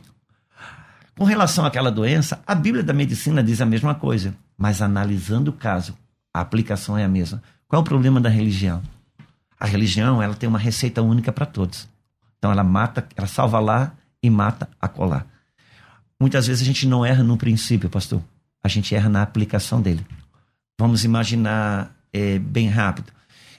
Com 1.15 1.25
relação 1.25 1.65
àquela 1.65 1.91
doença, 1.91 2.41
a 2.47 2.55
Bíblia 2.55 2.83
da 2.83 2.93
Medicina 2.93 3.43
diz 3.43 3.61
a 3.61 3.65
mesma 3.65 3.93
coisa, 3.93 4.35
mas 4.57 4.81
analisando 4.81 5.51
o 5.51 5.53
caso, 5.53 5.95
a 6.33 6.41
aplicação 6.41 6.97
é 6.97 7.03
a 7.03 7.09
mesma. 7.09 7.41
Qual 7.67 7.79
é 7.79 7.81
o 7.81 7.85
problema 7.85 8.19
da 8.19 8.29
religião? 8.29 8.81
A 9.59 9.65
religião, 9.65 10.21
ela 10.21 10.33
tem 10.33 10.49
uma 10.49 10.59
receita 10.59 11.01
única 11.01 11.31
para 11.31 11.45
todos. 11.45 11.87
Então 12.43 12.51
ela 12.51 12.61
mata, 12.61 13.07
ela 13.15 13.25
salva 13.25 13.57
lá 13.57 13.93
e 14.21 14.29
mata 14.29 14.67
a 14.81 14.89
colar. 14.89 15.25
Muitas 16.19 16.45
vezes 16.45 16.61
a 16.61 16.65
gente 16.65 16.85
não 16.85 17.05
erra 17.05 17.23
no 17.23 17.37
princípio, 17.37 17.89
pastor. 17.89 18.21
A 18.61 18.67
gente 18.67 18.93
erra 18.93 19.07
na 19.07 19.21
aplicação 19.21 19.81
dele. 19.81 20.05
Vamos 20.77 21.05
imaginar 21.05 21.95
é, 22.11 22.37
bem 22.39 22.67
rápido. 22.67 23.13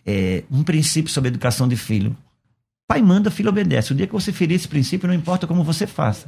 é, 0.05 0.45
um 0.51 0.63
princípio 0.63 1.11
sobre 1.11 1.29
educação 1.29 1.67
de 1.67 1.77
filho. 1.77 2.15
Pai 2.87 3.01
manda, 3.01 3.31
filho 3.31 3.49
obedece. 3.49 3.93
O 3.93 3.95
dia 3.95 4.07
que 4.07 4.13
você 4.13 4.31
ferir 4.31 4.57
esse 4.57 4.69
princípio, 4.69 5.09
não 5.09 5.15
importa 5.15 5.47
como 5.47 5.65
você 5.65 5.87
faça. 5.87 6.27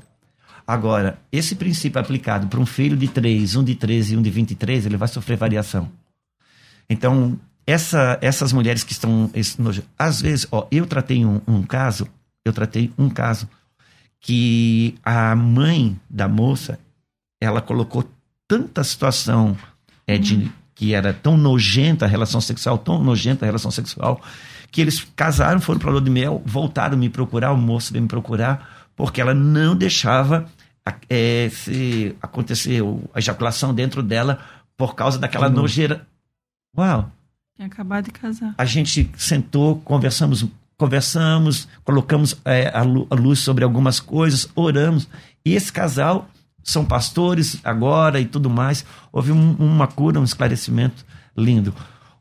Agora, 0.66 1.18
esse 1.30 1.56
princípio 1.56 2.00
aplicado 2.00 2.46
para 2.46 2.58
um 2.58 2.64
filho 2.64 2.96
de 2.96 3.06
3, 3.06 3.54
um 3.54 3.62
de 3.62 3.74
13 3.74 4.14
e 4.14 4.16
um 4.16 4.22
de 4.22 4.30
23, 4.30 4.86
ele 4.86 4.96
vai 4.96 5.08
sofrer 5.08 5.36
variação. 5.36 5.90
Então, 6.88 7.38
essa, 7.66 8.18
essas 8.22 8.50
mulheres 8.50 8.82
que 8.82 8.92
estão. 8.92 9.30
Às 9.98 10.22
vezes, 10.22 10.46
ó, 10.50 10.66
eu 10.70 10.86
tratei 10.86 11.22
um, 11.22 11.42
um 11.46 11.62
caso, 11.62 12.08
eu 12.48 12.52
tratei 12.52 12.92
um 12.98 13.08
caso 13.08 13.48
que 14.20 14.94
a 15.04 15.34
mãe 15.36 15.98
da 16.08 16.26
moça, 16.28 16.78
ela 17.40 17.60
colocou 17.60 18.04
tanta 18.48 18.82
situação 18.82 19.56
é, 20.06 20.18
de, 20.18 20.34
uhum. 20.34 20.50
que 20.74 20.94
era 20.94 21.12
tão 21.12 21.36
nojenta 21.36 22.04
a 22.04 22.08
relação 22.08 22.40
sexual, 22.40 22.78
tão 22.78 23.02
nojenta 23.02 23.44
a 23.44 23.46
relação 23.46 23.70
sexual, 23.70 24.20
que 24.70 24.80
eles 24.80 25.06
casaram, 25.14 25.60
foram 25.60 25.78
para 25.78 25.90
a 25.90 25.92
lua 25.92 26.00
de 26.00 26.10
mel, 26.10 26.42
voltaram 26.44 26.96
me 26.96 27.08
procurar, 27.08 27.52
o 27.52 27.56
moço 27.56 27.92
veio 27.92 28.02
me 28.02 28.08
procurar, 28.08 28.88
porque 28.96 29.20
ela 29.20 29.34
não 29.34 29.76
deixava 29.76 30.48
é, 31.08 31.48
se 31.50 32.16
acontecer 32.20 32.82
a 33.14 33.18
ejaculação 33.18 33.74
dentro 33.74 34.02
dela 34.02 34.40
por 34.76 34.94
causa 34.94 35.18
daquela 35.18 35.48
uhum. 35.48 35.54
nojeira. 35.54 36.06
Uau! 36.76 37.10
Tinha 37.56 37.68
acabado 37.68 38.04
de 38.04 38.10
casar. 38.10 38.54
A 38.58 38.64
gente 38.64 39.10
sentou, 39.16 39.80
conversamos, 39.80 40.44
conversamos, 40.76 41.68
colocamos 41.84 42.36
é, 42.44 42.68
a, 42.68 42.82
luz 42.82 43.40
sobre 43.40 43.64
algumas 43.64 44.00
coisas, 44.00 44.48
oramos. 44.54 45.08
E 45.44 45.54
esse 45.54 45.72
casal 45.72 46.28
são 46.62 46.84
pastores 46.84 47.60
agora 47.64 48.20
e 48.20 48.26
tudo 48.26 48.50
mais. 48.50 48.84
Houve 49.12 49.32
um, 49.32 49.52
uma 49.54 49.86
cura, 49.86 50.20
um 50.20 50.24
esclarecimento 50.24 51.04
lindo. 51.36 51.74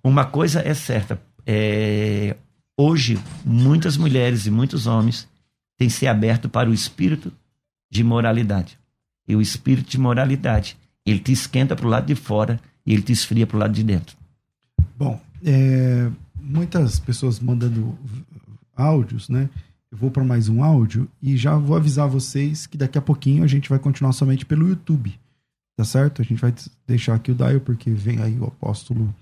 Uma 0.04 0.26
coisa 0.26 0.62
é 0.62 0.74
certa: 0.74 1.20
é, 1.46 2.36
hoje, 2.78 3.20
muitas 3.44 3.98
mulheres 3.98 4.46
e 4.46 4.52
muitos 4.52 4.88
homens 4.88 5.28
têm 5.78 5.90
se 5.90 6.08
aberto 6.08 6.48
para 6.48 6.70
o 6.70 6.74
espírito 6.74 7.32
de 7.92 8.04
moralidade. 8.04 8.78
E 9.28 9.36
o 9.36 9.42
espírito 9.42 9.90
de 9.90 10.00
moralidade, 10.00 10.78
ele 11.06 11.20
te 11.20 11.32
esquenta 11.32 11.76
para 11.76 11.86
o 11.86 11.90
lado 11.90 12.06
de 12.06 12.16
fora 12.16 12.60
e 12.86 12.94
ele 12.94 13.02
te 13.02 13.12
esfria 13.12 13.48
para 13.48 13.58
o 13.58 13.60
lado 13.60 13.74
de 13.74 13.84
dentro. 13.84 14.16
Bom, 14.98 15.20
é, 15.44 16.10
muitas 16.40 17.00
pessoas 17.00 17.40
mandando 17.40 17.98
áudios, 18.76 19.30
né? 19.30 19.50
Eu 19.92 19.98
vou 19.98 20.12
para 20.12 20.24
mais 20.24 20.50
um 20.50 20.64
áudio 20.64 21.08
e 21.22 21.38
já 21.38 21.56
vou 21.56 21.76
avisar 21.76 22.08
vocês 22.08 22.68
que 22.68 22.78
daqui 22.78 22.98
a 22.98 23.02
pouquinho 23.02 23.44
a 23.44 23.48
gente 23.48 23.70
vai 23.70 23.80
continuar 23.80 24.12
somente 24.12 24.46
pelo 24.46 24.68
YouTube, 24.68 25.18
tá 25.78 25.86
certo? 25.86 26.22
A 26.22 26.26
gente 26.26 26.42
vai 26.42 26.54
deixar 26.86 27.16
aqui 27.16 27.32
o 27.32 27.36
dial 27.36 27.60
porque 27.62 27.92
vem 27.92 28.22
aí 28.22 28.38
o 28.40 28.46
apóstolo 28.46 29.14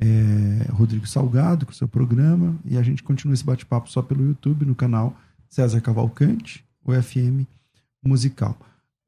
é, 0.00 0.70
Rodrigo 0.72 1.06
Salgado 1.06 1.66
com 1.66 1.72
o 1.72 1.74
seu 1.74 1.88
programa 1.88 2.56
e 2.64 2.76
a 2.76 2.82
gente 2.82 3.02
continua 3.02 3.34
esse 3.34 3.44
bate-papo 3.44 3.90
só 3.90 4.02
pelo 4.02 4.24
YouTube 4.24 4.64
no 4.64 4.74
canal 4.74 5.16
César 5.48 5.80
Cavalcante, 5.80 6.64
o 6.84 6.92
FM 6.92 7.46
Musical. 8.04 8.56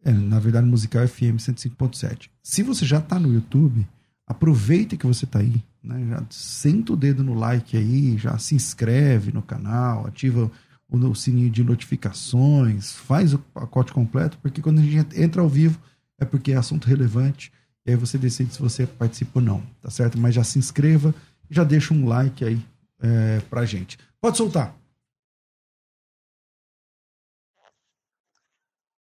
É, 0.05 0.13
na 0.13 0.39
verdade, 0.39 0.67
Musical 0.67 1.07
FM 1.07 1.39
105.7. 1.39 2.29
Se 2.43 2.63
você 2.63 2.85
já 2.85 2.99
está 2.99 3.19
no 3.19 3.33
YouTube, 3.33 3.87
aproveita 4.33 4.97
que 4.97 5.07
você 5.07 5.25
está 5.25 5.39
aí, 5.39 5.63
né? 5.83 6.07
Já 6.09 6.25
senta 6.31 6.93
o 6.93 6.97
dedo 6.97 7.23
no 7.23 7.35
like 7.35 7.77
aí, 7.77 8.19
já 8.19 8.37
se 8.39 8.55
inscreve 8.55 9.33
no 9.33 9.43
canal, 9.43 10.07
ativa 10.07 10.51
o, 10.89 11.15
sininho 11.15 11.51
de 11.51 11.63
notificações, 11.63 12.93
faz 12.93 13.33
o 13.33 13.39
pacote 13.39 13.93
completo, 13.93 14.39
porque 14.43 14.61
quando 14.61 14.81
a 14.81 14.83
gente 14.83 15.21
entra 15.21 15.41
ao 15.41 15.49
vivo 15.49 15.79
é 16.19 16.25
porque 16.25 16.53
é 16.53 16.57
assunto 16.57 16.87
relevante 16.87 17.53
e 17.87 17.91
aí 17.91 17.97
você 17.97 18.19
decide 18.19 18.53
se 18.53 18.61
você 18.61 18.87
participa 18.87 19.39
ou 19.39 19.45
não, 19.45 19.63
tá 19.81 19.91
certo? 19.91 20.19
Mas 20.19 20.35
já 20.35 20.45
se 20.45 20.59
inscreva 20.59 21.15
e 21.51 21.55
já 21.55 21.65
deixa 21.65 21.95
um 21.95 22.07
like 22.07 22.45
aí 22.45 22.61
é, 23.01 23.41
pra 23.51 23.65
gente. 23.65 23.99
Pode 24.21 24.37
soltar. 24.37 24.75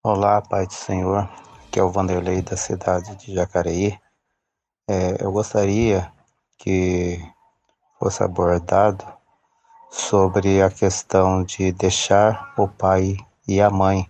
Olá, 0.03 0.41
Pai 0.41 0.65
do 0.65 0.73
Senhor, 0.73 1.29
que 1.71 1.79
é 1.79 1.83
o 1.83 1.89
Vanderlei 1.89 2.41
da 2.41 2.57
cidade 2.57 3.15
de 3.15 3.33
Jacareí. 3.33 3.97
É, 4.87 5.23
eu 5.23 5.31
gostaria 5.31 6.11
que 6.57 7.19
fosse 7.99 8.21
abordado 8.21 9.05
sobre 9.89 10.61
a 10.61 10.69
questão 10.69 11.43
de 11.43 11.71
deixar 11.71 12.53
o 12.57 12.67
pai 12.67 13.17
e 13.47 13.61
a 13.61 13.69
mãe. 13.69 14.09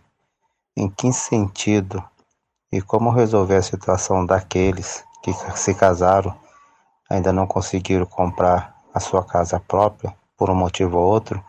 Em 0.76 0.90
que 0.90 1.14
sentido 1.14 2.04
e 2.72 2.82
como 2.82 3.12
resolver 3.12 3.58
a 3.58 3.62
situação 3.62 4.26
daqueles 4.26 5.04
que 5.22 5.32
se 5.56 5.76
casaram, 5.76 6.36
ainda 7.08 7.32
não 7.32 7.46
conseguiram 7.46 8.06
comprar 8.08 8.76
a 8.94 9.00
sua 9.00 9.24
casa 9.24 9.60
própria 9.60 10.16
por 10.36 10.50
um 10.50 10.56
motivo 10.56 10.98
ou 10.98 11.06
outro 11.06 11.44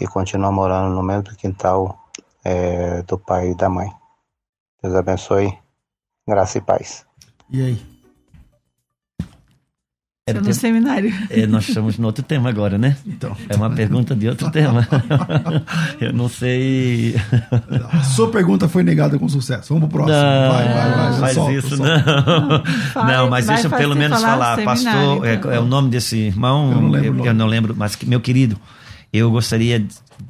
e 0.00 0.06
continuam 0.06 0.52
morando 0.52 0.94
no 0.94 1.02
mesmo 1.02 1.36
quintal 1.36 1.96
é, 2.44 3.02
do 3.02 3.16
pai 3.16 3.50
e 3.50 3.54
da 3.54 3.68
mãe. 3.68 3.92
Deus 4.82 4.94
abençoe, 4.94 5.56
graça 6.26 6.58
e 6.58 6.60
paz. 6.60 7.06
E 7.50 7.62
aí? 7.62 7.97
Era 10.28 10.40
no 10.40 10.52
seminário. 10.52 11.12
É, 11.30 11.46
nós 11.46 11.68
estamos 11.68 11.98
no 11.98 12.06
outro 12.06 12.22
tema 12.22 12.48
agora, 12.48 12.76
né? 12.76 12.96
Então. 13.06 13.36
É 13.48 13.56
uma 13.56 13.70
pergunta 13.70 14.14
de 14.14 14.28
outro 14.28 14.50
tema. 14.50 14.86
Eu 16.00 16.12
não 16.12 16.28
sei. 16.28 17.14
A 17.90 18.02
sua 18.02 18.30
pergunta 18.30 18.68
foi 18.68 18.82
negada 18.82 19.18
com 19.18 19.28
sucesso. 19.28 19.72
Vamos 19.72 19.88
pro 19.88 20.04
próximo. 20.04 20.20
Não, 20.20 20.52
vai, 20.52 20.68
vai, 20.68 20.90
vai. 20.90 21.20
Faz 21.20 21.34
solto, 21.34 21.52
isso, 21.52 21.76
solto. 21.76 21.82
não. 21.84 22.62
Vai, 22.94 23.16
não, 23.16 23.30
mas 23.30 23.46
deixa 23.46 23.66
eu 23.66 23.70
pelo 23.70 23.94
menos 23.94 24.20
falar. 24.20 24.56
falar. 24.56 24.64
Pastor, 24.64 25.26
então. 25.26 25.50
é, 25.52 25.56
é, 25.56 25.60
o 25.60 25.64
nome 25.64 25.90
desse 25.90 26.16
irmão, 26.16 26.72
eu 26.72 26.80
não 26.80 26.90
lembro, 26.90 27.20
eu, 27.20 27.26
eu 27.26 27.34
não 27.34 27.46
lembro 27.46 27.74
mas 27.76 27.96
meu 28.02 28.20
querido, 28.20 28.58
eu 29.12 29.30
gostaria, 29.30 29.86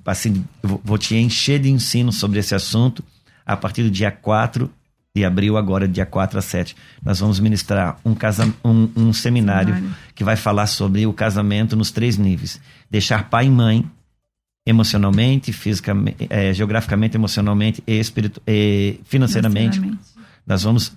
assim, 0.07 0.45
vou 0.63 0.99
te 0.99 1.17
encher 1.17 1.59
de 1.59 1.71
ensino 1.71 2.13
sobre 2.13 2.39
esse 2.39 2.55
assunto 2.55 3.03
a 3.47 3.57
partir 3.57 3.83
do 3.83 3.91
dia 3.91 4.11
4 4.11 4.71
de 5.19 5.25
abril, 5.25 5.57
agora, 5.57 5.89
dia 5.89 6.07
4 6.07 6.39
a 6.39 6.43
7. 6.43 6.77
Nós 7.05 7.19
vamos 7.19 7.41
ministrar 7.41 7.99
um, 8.05 8.15
casa, 8.15 8.45
um, 8.65 8.89
um 8.97 9.13
seminário, 9.13 9.75
seminário 9.75 9.97
que 10.15 10.23
vai 10.23 10.37
falar 10.37 10.67
sobre 10.67 11.07
o 11.07 11.13
casamento 11.13 11.77
nos 11.77 11.91
três 11.91 12.17
níveis: 12.17 12.61
deixar 12.91 13.29
pai 13.29 13.47
e 13.47 13.51
mãe 13.51 13.85
emocionalmente, 14.65 15.53
fisicamente, 15.53 16.27
é, 16.29 16.53
geograficamente, 16.53 17.17
emocionalmente 17.17 17.83
e, 17.87 17.99
espiritu 17.99 18.41
e 18.47 19.01
financeiramente. 19.05 19.81
Nós 20.47 20.63
vamos. 20.63 20.93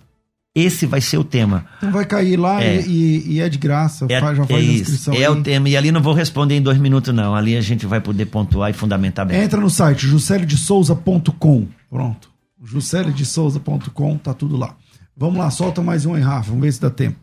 Esse 0.53 0.85
vai 0.85 0.99
ser 0.99 1.17
o 1.17 1.23
tema. 1.23 1.65
Então 1.77 1.91
vai 1.93 2.03
cair 2.03 2.37
lá 2.37 2.61
é, 2.61 2.81
e, 2.81 3.35
e, 3.35 3.39
é 3.39 3.47
de 3.47 3.57
graça. 3.57 4.05
É, 4.09 4.19
já 4.19 4.45
faz 4.45 4.51
é 4.51 4.61
inscrição. 4.61 5.13
É 5.13 5.19
aí. 5.19 5.29
o 5.29 5.41
tema. 5.41 5.69
E 5.69 5.77
ali 5.77 5.93
não 5.93 6.01
vou 6.01 6.13
responder 6.13 6.55
em 6.55 6.61
dois 6.61 6.77
minutos, 6.77 7.13
não. 7.15 7.33
Ali 7.33 7.55
a 7.55 7.61
gente 7.61 7.85
vai 7.85 8.01
poder 8.01 8.25
pontuar 8.25 8.69
e 8.69 8.73
fundamentar 8.73 9.25
bem. 9.25 9.41
Entra 9.41 9.61
no 9.61 9.69
site 9.69 10.05
juscelidesouza.com. 10.05 11.67
Pronto 11.89 12.30
juscelidesouza.com, 12.63 14.17
tá 14.17 14.33
tudo 14.33 14.57
lá. 14.57 14.75
Vamos 15.15 15.37
lá, 15.37 15.49
solta 15.51 15.81
mais 15.81 16.05
um 16.05 16.13
aí, 16.13 16.21
Rafa, 16.21 16.49
vamos 16.49 16.61
ver 16.61 16.71
se 16.71 16.81
dá 16.81 16.89
tempo. 16.89 17.17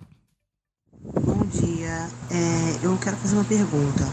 Bom 1.14 1.45
dia, 1.47 2.09
é, 2.30 2.78
eu 2.82 2.97
quero 2.99 3.16
fazer 3.16 3.34
uma 3.36 3.45
pergunta. 3.45 4.05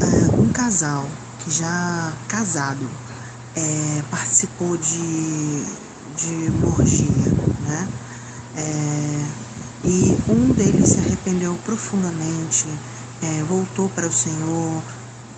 É, 0.00 0.36
um 0.36 0.48
casal 0.52 1.06
que 1.44 1.50
já 1.50 2.12
casado 2.28 2.88
é, 3.56 4.02
participou 4.10 4.76
de, 4.76 5.64
de 6.16 6.50
morgia, 6.60 7.32
né? 7.68 7.88
É, 8.56 9.44
e 9.84 10.16
um 10.28 10.52
deles 10.52 10.88
se 10.88 10.98
arrependeu 10.98 11.54
profundamente, 11.64 12.66
é, 13.22 13.42
voltou 13.44 13.88
para 13.90 14.06
o 14.06 14.12
Senhor, 14.12 14.82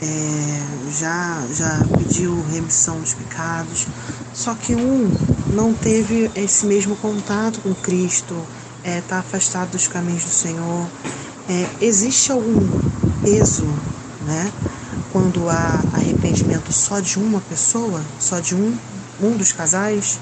é, 0.01 0.91
já, 0.99 1.47
já 1.55 1.85
pediu 1.97 2.43
remissão 2.51 3.01
dos 3.01 3.15
pecados, 3.15 3.87
só 4.35 4.55
que 4.55 4.75
um 4.75 5.11
não 5.55 5.73
teve 5.73 6.31
esse 6.35 6.67
mesmo 6.67 6.97
contato 6.97 7.61
com 7.61 7.75
Cristo, 7.75 8.35
está 8.79 8.91
é, 8.91 9.01
tá 9.01 9.19
afastado 9.19 9.71
dos 9.73 9.89
caminhos 9.89 10.25
do 10.25 10.31
Senhor. 10.31 10.87
É, 11.49 11.85
existe 11.85 12.31
algum 12.31 12.61
peso, 13.23 13.67
né? 14.27 14.53
Quando 15.13 15.49
há 15.49 15.81
arrependimento 15.95 16.73
só 16.73 17.01
de 17.01 17.19
uma 17.19 17.41
pessoa, 17.41 18.03
só 18.21 18.39
de 18.39 18.55
um, 18.55 18.77
um 19.23 19.37
dos 19.37 19.53
casais? 19.53 20.21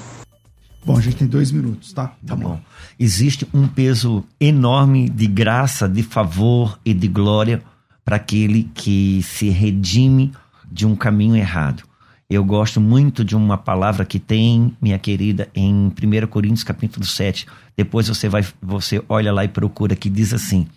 Bom, 0.85 0.97
a 0.97 1.01
gente 1.01 1.17
tem 1.17 1.27
dois 1.27 1.51
minutos, 1.51 1.91
tá? 1.91 2.13
Tá 2.25 2.35
bom. 2.35 2.59
Existe 2.97 3.47
um 3.53 3.67
peso 3.67 4.23
enorme 4.39 5.09
de 5.09 5.25
graça, 5.25 5.89
de 5.89 6.03
favor 6.03 6.79
e 6.85 6.93
de 6.93 7.07
glória 7.07 7.61
para 8.05 8.17
aquele 8.17 8.69
que 8.75 9.21
se 9.23 9.49
redime 9.49 10.31
de 10.71 10.85
um 10.85 10.95
caminho 10.95 11.35
errado. 11.35 11.83
Eu 12.29 12.43
gosto 12.43 12.79
muito 12.79 13.25
de 13.25 13.35
uma 13.35 13.57
palavra 13.57 14.05
que 14.05 14.19
tem, 14.19 14.75
minha 14.81 14.97
querida, 14.97 15.49
em 15.55 15.87
1 15.87 16.27
Coríntios 16.27 16.63
capítulo 16.63 17.05
7. 17.05 17.47
Depois 17.75 18.07
você 18.07 18.29
vai, 18.29 18.45
você 18.61 19.03
olha 19.09 19.33
lá 19.33 19.43
e 19.43 19.47
procura 19.47 19.95
que 19.95 20.09
diz 20.09 20.33
assim: 20.33 20.67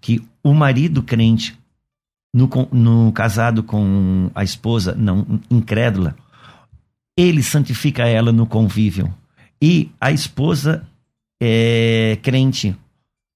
que 0.00 0.22
o 0.42 0.52
marido 0.54 1.02
crente 1.02 1.58
no, 2.32 2.48
no 2.72 3.12
casado 3.12 3.62
com 3.62 4.30
a 4.34 4.44
esposa 4.44 4.94
não 4.94 5.40
incrédula, 5.50 6.16
ele 7.16 7.42
santifica 7.42 8.06
ela 8.06 8.32
no 8.32 8.46
convívio. 8.46 9.12
E 9.60 9.90
a 10.00 10.10
esposa 10.10 10.86
é, 11.40 12.18
crente 12.22 12.76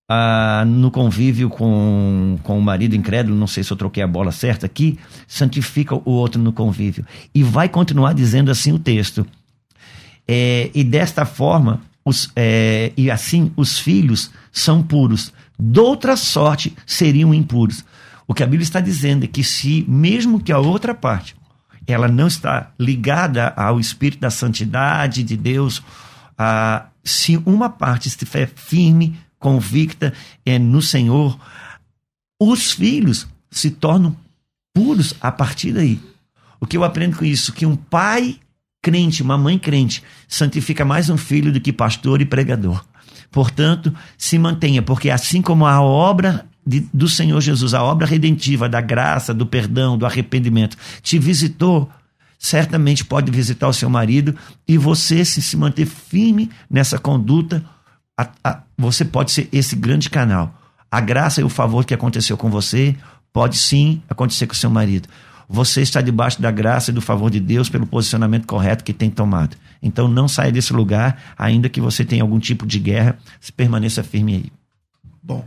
ah, 0.08 0.64
no 0.66 0.90
convívio 0.90 1.50
com, 1.50 2.38
com 2.42 2.58
o 2.58 2.62
marido 2.62 2.96
incrédulo, 2.96 3.36
não 3.36 3.46
sei 3.46 3.62
se 3.62 3.70
eu 3.70 3.76
troquei 3.76 4.02
a 4.02 4.06
bola 4.06 4.32
certa 4.32 4.64
aqui, 4.64 4.98
santifica 5.26 5.94
o 5.94 6.10
outro 6.10 6.40
no 6.40 6.52
convívio. 6.52 7.04
E 7.34 7.42
vai 7.42 7.68
continuar 7.68 8.14
dizendo 8.14 8.50
assim 8.50 8.72
o 8.72 8.78
texto. 8.78 9.26
É, 10.26 10.70
e 10.74 10.82
desta 10.82 11.26
forma, 11.26 11.82
os, 12.04 12.30
é, 12.34 12.92
e 12.96 13.10
assim 13.10 13.52
os 13.54 13.78
filhos 13.78 14.30
são 14.50 14.82
puros. 14.82 15.32
Doutra 15.58 16.16
sorte 16.16 16.74
seriam 16.86 17.34
impuros. 17.34 17.84
O 18.26 18.32
que 18.32 18.42
a 18.42 18.46
Bíblia 18.46 18.62
está 18.62 18.80
dizendo 18.80 19.24
é 19.24 19.26
que 19.26 19.44
se, 19.44 19.84
mesmo 19.88 20.40
que 20.40 20.52
a 20.52 20.58
outra 20.58 20.94
parte, 20.94 21.36
ela 21.86 22.08
não 22.08 22.26
está 22.26 22.70
ligada 22.78 23.48
ao 23.56 23.80
Espírito 23.80 24.20
da 24.20 24.30
Santidade 24.30 25.22
de 25.22 25.36
Deus, 25.36 25.82
ah, 26.36 26.86
se 27.02 27.38
uma 27.46 27.70
parte 27.70 28.08
estiver 28.08 28.50
firme, 28.54 29.18
convicta 29.38 30.12
é, 30.44 30.58
no 30.58 30.82
Senhor, 30.82 31.38
os 32.40 32.72
filhos 32.72 33.26
se 33.50 33.70
tornam 33.70 34.16
puros 34.74 35.14
a 35.20 35.32
partir 35.32 35.72
daí. 35.72 36.00
O 36.60 36.66
que 36.66 36.76
eu 36.76 36.84
aprendo 36.84 37.16
com 37.16 37.24
isso? 37.24 37.52
Que 37.52 37.66
um 37.66 37.76
pai 37.76 38.38
crente, 38.82 39.22
uma 39.22 39.38
mãe 39.38 39.58
crente, 39.58 40.02
santifica 40.26 40.84
mais 40.84 41.10
um 41.10 41.16
filho 41.16 41.52
do 41.52 41.60
que 41.60 41.72
pastor 41.72 42.20
e 42.20 42.24
pregador. 42.24 42.84
Portanto, 43.30 43.94
se 44.16 44.38
mantenha, 44.38 44.82
porque 44.82 45.10
assim 45.10 45.42
como 45.42 45.66
a 45.66 45.80
obra 45.80 46.46
de, 46.66 46.80
do 46.92 47.08
Senhor 47.08 47.40
Jesus, 47.40 47.74
a 47.74 47.82
obra 47.82 48.06
redentiva 48.06 48.68
da 48.68 48.80
graça, 48.80 49.34
do 49.34 49.46
perdão, 49.46 49.98
do 49.98 50.06
arrependimento, 50.06 50.76
te 51.02 51.18
visitou, 51.18 51.90
certamente 52.38 53.04
pode 53.04 53.30
visitar 53.30 53.68
o 53.68 53.72
seu 53.72 53.90
marido 53.90 54.34
e 54.66 54.78
você, 54.78 55.24
se 55.24 55.42
se 55.42 55.56
manter 55.56 55.86
firme 55.86 56.50
nessa 56.70 56.98
conduta, 56.98 57.64
a, 58.18 58.28
a, 58.42 58.62
você 58.76 59.04
pode 59.04 59.30
ser 59.30 59.48
esse 59.52 59.76
grande 59.76 60.10
canal. 60.10 60.52
A 60.90 61.00
graça 61.00 61.40
e 61.40 61.44
o 61.44 61.48
favor 61.48 61.84
que 61.84 61.94
aconteceu 61.94 62.36
com 62.36 62.50
você 62.50 62.96
pode 63.32 63.56
sim 63.56 64.02
acontecer 64.08 64.48
com 64.48 64.54
seu 64.54 64.68
marido. 64.68 65.08
Você 65.48 65.80
está 65.80 66.00
debaixo 66.00 66.42
da 66.42 66.50
graça 66.50 66.90
e 66.90 66.94
do 66.94 67.00
favor 67.00 67.30
de 67.30 67.38
Deus 67.38 67.70
pelo 67.70 67.86
posicionamento 67.86 68.46
correto 68.46 68.82
que 68.82 68.92
tem 68.92 69.08
tomado. 69.08 69.56
Então 69.80 70.08
não 70.08 70.26
saia 70.26 70.50
desse 70.50 70.72
lugar, 70.72 71.34
ainda 71.38 71.68
que 71.68 71.80
você 71.80 72.04
tenha 72.04 72.22
algum 72.22 72.40
tipo 72.40 72.66
de 72.66 72.80
guerra, 72.80 73.18
permaneça 73.56 74.02
firme 74.02 74.34
aí. 74.34 74.52
Bom, 75.22 75.46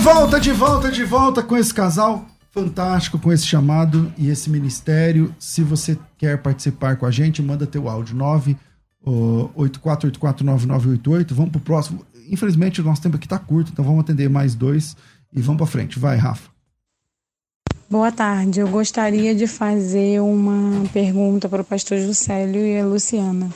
volta, 0.01 0.39
de 0.39 0.51
volta, 0.51 0.91
de 0.91 1.03
volta 1.03 1.43
com 1.43 1.55
esse 1.55 1.71
casal 1.71 2.25
fantástico, 2.49 3.19
com 3.19 3.31
esse 3.31 3.45
chamado 3.45 4.11
e 4.17 4.29
esse 4.29 4.49
ministério. 4.49 5.31
Se 5.37 5.61
você 5.61 5.95
quer 6.17 6.41
participar 6.41 6.97
com 6.97 7.05
a 7.05 7.11
gente, 7.11 7.39
manda 7.39 7.67
teu 7.67 7.87
áudio 7.87 8.15
9 8.15 8.57
84849988. 9.05 11.33
Vamos 11.33 11.51
pro 11.51 11.61
próximo. 11.61 12.03
Infelizmente, 12.27 12.81
o 12.81 12.83
nosso 12.83 13.01
tempo 13.01 13.15
aqui 13.15 13.27
tá 13.27 13.37
curto, 13.37 13.71
então 13.71 13.85
vamos 13.85 14.01
atender 14.01 14.27
mais 14.27 14.55
dois 14.55 14.97
e 15.31 15.39
vamos 15.39 15.59
para 15.59 15.67
frente. 15.67 15.99
Vai, 15.99 16.17
Rafa. 16.17 16.49
Boa 17.87 18.11
tarde. 18.11 18.59
Eu 18.59 18.69
gostaria 18.69 19.35
de 19.35 19.45
fazer 19.45 20.19
uma 20.19 20.83
pergunta 20.89 21.47
para 21.47 21.61
o 21.61 21.65
pastor 21.65 21.99
Juscelio 21.99 22.65
e 22.65 22.79
a 22.79 22.85
Luciana. 22.85 23.51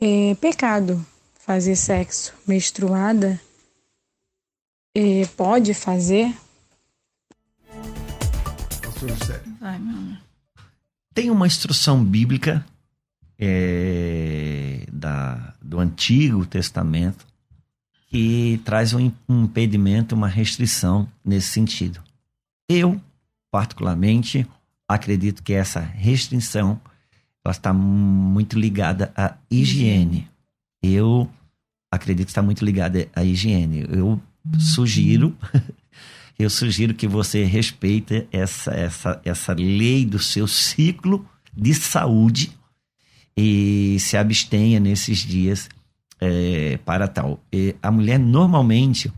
É 0.00 0.36
pecado 0.38 1.02
fazer 1.46 1.76
sexo 1.76 2.34
menstruada? 2.46 3.40
E 4.98 5.26
pode 5.36 5.74
fazer? 5.74 6.34
Vai, 9.60 9.78
meu 9.78 10.16
Tem 11.12 11.30
uma 11.30 11.46
instrução 11.46 12.02
bíblica 12.02 12.64
é, 13.38 14.86
da, 14.90 15.52
do 15.60 15.78
Antigo 15.80 16.46
Testamento 16.46 17.26
que 18.08 18.58
traz 18.64 18.94
um, 18.94 19.12
um 19.28 19.44
impedimento, 19.44 20.14
uma 20.14 20.28
restrição 20.28 21.06
nesse 21.22 21.48
sentido. 21.48 22.02
Eu, 22.66 22.98
particularmente, 23.50 24.46
acredito 24.88 25.42
que 25.42 25.52
essa 25.52 25.78
restrição 25.78 26.80
ela 27.44 27.52
está 27.52 27.70
muito 27.70 28.58
ligada 28.58 29.12
à 29.14 29.36
higiene. 29.50 30.26
Eu 30.82 31.30
acredito 31.90 32.24
que 32.24 32.30
está 32.30 32.42
muito 32.42 32.64
ligada 32.64 33.06
à 33.14 33.22
higiene. 33.22 33.84
Eu 33.90 34.18
sugiro, 34.58 35.36
eu 36.38 36.50
sugiro 36.50 36.94
que 36.94 37.06
você 37.06 37.44
respeite 37.44 38.26
essa, 38.30 38.70
essa, 38.72 39.20
essa 39.24 39.52
lei 39.54 40.04
do 40.04 40.18
seu 40.18 40.46
ciclo 40.46 41.26
de 41.56 41.74
saúde 41.74 42.52
e 43.36 43.96
se 44.00 44.16
abstenha 44.16 44.78
nesses 44.78 45.18
dias 45.18 45.68
é, 46.20 46.78
para 46.84 47.08
tal. 47.08 47.40
E 47.52 47.74
a 47.82 47.90
mulher 47.90 48.18
normalmente, 48.18 49.12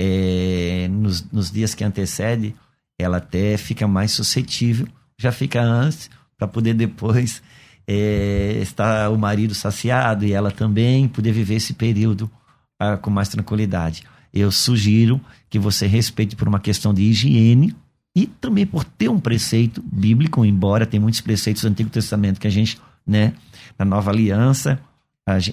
é, 0.00 0.88
nos, 0.90 1.22
nos 1.30 1.50
dias 1.50 1.74
que 1.74 1.84
antecedem, 1.84 2.54
ela 2.98 3.18
até 3.18 3.56
fica 3.56 3.86
mais 3.86 4.12
suscetível, 4.12 4.86
já 5.18 5.32
fica 5.32 5.60
antes, 5.62 6.10
para 6.36 6.46
poder 6.48 6.74
depois 6.74 7.42
é, 7.86 8.58
estar 8.62 9.10
o 9.10 9.18
marido 9.18 9.54
saciado 9.54 10.24
e 10.24 10.32
ela 10.32 10.50
também 10.50 11.08
poder 11.08 11.32
viver 11.32 11.56
esse 11.56 11.74
período 11.74 12.30
ah, 12.78 12.96
com 12.96 13.10
mais 13.10 13.28
tranquilidade 13.28 14.04
eu 14.32 14.50
sugiro 14.50 15.20
que 15.50 15.58
você 15.58 15.86
respeite 15.86 16.34
por 16.34 16.48
uma 16.48 16.60
questão 16.60 16.94
de 16.94 17.02
higiene 17.02 17.74
e 18.14 18.26
também 18.26 18.66
por 18.66 18.84
ter 18.84 19.08
um 19.08 19.20
preceito 19.20 19.82
bíblico, 19.82 20.44
embora 20.44 20.86
tem 20.86 21.00
muitos 21.00 21.20
preceitos 21.20 21.62
do 21.62 21.68
Antigo 21.68 21.90
Testamento 21.90 22.40
que 22.40 22.46
a 22.46 22.50
gente, 22.50 22.80
né, 23.06 23.34
na 23.78 23.84
Nova 23.84 24.10
Aliança, 24.10 24.80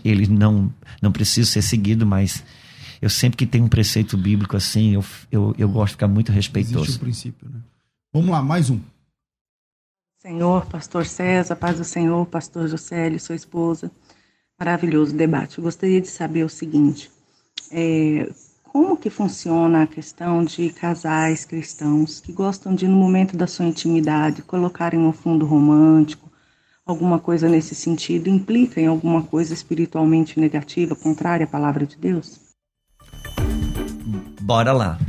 eles 0.04 0.28
não, 0.30 0.74
não 1.02 1.12
precisam 1.12 1.52
ser 1.52 1.62
seguidos, 1.62 2.08
mas 2.08 2.44
eu 3.02 3.10
sempre 3.10 3.38
que 3.38 3.46
tenho 3.46 3.66
um 3.66 3.70
preceito 3.70 4.18
bíblico 4.18 4.58
assim, 4.58 4.94
eu, 4.94 5.06
eu, 5.32 5.56
eu 5.58 5.70
gosto 5.70 5.88
de 5.88 5.94
ficar 5.94 6.08
muito 6.08 6.32
respeitoso. 6.32 6.84
Existe 6.84 6.98
o 6.98 7.00
princípio, 7.00 7.50
né? 7.50 7.60
Vamos 8.12 8.30
lá, 8.30 8.42
mais 8.42 8.70
um. 8.70 8.80
Senhor, 10.22 10.66
pastor 10.66 11.06
César, 11.06 11.56
paz 11.56 11.78
do 11.78 11.84
Senhor, 11.86 12.26
pastor 12.26 12.68
Josélio, 12.68 13.20
sua 13.20 13.36
esposa. 13.36 13.90
Maravilhoso 14.60 15.16
debate. 15.16 15.58
Eu 15.58 15.64
gostaria 15.64 16.02
de 16.02 16.08
saber 16.08 16.44
o 16.44 16.50
seguinte: 16.50 17.10
é, 17.72 18.30
como 18.72 18.96
que 18.96 19.10
funciona 19.10 19.84
a 19.84 19.88
questão 19.88 20.44
de 20.44 20.70
casais 20.70 21.44
cristãos 21.44 22.20
que 22.20 22.32
gostam 22.32 22.76
de, 22.76 22.88
no 22.88 22.96
momento 22.96 23.36
da 23.36 23.48
sua 23.48 23.66
intimidade, 23.66 24.44
colocarem 24.44 25.00
um 25.00 25.12
fundo 25.12 25.44
romântico, 25.44 26.30
alguma 26.86 27.18
coisa 27.18 27.50
nesse 27.50 27.74
sentido, 27.74 28.30
implica 28.30 28.80
em 28.80 28.86
alguma 28.86 29.24
coisa 29.24 29.56
espiritualmente 29.56 30.40
negativa, 30.40 30.96
contrária 30.96 31.46
à 31.46 31.48
palavra 31.48 31.86
de 31.86 31.98
Deus? 31.98 32.40
Bora 34.42 34.72
lá. 34.72 35.00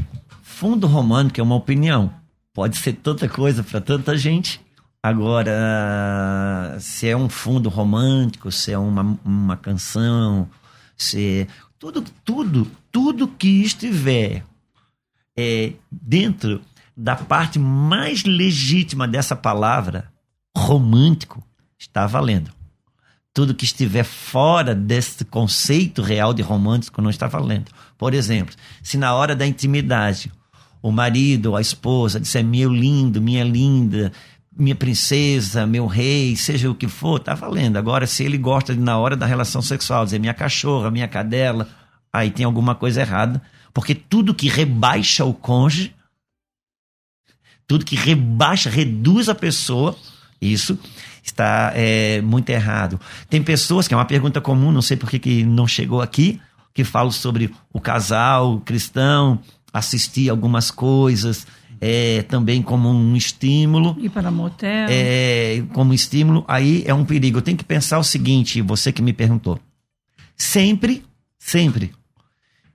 Fundo 0.42 0.86
romântico 0.86 1.40
é 1.40 1.42
uma 1.42 1.56
opinião. 1.56 2.12
Pode 2.54 2.78
ser 2.78 2.94
tanta 2.94 3.28
coisa 3.28 3.62
para 3.62 3.80
tanta 3.80 4.16
gente. 4.16 4.60
Agora, 5.02 6.76
se 6.80 7.08
é 7.08 7.16
um 7.16 7.28
fundo 7.28 7.68
romântico, 7.68 8.50
se 8.50 8.72
é 8.72 8.78
uma, 8.78 9.18
uma 9.22 9.56
canção, 9.56 10.48
se 10.96 11.46
tudo, 11.80 12.04
tudo, 12.22 12.70
tudo 12.92 13.26
que 13.26 13.62
estiver 13.62 14.44
é, 15.36 15.72
dentro 15.90 16.60
da 16.94 17.16
parte 17.16 17.58
mais 17.58 18.22
legítima 18.24 19.08
dessa 19.08 19.34
palavra, 19.34 20.12
romântico, 20.54 21.42
está 21.78 22.06
valendo. 22.06 22.50
Tudo 23.32 23.54
que 23.54 23.64
estiver 23.64 24.04
fora 24.04 24.74
desse 24.74 25.24
conceito 25.24 26.02
real 26.02 26.34
de 26.34 26.42
romântico 26.42 27.00
não 27.00 27.08
está 27.08 27.26
valendo. 27.26 27.70
Por 27.96 28.12
exemplo, 28.12 28.54
se 28.82 28.98
na 28.98 29.14
hora 29.14 29.34
da 29.34 29.46
intimidade 29.46 30.30
o 30.82 30.92
marido 30.92 31.56
a 31.56 31.62
esposa 31.62 32.20
disser 32.20 32.44
meu 32.44 32.70
lindo, 32.70 33.22
minha 33.22 33.44
linda, 33.44 34.12
minha 34.56 34.74
princesa, 34.74 35.66
meu 35.66 35.86
rei, 35.86 36.36
seja 36.36 36.70
o 36.70 36.74
que 36.74 36.88
for, 36.88 37.18
tá 37.18 37.34
valendo. 37.34 37.76
Agora, 37.76 38.06
se 38.06 38.24
ele 38.24 38.36
gosta 38.36 38.74
de, 38.74 38.80
na 38.80 38.98
hora 38.98 39.16
da 39.16 39.26
relação 39.26 39.62
sexual, 39.62 40.04
dizer 40.04 40.18
minha 40.18 40.34
cachorra, 40.34 40.90
minha 40.90 41.08
cadela, 41.08 41.68
aí 42.12 42.30
tem 42.30 42.44
alguma 42.44 42.74
coisa 42.74 43.00
errada. 43.00 43.40
Porque 43.72 43.94
tudo 43.94 44.34
que 44.34 44.48
rebaixa 44.48 45.24
o 45.24 45.32
cônjuge, 45.32 45.94
tudo 47.66 47.84
que 47.84 47.94
rebaixa, 47.94 48.68
reduz 48.68 49.28
a 49.28 49.34
pessoa, 49.34 49.96
isso 50.40 50.76
está 51.22 51.72
é, 51.74 52.20
muito 52.20 52.50
errado. 52.50 53.00
Tem 53.28 53.42
pessoas, 53.42 53.86
que 53.86 53.94
é 53.94 53.96
uma 53.96 54.04
pergunta 54.04 54.40
comum, 54.40 54.72
não 54.72 54.82
sei 54.82 54.96
por 54.96 55.08
que, 55.08 55.18
que 55.18 55.44
não 55.44 55.68
chegou 55.68 56.02
aqui, 56.02 56.40
que 56.74 56.82
falam 56.82 57.12
sobre 57.12 57.54
o 57.72 57.80
casal 57.80 58.60
cristão, 58.60 59.38
assistir 59.72 60.28
algumas 60.28 60.70
coisas, 60.70 61.46
é, 61.80 62.22
também 62.22 62.60
como 62.60 62.90
um 62.90 63.16
estímulo. 63.16 63.96
Ir 63.98 64.10
para 64.10 64.30
motel. 64.30 64.88
É, 64.90 65.62
como 65.72 65.94
estímulo, 65.94 66.44
aí 66.46 66.84
é 66.86 66.92
um 66.92 67.04
perigo. 67.04 67.38
Eu 67.38 67.42
tenho 67.42 67.56
que 67.56 67.64
pensar 67.64 67.98
o 67.98 68.04
seguinte, 68.04 68.60
você 68.60 68.92
que 68.92 69.00
me 69.00 69.12
perguntou. 69.12 69.58
Sempre, 70.36 71.04
sempre 71.38 71.92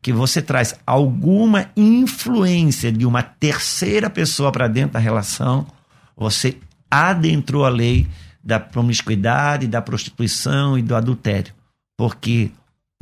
que 0.01 0.13
você 0.13 0.41
traz 0.41 0.75
alguma 0.85 1.71
influência 1.75 2.91
de 2.91 3.05
uma 3.05 3.23
terceira 3.23 4.07
pessoa 4.09 4.51
para 4.51 4.67
dentro 4.67 4.93
da 4.93 4.99
relação, 4.99 5.65
você 6.15 6.57
adentrou 6.91 7.65
a 7.65 7.69
lei 7.69 8.07
da 8.43 8.59
promiscuidade, 8.59 9.65
da 9.65 9.81
prostituição 9.81 10.77
e 10.77 10.83
do 10.83 10.95
adultério. 10.95 11.53
Porque 11.97 12.51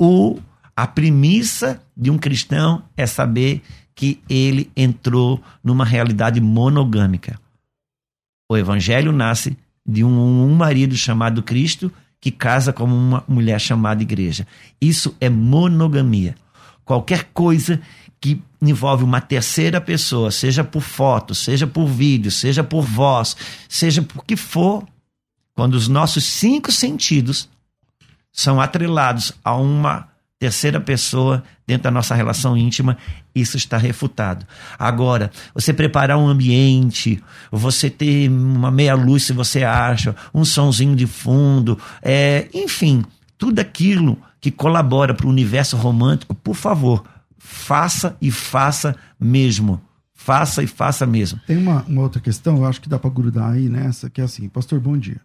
o, 0.00 0.38
a 0.74 0.86
premissa 0.86 1.82
de 1.94 2.10
um 2.10 2.16
cristão 2.16 2.82
é 2.96 3.06
saber 3.06 3.62
que 3.94 4.20
ele 4.28 4.70
entrou 4.76 5.42
numa 5.62 5.84
realidade 5.84 6.40
monogâmica. 6.40 7.40
O 8.48 8.56
evangelho 8.56 9.12
nasce 9.12 9.56
de 9.86 10.02
um, 10.02 10.10
um 10.10 10.54
marido 10.54 10.96
chamado 10.96 11.42
Cristo 11.42 11.92
que 12.20 12.30
casa 12.30 12.72
com 12.72 12.84
uma 12.84 13.22
mulher 13.28 13.60
chamada 13.60 14.02
igreja. 14.02 14.46
Isso 14.80 15.14
é 15.20 15.28
monogamia. 15.28 16.34
Qualquer 16.84 17.24
coisa 17.34 17.80
que 18.20 18.40
envolve 18.60 19.04
uma 19.04 19.20
terceira 19.20 19.80
pessoa, 19.80 20.30
seja 20.30 20.64
por 20.64 20.80
foto, 20.80 21.34
seja 21.34 21.66
por 21.66 21.86
vídeo, 21.86 22.30
seja 22.30 22.64
por 22.64 22.82
voz, 22.82 23.36
seja 23.68 24.00
por 24.00 24.24
que 24.24 24.36
for, 24.36 24.86
quando 25.54 25.74
os 25.74 25.88
nossos 25.88 26.24
cinco 26.24 26.72
sentidos 26.72 27.48
são 28.32 28.60
atrelados 28.60 29.32
a 29.44 29.54
uma 29.54 30.08
terceira 30.44 30.78
pessoa 30.78 31.42
dentro 31.66 31.84
da 31.84 31.90
nossa 31.90 32.14
relação 32.14 32.54
íntima, 32.54 32.98
isso 33.34 33.56
está 33.56 33.78
refutado. 33.78 34.44
Agora, 34.78 35.30
você 35.54 35.72
preparar 35.72 36.18
um 36.18 36.28
ambiente, 36.28 37.22
você 37.50 37.88
ter 37.88 38.28
uma 38.28 38.70
meia 38.70 38.94
luz, 38.94 39.22
se 39.22 39.32
você 39.32 39.64
acha, 39.64 40.14
um 40.34 40.44
sonzinho 40.44 40.94
de 40.94 41.06
fundo, 41.06 41.78
é, 42.02 42.46
enfim, 42.52 43.02
tudo 43.38 43.58
aquilo 43.58 44.18
que 44.38 44.50
colabora 44.50 45.14
para 45.14 45.26
o 45.26 45.30
universo 45.30 45.78
romântico, 45.78 46.34
por 46.34 46.54
favor, 46.54 47.02
faça 47.38 48.14
e 48.20 48.30
faça 48.30 48.94
mesmo. 49.18 49.80
Faça 50.12 50.62
e 50.62 50.66
faça 50.66 51.06
mesmo. 51.06 51.40
Tem 51.46 51.56
uma, 51.56 51.82
uma 51.88 52.02
outra 52.02 52.20
questão, 52.20 52.58
eu 52.58 52.66
acho 52.66 52.82
que 52.82 52.88
dá 52.88 52.98
para 52.98 53.08
grudar 53.08 53.52
aí 53.52 53.70
nessa, 53.70 54.10
que 54.10 54.20
é 54.20 54.24
assim, 54.24 54.46
pastor, 54.46 54.78
bom 54.78 54.96
dia. 54.98 55.20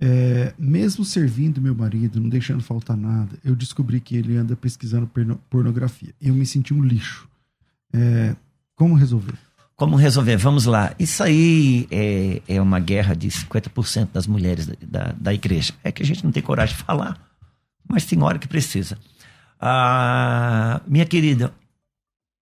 É, 0.00 0.54
mesmo 0.56 1.04
servindo 1.04 1.60
meu 1.60 1.74
marido, 1.74 2.20
não 2.20 2.28
deixando 2.28 2.62
faltar 2.62 2.96
nada, 2.96 3.36
eu 3.44 3.56
descobri 3.56 4.00
que 4.00 4.16
ele 4.16 4.36
anda 4.36 4.54
pesquisando 4.54 5.10
pornografia. 5.50 6.14
Eu 6.20 6.34
me 6.34 6.46
senti 6.46 6.72
um 6.72 6.82
lixo. 6.82 7.28
É, 7.92 8.36
como 8.76 8.94
resolver? 8.94 9.34
Como 9.74 9.96
resolver? 9.96 10.36
Vamos 10.36 10.66
lá. 10.66 10.94
Isso 10.98 11.22
aí 11.22 11.88
é, 11.90 12.42
é 12.46 12.62
uma 12.62 12.78
guerra 12.78 13.14
de 13.14 13.28
50% 13.28 14.10
das 14.12 14.26
mulheres 14.26 14.66
da, 14.66 14.74
da, 14.82 15.14
da, 15.18 15.34
igreja. 15.34 15.72
É 15.82 15.90
que 15.90 16.02
a 16.02 16.06
gente 16.06 16.24
não 16.24 16.30
tem 16.30 16.42
coragem 16.42 16.76
de 16.76 16.82
falar, 16.82 17.20
mas 17.88 18.04
tem 18.04 18.22
hora 18.22 18.38
que 18.38 18.48
precisa. 18.48 18.96
Ah, 19.60 20.80
minha 20.86 21.04
querida, 21.04 21.52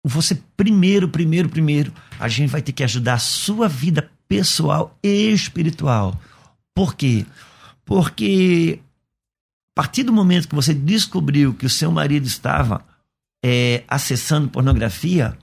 você 0.05 0.41
primeiro, 0.55 1.09
primeiro, 1.09 1.49
primeiro, 1.49 1.93
a 2.17 2.29
gente 2.29 2.49
vai 2.49 2.61
ter 2.61 2.71
que 2.71 2.83
ajudar 2.83 3.15
a 3.15 3.19
sua 3.19 3.67
vida 3.67 4.09
pessoal 4.27 4.97
e 5.03 5.31
espiritual 5.31 6.19
por 6.73 6.95
quê? 6.95 7.25
Porque 7.85 8.79
a 9.75 9.81
partir 9.81 10.03
do 10.03 10.13
momento 10.13 10.47
que 10.47 10.55
você 10.55 10.73
descobriu 10.73 11.53
que 11.53 11.65
o 11.65 11.69
seu 11.69 11.91
marido 11.91 12.25
estava 12.25 12.85
é, 13.43 13.83
acessando 13.87 14.49
pornografia, 14.49 15.37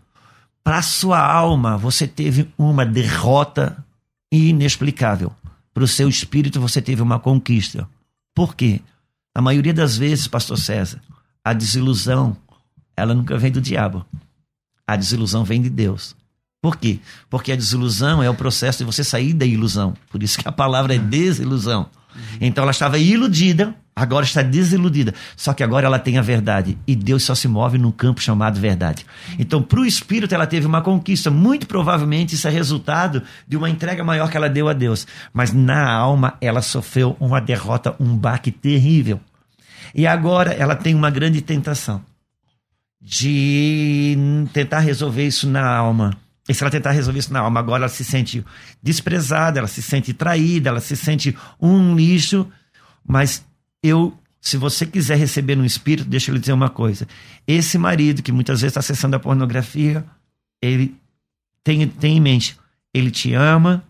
para 0.62 0.82
sua 0.82 1.20
alma 1.20 1.76
você 1.76 2.06
teve 2.06 2.52
uma 2.58 2.84
derrota 2.84 3.84
inexplicável. 4.30 5.34
Para 5.72 5.84
o 5.84 5.88
seu 5.88 6.08
espírito 6.08 6.60
você 6.60 6.82
teve 6.82 7.02
uma 7.02 7.18
conquista. 7.18 7.88
Por 8.34 8.54
quê? 8.54 8.80
A 9.34 9.40
maioria 9.40 9.72
das 9.72 9.96
vezes, 9.96 10.28
pastor 10.28 10.58
César, 10.58 11.00
a 11.44 11.52
desilusão, 11.52 12.36
ela 12.96 13.14
nunca 13.14 13.38
vem 13.38 13.50
do 13.50 13.60
diabo. 13.60 14.04
A 14.86 14.96
desilusão 14.96 15.44
vem 15.44 15.62
de 15.62 15.70
Deus. 15.70 16.16
Por 16.60 16.76
quê? 16.76 16.98
Porque 17.30 17.52
a 17.52 17.56
desilusão 17.56 18.22
é 18.22 18.28
o 18.28 18.34
processo 18.34 18.78
de 18.78 18.84
você 18.84 19.04
sair 19.04 19.32
da 19.32 19.46
ilusão. 19.46 19.94
Por 20.10 20.22
isso 20.22 20.38
que 20.38 20.48
a 20.48 20.52
palavra 20.52 20.94
é 20.94 20.98
desilusão. 20.98 21.88
Então 22.40 22.62
ela 22.62 22.72
estava 22.72 22.98
iludida, 22.98 23.76
agora 23.94 24.24
está 24.24 24.42
desiludida. 24.42 25.14
Só 25.36 25.54
que 25.54 25.62
agora 25.62 25.86
ela 25.86 26.00
tem 26.00 26.18
a 26.18 26.22
verdade. 26.22 26.76
E 26.84 26.96
Deus 26.96 27.22
só 27.22 27.34
se 27.34 27.46
move 27.46 27.78
num 27.78 27.92
campo 27.92 28.20
chamado 28.20 28.58
verdade. 28.58 29.06
Então, 29.38 29.62
para 29.62 29.78
o 29.78 29.86
espírito, 29.86 30.34
ela 30.34 30.48
teve 30.48 30.66
uma 30.66 30.82
conquista. 30.82 31.30
Muito 31.30 31.66
provavelmente 31.66 32.34
isso 32.34 32.48
é 32.48 32.50
resultado 32.50 33.22
de 33.46 33.56
uma 33.56 33.70
entrega 33.70 34.02
maior 34.02 34.28
que 34.28 34.36
ela 34.36 34.50
deu 34.50 34.68
a 34.68 34.72
Deus. 34.72 35.06
Mas 35.32 35.52
na 35.52 35.88
alma, 35.88 36.34
ela 36.40 36.60
sofreu 36.60 37.16
uma 37.20 37.40
derrota, 37.40 37.94
um 38.00 38.16
baque 38.16 38.50
terrível. 38.50 39.20
E 39.94 40.08
agora 40.08 40.52
ela 40.52 40.74
tem 40.74 40.92
uma 40.92 41.10
grande 41.10 41.40
tentação 41.40 42.02
de 43.00 44.18
tentar 44.52 44.80
resolver 44.80 45.24
isso 45.24 45.48
na 45.48 45.64
alma 45.64 46.18
e 46.48 46.54
se 46.54 46.62
ela 46.62 46.70
tentar 46.70 46.92
resolver 46.92 47.18
isso 47.18 47.32
na 47.32 47.40
alma, 47.40 47.60
agora 47.60 47.82
ela 47.82 47.88
se 47.88 48.02
sente 48.02 48.44
desprezada, 48.82 49.58
ela 49.58 49.68
se 49.68 49.82
sente 49.82 50.14
traída, 50.14 50.70
ela 50.70 50.80
se 50.80 50.96
sente 50.96 51.36
um 51.60 51.94
lixo. 51.94 52.48
Mas 53.06 53.44
eu, 53.82 54.16
se 54.40 54.56
você 54.56 54.86
quiser 54.86 55.18
receber 55.18 55.56
no 55.56 55.64
espírito, 55.64 56.08
deixa 56.08 56.30
eu 56.30 56.34
lhe 56.34 56.40
dizer 56.40 56.54
uma 56.54 56.70
coisa. 56.70 57.06
Esse 57.46 57.76
marido 57.76 58.22
que 58.22 58.32
muitas 58.32 58.62
vezes 58.62 58.72
está 58.72 58.80
acessando 58.80 59.16
a 59.16 59.20
pornografia, 59.20 60.04
ele 60.62 60.96
tem, 61.62 61.86
tem 61.86 62.16
em 62.16 62.20
mente, 62.20 62.58
ele 62.94 63.10
te 63.10 63.34
ama, 63.34 63.84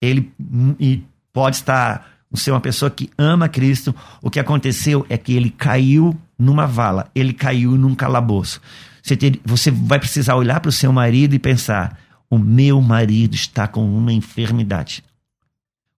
ele 0.00 0.30
e 0.78 1.02
pode 1.32 1.56
estar 1.56 2.16
ser 2.34 2.50
uma 2.50 2.60
pessoa 2.60 2.90
que 2.90 3.10
ama 3.16 3.48
Cristo. 3.48 3.94
O 4.20 4.30
que 4.30 4.40
aconteceu 4.40 5.06
é 5.08 5.16
que 5.16 5.34
ele 5.34 5.50
caiu 5.50 6.14
numa 6.38 6.66
vala, 6.66 7.10
ele 7.14 7.32
caiu 7.32 7.72
num 7.72 7.94
calabouço. 7.94 8.60
Você, 9.06 9.16
ter, 9.16 9.40
você 9.44 9.70
vai 9.70 10.00
precisar 10.00 10.34
olhar 10.34 10.58
para 10.58 10.68
o 10.68 10.72
seu 10.72 10.92
marido 10.92 11.32
e 11.32 11.38
pensar: 11.38 11.96
o 12.28 12.36
meu 12.36 12.80
marido 12.80 13.36
está 13.36 13.68
com 13.68 13.88
uma 13.88 14.12
enfermidade. 14.12 15.04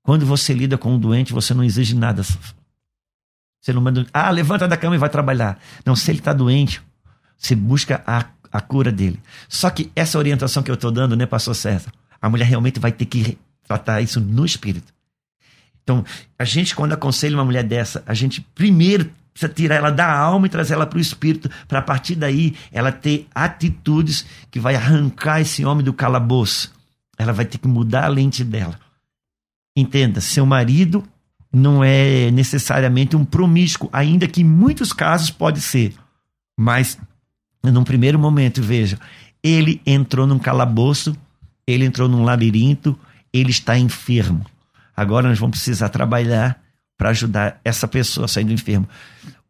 Quando 0.02 0.26
você 0.26 0.52
lida 0.52 0.76
com 0.76 0.92
um 0.92 0.98
doente, 0.98 1.32
você 1.32 1.54
não 1.54 1.64
exige 1.64 1.94
nada. 1.94 2.22
Você 3.60 3.72
não 3.72 3.80
manda, 3.80 4.06
ah, 4.12 4.30
levanta 4.30 4.68
da 4.68 4.76
cama 4.76 4.94
e 4.94 4.98
vai 4.98 5.08
trabalhar. 5.08 5.58
Não, 5.86 5.96
se 5.96 6.10
ele 6.10 6.18
está 6.18 6.34
doente, 6.34 6.82
você 7.38 7.54
busca 7.54 8.02
a, 8.06 8.26
a 8.52 8.60
cura 8.60 8.92
dele. 8.92 9.18
Só 9.48 9.70
que 9.70 9.90
essa 9.96 10.18
orientação 10.18 10.62
que 10.62 10.70
eu 10.70 10.74
estou 10.74 10.90
dando, 10.90 11.16
né, 11.16 11.24
pastor 11.24 11.54
César? 11.54 11.90
A 12.20 12.28
mulher 12.28 12.44
realmente 12.44 12.78
vai 12.78 12.92
ter 12.92 13.06
que 13.06 13.38
tratar 13.66 14.02
isso 14.02 14.20
no 14.20 14.44
espírito. 14.44 14.92
Então, 15.82 16.04
a 16.38 16.44
gente, 16.44 16.76
quando 16.76 16.92
aconselha 16.92 17.38
uma 17.38 17.44
mulher 17.44 17.64
dessa, 17.64 18.02
a 18.06 18.12
gente 18.12 18.42
primeiro 18.54 19.10
precisa 19.38 19.48
tirar 19.48 19.76
ela 19.76 19.90
da 19.92 20.10
alma 20.10 20.46
e 20.46 20.50
trazer 20.50 20.74
ela 20.74 20.86
para 20.86 20.98
o 20.98 21.00
espírito, 21.00 21.48
para 21.68 21.78
a 21.78 21.82
partir 21.82 22.16
daí 22.16 22.56
ela 22.72 22.90
ter 22.90 23.28
atitudes 23.32 24.26
que 24.50 24.58
vai 24.58 24.74
arrancar 24.74 25.40
esse 25.40 25.64
homem 25.64 25.84
do 25.84 25.92
calabouço. 25.92 26.74
Ela 27.16 27.32
vai 27.32 27.44
ter 27.44 27.58
que 27.58 27.68
mudar 27.68 28.04
a 28.04 28.08
lente 28.08 28.42
dela. 28.42 28.78
Entenda, 29.76 30.20
seu 30.20 30.44
marido 30.44 31.04
não 31.52 31.84
é 31.84 32.30
necessariamente 32.32 33.16
um 33.16 33.24
promíscuo, 33.24 33.88
ainda 33.92 34.26
que 34.26 34.40
em 34.40 34.44
muitos 34.44 34.92
casos 34.92 35.30
pode 35.30 35.60
ser. 35.60 35.94
Mas, 36.58 36.98
num 37.62 37.84
primeiro 37.84 38.18
momento, 38.18 38.60
veja, 38.60 38.98
ele 39.42 39.80
entrou 39.86 40.26
num 40.26 40.38
calabouço, 40.38 41.16
ele 41.66 41.84
entrou 41.84 42.08
num 42.08 42.24
labirinto, 42.24 42.98
ele 43.32 43.50
está 43.50 43.78
enfermo. 43.78 44.44
Agora 44.96 45.28
nós 45.28 45.38
vamos 45.38 45.58
precisar 45.58 45.88
trabalhar 45.90 46.60
para 46.98 47.10
ajudar 47.10 47.60
essa 47.64 47.86
pessoa 47.86 48.24
a 48.24 48.28
sair 48.28 48.44
do 48.44 48.52
enfermo. 48.52 48.88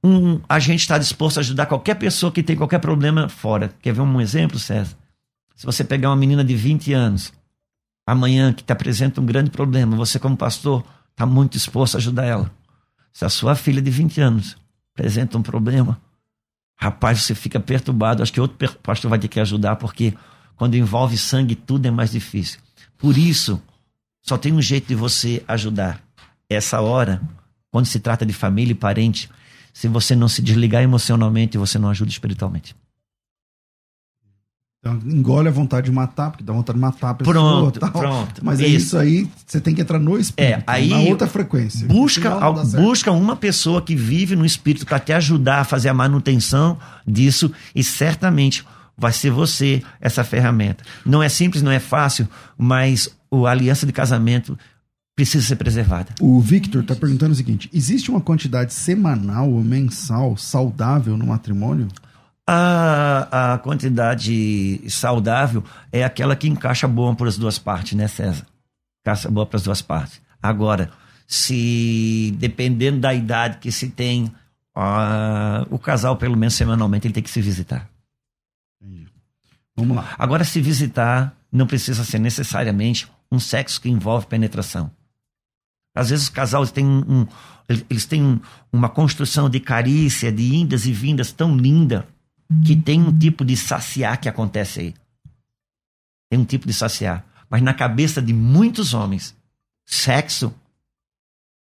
Um, 0.04 0.40
a 0.48 0.58
gente 0.58 0.80
está 0.80 0.98
disposto 0.98 1.38
a 1.38 1.40
ajudar 1.40 1.66
qualquer 1.66 1.94
pessoa 1.94 2.30
que 2.30 2.42
tem 2.42 2.54
qualquer 2.54 2.78
problema 2.78 3.28
fora. 3.28 3.74
Quer 3.80 3.94
ver 3.94 4.02
um 4.02 4.20
exemplo, 4.20 4.58
César? 4.58 4.94
Se 5.56 5.66
você 5.66 5.82
pegar 5.82 6.10
uma 6.10 6.16
menina 6.16 6.44
de 6.44 6.54
20 6.54 6.92
anos, 6.92 7.32
amanhã, 8.06 8.52
que 8.52 8.62
te 8.62 8.72
apresenta 8.72 9.20
um 9.20 9.26
grande 9.26 9.50
problema, 9.50 9.96
você, 9.96 10.18
como 10.18 10.36
pastor, 10.36 10.84
está 11.10 11.26
muito 11.26 11.52
disposto 11.52 11.96
a 11.96 11.98
ajudar 11.98 12.26
ela. 12.26 12.52
Se 13.12 13.24
a 13.24 13.28
sua 13.28 13.56
filha 13.56 13.82
de 13.82 13.90
20 13.90 14.20
anos 14.20 14.56
apresenta 14.94 15.36
um 15.36 15.42
problema, 15.42 16.00
rapaz, 16.76 17.22
você 17.22 17.34
fica 17.34 17.58
perturbado. 17.58 18.22
Acho 18.22 18.32
que 18.32 18.40
outro 18.40 18.78
pastor 18.82 19.08
vai 19.08 19.18
ter 19.18 19.26
que 19.26 19.40
ajudar, 19.40 19.76
porque 19.76 20.14
quando 20.54 20.76
envolve 20.76 21.18
sangue, 21.18 21.56
tudo 21.56 21.86
é 21.86 21.90
mais 21.90 22.12
difícil. 22.12 22.60
Por 22.96 23.18
isso, 23.18 23.60
só 24.22 24.38
tem 24.38 24.52
um 24.52 24.62
jeito 24.62 24.86
de 24.86 24.94
você 24.94 25.42
ajudar. 25.48 26.00
Essa 26.50 26.80
hora, 26.80 27.20
quando 27.70 27.86
se 27.86 28.00
trata 28.00 28.24
de 28.24 28.32
família 28.32 28.72
e 28.72 28.74
parente, 28.74 29.28
se 29.72 29.86
você 29.86 30.16
não 30.16 30.28
se 30.28 30.42
desligar 30.42 30.82
emocionalmente, 30.82 31.58
você 31.58 31.78
não 31.78 31.90
ajuda 31.90 32.10
espiritualmente. 32.10 32.74
Então, 34.80 34.94
engole 35.04 35.48
a 35.48 35.50
vontade 35.50 35.86
de 35.86 35.92
matar, 35.92 36.30
porque 36.30 36.44
dá 36.44 36.52
vontade 36.52 36.76
de 36.76 36.80
matar 36.80 37.10
a 37.10 37.14
pessoa. 37.14 37.34
Pronto, 37.34 37.80
tal. 37.80 37.90
pronto. 37.90 38.44
Mas 38.44 38.60
é 38.60 38.66
isso 38.66 38.96
aí, 38.96 39.28
você 39.44 39.60
tem 39.60 39.74
que 39.74 39.82
entrar 39.82 39.98
no 39.98 40.16
espírito, 40.16 40.60
é, 40.60 40.62
aí 40.66 40.88
na 40.88 40.98
outra 41.00 41.26
frequência. 41.26 41.86
Busca, 41.86 42.30
busca 42.80 43.10
uma 43.10 43.34
pessoa 43.34 43.82
que 43.82 43.96
vive 43.96 44.36
no 44.36 44.46
espírito 44.46 44.86
para 44.86 45.00
te 45.00 45.12
ajudar 45.12 45.60
a 45.60 45.64
fazer 45.64 45.88
a 45.88 45.94
manutenção 45.94 46.78
disso 47.04 47.52
e 47.74 47.82
certamente 47.82 48.64
vai 48.96 49.12
ser 49.12 49.30
você 49.30 49.82
essa 50.00 50.22
ferramenta. 50.22 50.84
Não 51.04 51.22
é 51.22 51.28
simples, 51.28 51.62
não 51.62 51.72
é 51.72 51.80
fácil, 51.80 52.28
mas 52.56 53.08
a 53.32 53.50
aliança 53.50 53.84
de 53.84 53.92
casamento 53.92 54.56
precisa 55.18 55.44
ser 55.44 55.56
preservada. 55.56 56.14
O 56.20 56.40
Victor 56.40 56.82
está 56.82 56.94
perguntando 56.94 57.32
o 57.32 57.34
seguinte: 57.34 57.68
existe 57.74 58.08
uma 58.08 58.20
quantidade 58.20 58.72
semanal 58.72 59.50
ou 59.50 59.64
mensal 59.64 60.36
saudável 60.36 61.16
no 61.16 61.26
matrimônio? 61.26 61.88
A, 62.46 63.54
a 63.54 63.58
quantidade 63.58 64.80
saudável 64.88 65.64
é 65.90 66.04
aquela 66.04 66.36
que 66.36 66.48
encaixa 66.48 66.86
boa 66.86 67.16
para 67.16 67.28
as 67.28 67.36
duas 67.36 67.58
partes, 67.58 67.98
né, 67.98 68.06
César? 68.06 68.46
Encaixa 69.02 69.28
boa 69.28 69.44
para 69.44 69.56
as 69.56 69.64
duas 69.64 69.82
partes. 69.82 70.20
Agora, 70.40 70.88
se 71.26 72.32
dependendo 72.38 73.00
da 73.00 73.12
idade 73.12 73.58
que 73.58 73.72
se 73.72 73.88
tem, 73.88 74.26
uh, 74.76 75.66
o 75.68 75.80
casal, 75.80 76.16
pelo 76.16 76.36
menos 76.36 76.54
semanalmente, 76.54 77.08
ele 77.08 77.14
tem 77.14 77.24
que 77.24 77.30
se 77.30 77.42
visitar. 77.42 77.90
Vamos 79.76 79.96
lá. 79.96 80.14
Agora, 80.16 80.44
se 80.44 80.60
visitar, 80.60 81.36
não 81.50 81.66
precisa 81.66 82.04
ser 82.04 82.20
necessariamente 82.20 83.08
um 83.30 83.40
sexo 83.40 83.80
que 83.80 83.88
envolve 83.88 84.26
penetração. 84.26 84.92
Às 85.94 86.10
vezes 86.10 86.24
os 86.24 86.30
casais 86.30 86.70
têm 86.70 86.86
um, 86.86 87.26
eles 87.88 88.06
têm 88.06 88.40
uma 88.72 88.88
construção 88.88 89.50
de 89.50 89.60
carícia, 89.60 90.32
de 90.32 90.54
indas 90.54 90.86
e 90.86 90.92
vindas 90.92 91.32
tão 91.32 91.56
linda 91.56 92.08
que 92.64 92.74
tem 92.74 93.02
um 93.02 93.16
tipo 93.16 93.44
de 93.44 93.56
saciar 93.56 94.18
que 94.20 94.28
acontece 94.28 94.80
aí. 94.80 94.94
Tem 96.30 96.38
um 96.38 96.44
tipo 96.44 96.66
de 96.66 96.72
saciar. 96.72 97.24
Mas 97.50 97.62
na 97.62 97.74
cabeça 97.74 98.22
de 98.22 98.32
muitos 98.32 98.94
homens, 98.94 99.36
sexo, 99.84 100.54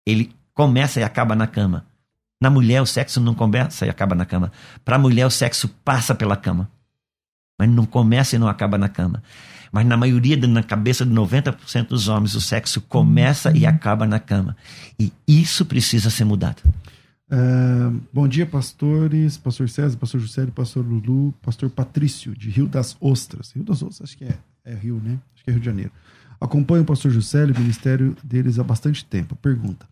ele 0.04 0.34
começa 0.54 1.00
e 1.00 1.04
acaba 1.04 1.34
na 1.34 1.46
cama. 1.46 1.86
Na 2.40 2.50
mulher, 2.50 2.82
o 2.82 2.86
sexo 2.86 3.20
não 3.20 3.34
começa 3.34 3.86
e 3.86 3.90
acaba 3.90 4.14
na 4.14 4.24
cama. 4.24 4.52
Para 4.84 4.96
a 4.96 4.98
mulher, 4.98 5.26
o 5.26 5.30
sexo 5.30 5.68
passa 5.84 6.14
pela 6.14 6.36
cama. 6.36 6.70
Mas 7.58 7.68
não 7.68 7.86
começa 7.86 8.36
e 8.36 8.38
não 8.38 8.48
acaba 8.48 8.76
na 8.76 8.88
cama. 8.88 9.22
Mas 9.76 9.86
na 9.86 9.94
maioria, 9.94 10.38
na 10.38 10.62
cabeça 10.62 11.04
de 11.04 11.12
90% 11.12 11.88
dos 11.88 12.08
homens, 12.08 12.34
o 12.34 12.40
sexo 12.40 12.80
começa 12.80 13.54
e 13.54 13.66
acaba 13.66 14.06
na 14.06 14.18
cama. 14.18 14.56
E 14.98 15.12
isso 15.28 15.66
precisa 15.66 16.08
ser 16.08 16.24
mudado. 16.24 16.62
Uh, 17.30 18.00
bom 18.10 18.26
dia, 18.26 18.46
pastores, 18.46 19.36
pastor 19.36 19.68
César, 19.68 19.98
pastor 19.98 20.18
José, 20.18 20.46
pastor 20.46 20.82
Lulu, 20.82 21.34
pastor 21.42 21.68
Patrício, 21.68 22.34
de 22.34 22.48
Rio 22.48 22.66
das 22.66 22.96
Ostras. 23.02 23.52
Rio 23.52 23.64
das 23.64 23.82
Ostras, 23.82 24.08
acho 24.08 24.16
que 24.16 24.24
é, 24.24 24.38
é 24.64 24.74
Rio, 24.74 24.98
né? 25.04 25.18
Acho 25.34 25.44
que 25.44 25.50
é 25.50 25.52
Rio 25.52 25.60
de 25.60 25.66
Janeiro. 25.66 25.92
Acompanho 26.40 26.82
o 26.82 26.86
pastor 26.86 27.10
José 27.10 27.44
e 27.46 27.52
o 27.52 27.58
ministério 27.60 28.16
deles 28.24 28.58
há 28.58 28.64
bastante 28.64 29.04
tempo. 29.04 29.36
Pergunta: 29.36 29.86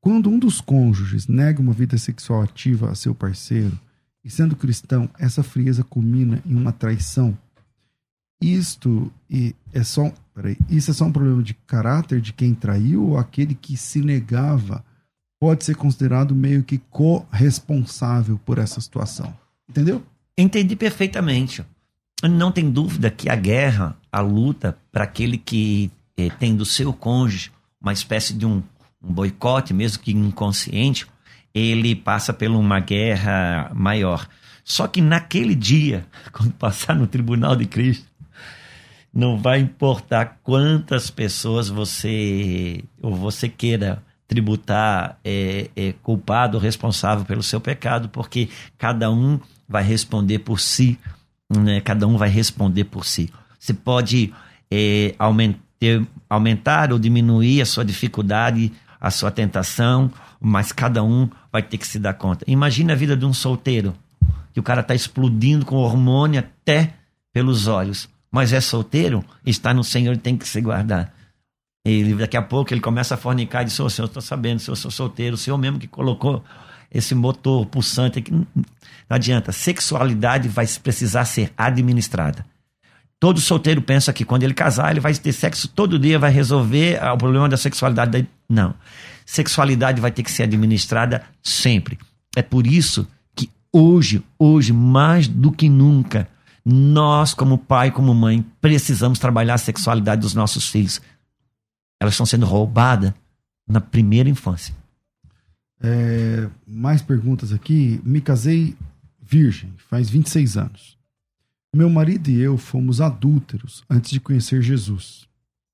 quando 0.00 0.28
um 0.28 0.36
dos 0.36 0.60
cônjuges 0.60 1.28
nega 1.28 1.62
uma 1.62 1.72
vida 1.72 1.96
sexual 1.96 2.42
ativa 2.42 2.90
a 2.90 2.96
seu 2.96 3.14
parceiro, 3.14 3.78
e 4.24 4.30
sendo 4.30 4.56
cristão, 4.56 5.08
essa 5.16 5.44
frieza 5.44 5.84
culmina 5.84 6.42
em 6.44 6.56
uma 6.56 6.72
traição, 6.72 7.38
isto 8.40 9.12
é 9.72 9.82
só, 9.82 10.12
peraí, 10.34 10.56
isso 10.68 10.90
é 10.90 10.94
só 10.94 11.04
um 11.04 11.12
problema 11.12 11.42
de 11.42 11.54
caráter 11.54 12.20
de 12.20 12.32
quem 12.32 12.54
traiu 12.54 13.10
ou 13.10 13.18
aquele 13.18 13.54
que 13.54 13.76
se 13.76 14.00
negava 14.00 14.84
pode 15.40 15.64
ser 15.64 15.76
considerado 15.76 16.34
meio 16.34 16.62
que 16.62 16.78
corresponsável 16.90 18.38
por 18.44 18.58
essa 18.58 18.80
situação? 18.80 19.34
Entendeu? 19.68 20.02
Entendi 20.36 20.76
perfeitamente. 20.76 21.64
Não 22.22 22.50
tem 22.50 22.70
dúvida 22.70 23.10
que 23.10 23.28
a 23.28 23.36
guerra, 23.36 23.96
a 24.10 24.20
luta 24.20 24.76
para 24.90 25.04
aquele 25.04 25.38
que 25.38 25.90
eh, 26.16 26.30
tem 26.30 26.56
do 26.56 26.64
seu 26.64 26.92
cônjuge 26.92 27.52
uma 27.80 27.92
espécie 27.92 28.34
de 28.34 28.44
um, 28.44 28.62
um 29.02 29.12
boicote, 29.12 29.72
mesmo 29.72 30.02
que 30.02 30.10
inconsciente, 30.10 31.06
ele 31.54 31.94
passa 31.94 32.32
por 32.32 32.48
uma 32.48 32.80
guerra 32.80 33.70
maior. 33.74 34.28
Só 34.64 34.86
que 34.86 35.00
naquele 35.00 35.54
dia, 35.54 36.06
quando 36.32 36.52
passar 36.54 36.94
no 36.94 37.06
tribunal 37.06 37.54
de 37.54 37.66
Cristo, 37.66 38.07
não 39.12 39.38
vai 39.38 39.58
importar 39.60 40.38
quantas 40.42 41.10
pessoas 41.10 41.68
você 41.68 42.84
ou 43.02 43.14
você 43.14 43.48
queira 43.48 44.02
tributar 44.26 45.18
é, 45.24 45.70
é, 45.74 45.92
culpado, 46.02 46.58
responsável 46.58 47.24
pelo 47.24 47.42
seu 47.42 47.60
pecado, 47.60 48.10
porque 48.10 48.48
cada 48.76 49.10
um 49.10 49.40
vai 49.66 49.82
responder 49.82 50.40
por 50.40 50.60
si, 50.60 50.98
né? 51.48 51.80
cada 51.80 52.06
um 52.06 52.18
vai 52.18 52.28
responder 52.28 52.84
por 52.84 53.06
si. 53.06 53.30
Você 53.58 53.72
pode 53.72 54.32
é, 54.70 55.14
aumentar, 55.18 55.60
aumentar 56.28 56.92
ou 56.92 56.98
diminuir 56.98 57.62
a 57.62 57.66
sua 57.66 57.84
dificuldade, 57.84 58.70
a 59.00 59.10
sua 59.10 59.30
tentação, 59.30 60.12
mas 60.38 60.72
cada 60.72 61.02
um 61.02 61.28
vai 61.50 61.62
ter 61.62 61.78
que 61.78 61.86
se 61.86 61.98
dar 61.98 62.12
conta. 62.12 62.44
Imagine 62.46 62.92
a 62.92 62.96
vida 62.96 63.16
de 63.16 63.24
um 63.24 63.32
solteiro, 63.32 63.94
que 64.52 64.60
o 64.60 64.62
cara 64.62 64.82
está 64.82 64.94
explodindo 64.94 65.64
com 65.64 65.76
hormônio 65.76 66.40
até 66.40 66.94
pelos 67.32 67.66
olhos 67.66 68.08
mas 68.30 68.52
é 68.52 68.60
solteiro, 68.60 69.24
está 69.44 69.72
no 69.72 69.82
Senhor 69.82 70.14
e 70.14 70.18
tem 70.18 70.36
que 70.36 70.46
se 70.46 70.60
guardar. 70.60 71.12
Ele, 71.84 72.14
daqui 72.14 72.36
a 72.36 72.42
pouco 72.42 72.72
ele 72.74 72.80
começa 72.80 73.14
a 73.14 73.16
fornicar 73.16 73.62
e 73.62 73.66
diz: 73.66 73.80
oh, 73.80 73.88
Senhor, 73.88 74.06
estou 74.06 74.22
sabendo, 74.22 74.60
se 74.60 74.70
eu 74.70 74.76
sou 74.76 74.90
solteiro, 74.90 75.34
o 75.34 75.38
Senhor 75.38 75.56
mesmo 75.56 75.78
que 75.78 75.86
colocou 75.86 76.44
esse 76.90 77.14
motor 77.14 77.66
pulsante 77.66 78.18
aqui. 78.18 78.32
Não 78.32 78.46
adianta. 79.08 79.52
Sexualidade 79.52 80.48
vai 80.48 80.66
precisar 80.82 81.24
ser 81.24 81.52
administrada. 81.56 82.44
Todo 83.20 83.40
solteiro 83.40 83.82
pensa 83.82 84.12
que 84.12 84.24
quando 84.24 84.44
ele 84.44 84.54
casar, 84.54 84.90
ele 84.90 85.00
vai 85.00 85.12
ter 85.12 85.32
sexo 85.32 85.66
todo 85.68 85.98
dia, 85.98 86.18
vai 86.18 86.30
resolver 86.30 87.02
o 87.02 87.16
problema 87.16 87.48
da 87.48 87.56
sexualidade. 87.56 88.28
Não. 88.48 88.74
Sexualidade 89.26 90.00
vai 90.00 90.10
ter 90.10 90.22
que 90.22 90.30
ser 90.30 90.44
administrada 90.44 91.24
sempre. 91.42 91.98
É 92.36 92.42
por 92.42 92.66
isso 92.66 93.06
que 93.34 93.50
hoje, 93.72 94.22
hoje, 94.38 94.72
mais 94.72 95.26
do 95.26 95.50
que 95.50 95.68
nunca, 95.68 96.28
nós, 96.70 97.32
como 97.32 97.56
pai, 97.56 97.90
como 97.90 98.14
mãe, 98.14 98.44
precisamos 98.60 99.18
trabalhar 99.18 99.54
a 99.54 99.58
sexualidade 99.58 100.20
dos 100.20 100.34
nossos 100.34 100.68
filhos. 100.68 101.00
Elas 101.98 102.12
estão 102.12 102.26
sendo 102.26 102.44
roubadas 102.44 103.14
na 103.66 103.80
primeira 103.80 104.28
infância. 104.28 104.74
É, 105.80 106.46
mais 106.66 107.00
perguntas 107.00 107.54
aqui. 107.54 108.02
Me 108.04 108.20
casei 108.20 108.76
virgem, 109.18 109.72
faz 109.78 110.10
26 110.10 110.58
anos. 110.58 110.98
Meu 111.74 111.88
marido 111.88 112.28
e 112.28 112.38
eu 112.38 112.58
fomos 112.58 113.00
adúlteros 113.00 113.82
antes 113.88 114.10
de 114.10 114.20
conhecer 114.20 114.60
Jesus. 114.60 115.26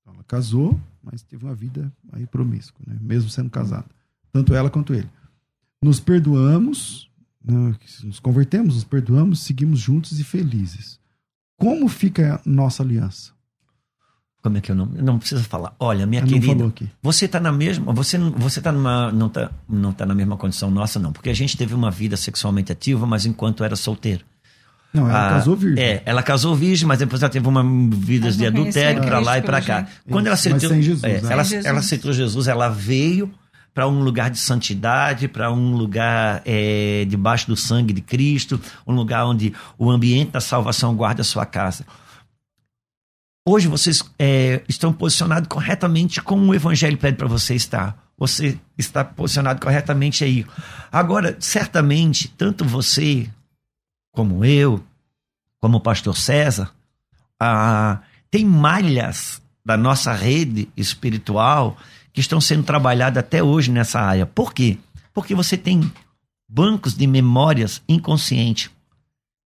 Ela 0.07 0.23
casou, 0.25 0.79
mas 1.03 1.21
teve 1.23 1.43
uma 1.43 1.55
vida 1.55 1.91
aí 2.13 2.25
promíscua, 2.25 2.81
né? 2.87 2.97
mesmo 3.01 3.29
sendo 3.29 3.49
casada. 3.49 3.85
Tanto 4.31 4.55
ela 4.55 4.69
quanto 4.69 4.93
ele. 4.93 5.09
Nos 5.81 5.99
perdoamos, 5.99 7.09
nos 7.47 8.19
convertemos, 8.19 8.75
nos 8.75 8.83
perdoamos, 8.83 9.39
seguimos 9.41 9.79
juntos 9.79 10.19
e 10.19 10.23
felizes. 10.23 10.99
Como 11.57 11.87
fica 11.87 12.35
a 12.35 12.49
nossa 12.49 12.83
aliança? 12.83 13.33
como 14.41 14.57
é 14.59 14.61
que 14.61 14.69
eu 14.71 14.75
não, 14.75 14.85
não 14.85 15.17
precisa 15.17 15.41
falar. 15.43 15.75
Olha, 15.79 16.05
minha 16.05 16.21
não 16.21 16.27
querida, 16.27 16.53
falou 16.53 16.67
aqui. 16.67 16.87
você 17.01 17.25
está 17.25 17.39
na 17.39 17.51
mesma, 17.51 17.91
você 17.91 18.15
não- 18.15 18.29
você 18.29 18.61
tá 18.61 18.71
numa 18.71 19.11
não 19.11 19.27
tá 19.27 19.49
não 19.67 19.91
tá 19.91 20.05
na 20.05 20.13
mesma 20.13 20.37
condição 20.37 20.69
nossa 20.69 20.99
não, 20.99 21.11
porque 21.11 21.31
a 21.31 21.33
gente 21.33 21.57
teve 21.57 21.73
uma 21.73 21.89
vida 21.89 22.15
sexualmente 22.15 22.71
ativa, 22.71 23.07
mas 23.07 23.25
enquanto 23.25 23.63
era 23.63 23.75
solteiro. 23.75 24.23
Não, 24.93 25.09
ela 25.09 25.25
Ah, 25.25 25.29
casou 25.31 25.55
virgem. 25.55 25.83
É, 25.83 26.03
ela 26.05 26.21
casou 26.21 26.55
virgem, 26.55 26.87
mas 26.87 26.99
depois 26.99 27.23
ela 27.23 27.31
teve 27.31 27.47
uma 27.47 27.63
vida 27.97 28.31
de 28.31 28.45
adultério 28.45 29.01
para 29.01 29.17
lá 29.19 29.39
e 29.39 29.41
para 29.41 29.61
cá. 29.63 29.77
jeito. 29.77 29.91
Quando 30.11 30.27
ela 30.27 30.35
aceitou, 30.35 30.69
sem 30.69 30.81
Jesus, 30.83 31.03
é, 31.03 31.21
né? 31.21 31.31
ela, 31.33 31.43
Sem 31.43 31.49
Jesus. 31.57 31.65
ela 31.65 31.79
aceitou 31.79 32.13
Jesus, 32.13 32.47
ela 32.47 32.69
veio 32.69 33.31
para 33.75 33.89
um 33.89 34.01
lugar 34.01 34.31
de 34.31 34.39
santidade, 34.39 35.27
para 35.27 35.51
um 35.51 35.75
lugar 35.75 36.41
é, 36.45 37.03
debaixo 37.09 37.45
do 37.47 37.57
sangue 37.57 37.91
de 37.91 37.99
Cristo, 37.99 38.59
um 38.87 38.95
lugar 38.95 39.25
onde 39.25 39.53
o 39.77 39.91
ambiente 39.91 40.31
da 40.31 40.39
salvação 40.39 40.95
guarda 40.95 41.21
a 41.21 41.25
sua 41.25 41.45
casa. 41.45 41.85
Hoje 43.45 43.67
vocês 43.67 44.01
é, 44.17 44.63
estão 44.69 44.93
posicionados 44.93 45.49
corretamente 45.49 46.21
como 46.21 46.45
o 46.45 46.55
Evangelho 46.55 46.97
pede 46.97 47.17
para 47.17 47.27
você 47.27 47.53
estar. 47.53 48.01
Você 48.17 48.57
está 48.77 49.03
posicionado 49.03 49.59
corretamente 49.59 50.23
aí. 50.23 50.45
Agora, 50.89 51.35
certamente, 51.41 52.29
tanto 52.29 52.63
você 52.63 53.29
como 54.13 54.45
eu, 54.45 54.81
como 55.59 55.77
o 55.77 55.81
pastor 55.81 56.15
César, 56.15 56.71
ah, 57.37 57.99
tem 58.31 58.45
malhas 58.45 59.41
da 59.65 59.75
nossa 59.75 60.13
rede 60.13 60.69
espiritual 60.77 61.77
que 62.15 62.21
estão 62.21 62.39
sendo 62.39 62.63
trabalhadas 62.63 63.17
até 63.17 63.43
hoje 63.43 63.69
nessa 63.69 63.99
área. 63.99 64.25
Por 64.25 64.53
quê? 64.53 64.77
Porque 65.13 65.35
você 65.35 65.57
tem 65.57 65.91
bancos 66.47 66.95
de 66.95 67.05
memórias 67.05 67.81
inconsciente. 67.89 68.71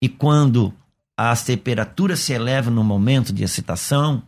E 0.03 0.09
quando 0.09 0.73
as 1.15 1.45
temperaturas 1.45 2.21
se 2.21 2.33
elevam 2.33 2.73
no 2.73 2.83
momento 2.83 3.35
de 3.35 3.45
excitação, 3.45 4.23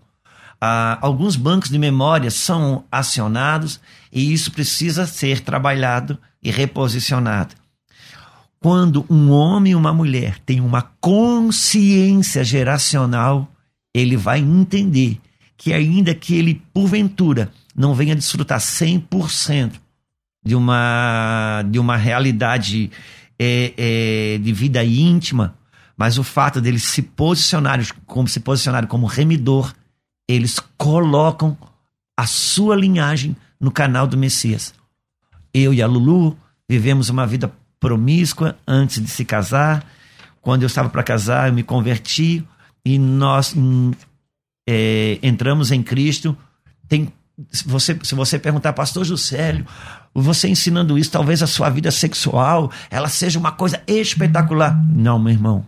ah, 0.61 0.99
alguns 1.01 1.35
bancos 1.35 1.71
de 1.71 1.79
memória 1.79 2.31
são 2.31 2.85
acionados 2.93 3.81
e 4.13 4.35
isso 4.35 4.53
precisa 4.53 5.07
ser 5.07 5.41
trabalhado 5.41 6.19
e 6.43 6.51
reposicionado. 6.51 7.55
Quando 8.61 9.07
um 9.09 9.31
homem 9.31 9.73
e 9.73 9.77
uma 9.77 9.95
mulher 9.95 10.39
têm 10.41 10.61
uma 10.61 10.83
consciência 11.01 12.45
geracional, 12.45 13.51
ele 13.95 14.17
vai 14.17 14.41
entender 14.41 15.19
que, 15.57 15.73
ainda 15.73 16.15
que 16.15 16.35
ele, 16.35 16.63
porventura, 16.75 17.51
não 17.77 17.95
venha 17.95 18.17
desfrutar 18.17 18.59
100% 18.59 19.73
de 20.45 20.55
uma, 20.55 21.63
de 21.69 21.79
uma 21.79 21.97
realidade 21.97 22.91
é, 23.39 23.75
é, 23.77 24.39
de 24.39 24.53
vida 24.53 24.83
íntima, 24.85 25.55
mas 25.97 26.19
o 26.19 26.25
fato 26.25 26.61
deles 26.61 26.85
se 26.85 27.03
posicionarem 27.03 27.85
como 28.07 28.29
se 28.29 28.41
posicionarem 28.41 28.89
como 28.89 29.07
remidor, 29.07 29.75
eles 30.29 30.59
colocam 30.79 31.57
a 32.17 32.27
sua 32.27 32.75
linhagem 32.75 33.37
no 33.61 33.71
canal 33.71 34.07
do 34.07 34.17
Messias. 34.17 34.75
Eu 35.53 35.75
e 35.75 35.83
a 35.83 35.87
Lulu 35.87 36.37
vivemos 36.69 37.09
uma 37.09 37.27
vida 37.27 37.53
promíscua 37.79 38.57
antes 38.67 39.03
de 39.03 39.09
se 39.09 39.25
casar. 39.25 39.85
Quando 40.41 40.63
eu 40.63 40.67
estava 40.67 40.89
para 40.89 41.03
casar, 41.03 41.49
eu 41.49 41.55
me 41.55 41.63
converti 41.63 42.45
e 42.85 42.99
nós 42.99 43.55
hum, 43.57 43.93
é, 44.69 45.19
entramos 45.23 45.71
em 45.73 45.83
Cristo. 45.83 46.37
Tem, 46.89 47.13
se, 47.51 47.67
você, 47.69 47.99
se 48.03 48.15
você 48.15 48.39
perguntar, 48.39 48.73
Pastor 48.73 49.05
Juscelio, 49.05 49.67
você 50.15 50.49
ensinando 50.49 50.99
isso, 50.99 51.11
talvez 51.11 51.43
a 51.43 51.47
sua 51.47 51.69
vida 51.69 51.91
sexual 51.91 52.71
ela 52.91 53.09
seja 53.09 53.39
uma 53.39 53.53
coisa 53.53 53.83
espetacular. 53.87 54.75
Não, 54.89 55.19
meu 55.19 55.33
irmão. 55.33 55.67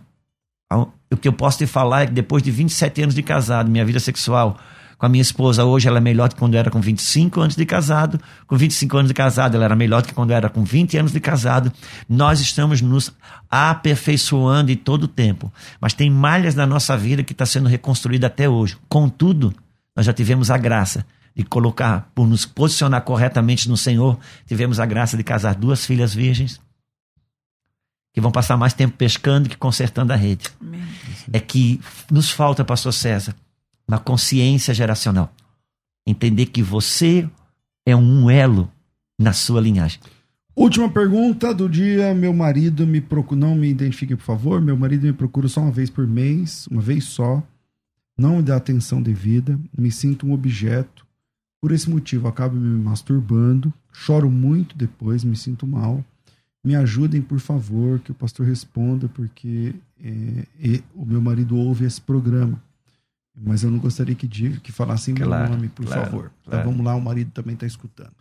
O 1.11 1.17
que 1.17 1.27
eu 1.27 1.33
posso 1.33 1.57
te 1.59 1.67
falar 1.67 2.03
é 2.03 2.07
que 2.07 2.13
depois 2.13 2.43
de 2.43 2.51
27 2.51 3.03
anos 3.03 3.15
de 3.15 3.23
casado, 3.23 3.69
minha 3.69 3.85
vida 3.85 3.99
sexual 3.99 4.57
com 4.99 5.05
a 5.05 5.09
minha 5.09 5.21
esposa 5.21 5.63
hoje 5.63 5.87
ela 5.87 5.97
é 5.97 6.01
melhor 6.01 6.27
do 6.27 6.35
que 6.35 6.39
quando 6.39 6.55
eu 6.55 6.59
era 6.59 6.69
com 6.69 6.81
25 6.81 7.39
anos 7.39 7.55
de 7.55 7.65
casado. 7.65 8.19
Com 8.45 8.57
25 8.57 8.97
anos 8.97 9.07
de 9.07 9.13
casado, 9.13 9.55
ela 9.55 9.63
era 9.63 9.75
melhor 9.75 10.01
do 10.01 10.09
que 10.09 10.13
quando 10.13 10.31
eu 10.31 10.35
era 10.35 10.49
com 10.49 10.61
20 10.61 10.97
anos 10.97 11.13
de 11.13 11.21
casado. 11.21 11.71
Nós 12.07 12.41
estamos 12.41 12.81
nos 12.81 13.13
aperfeiçoando 13.49 14.71
em 14.71 14.75
todo 14.75 15.03
o 15.03 15.07
tempo. 15.07 15.51
Mas 15.79 15.93
tem 15.93 16.09
malhas 16.09 16.53
na 16.53 16.67
nossa 16.67 16.97
vida 16.97 17.23
que 17.23 17.31
está 17.31 17.45
sendo 17.45 17.69
reconstruída 17.69 18.27
até 18.27 18.49
hoje. 18.49 18.77
Contudo, 18.89 19.55
nós 19.95 20.05
já 20.05 20.11
tivemos 20.11 20.51
a 20.51 20.57
graça 20.57 21.05
de 21.39 21.45
colocar, 21.45 22.11
por 22.13 22.27
nos 22.27 22.45
posicionar 22.45 23.01
corretamente 23.01 23.69
no 23.69 23.77
Senhor, 23.77 24.19
tivemos 24.45 24.77
a 24.77 24.85
graça 24.85 25.15
de 25.15 25.23
casar 25.23 25.55
duas 25.55 25.85
filhas 25.85 26.13
virgens 26.13 26.59
que 28.13 28.19
vão 28.19 28.29
passar 28.29 28.57
mais 28.57 28.73
tempo 28.73 28.97
pescando 28.97 29.47
que 29.47 29.55
consertando 29.55 30.11
a 30.11 30.17
rede. 30.17 30.49
Amém. 30.59 30.81
É 31.31 31.39
que 31.39 31.79
nos 32.11 32.29
falta, 32.29 32.65
pastor 32.65 32.91
César, 32.91 33.33
uma 33.87 33.97
consciência 33.97 34.73
geracional. 34.73 35.33
Entender 36.05 36.47
que 36.47 36.61
você 36.61 37.25
é 37.85 37.95
um 37.95 38.29
elo 38.29 38.69
na 39.17 39.31
sua 39.31 39.61
linhagem. 39.61 40.01
Última 40.53 40.89
pergunta 40.89 41.53
do 41.53 41.69
dia. 41.69 42.13
Meu 42.13 42.33
marido 42.33 42.85
me 42.85 42.99
procura. 42.99 43.39
Não 43.39 43.55
me 43.55 43.69
identifique, 43.69 44.13
por 44.13 44.25
favor. 44.25 44.59
Meu 44.59 44.75
marido 44.75 45.07
me 45.07 45.13
procura 45.13 45.47
só 45.47 45.61
uma 45.61 45.71
vez 45.71 45.89
por 45.89 46.05
mês, 46.05 46.67
uma 46.67 46.81
vez 46.81 47.05
só. 47.05 47.41
Não 48.17 48.37
me 48.37 48.43
dá 48.43 48.57
atenção 48.57 49.01
devida. 49.01 49.57
Me 49.77 49.89
sinto 49.89 50.27
um 50.27 50.33
objeto. 50.33 51.07
Por 51.61 51.71
esse 51.71 51.89
motivo, 51.89 52.27
acabo 52.27 52.55
me 52.55 52.81
masturbando. 52.83 53.73
Choro 53.91 54.29
muito 54.29 54.77
depois, 54.77 55.23
me 55.23 55.35
sinto 55.35 55.67
mal. 55.67 56.03
Me 56.63 56.75
ajudem, 56.75 57.21
por 57.21 57.39
favor, 57.39 57.99
que 57.99 58.11
o 58.11 58.13
pastor 58.15 58.45
responda, 58.45 59.07
porque 59.09 59.73
é, 60.03 60.45
e- 60.59 60.83
o 60.95 61.05
meu 61.05 61.21
marido 61.21 61.57
ouve 61.57 61.85
esse 61.85 61.99
programa. 61.99 62.61
Mas 63.41 63.63
eu 63.63 63.71
não 63.71 63.79
gostaria 63.79 64.15
que, 64.15 64.27
diga, 64.27 64.59
que 64.59 64.71
falassem 64.71 65.15
Claro, 65.15 65.43
meu 65.49 65.55
nome, 65.57 65.69
por 65.69 65.85
claro, 65.85 66.01
favor. 66.05 66.23
Tá, 66.43 66.51
claro. 66.51 66.69
vamos 66.69 66.85
lá, 66.85 66.95
o 66.95 67.01
marido 67.01 67.31
também 67.31 67.53
está 67.53 67.65
escutando. 67.65 68.11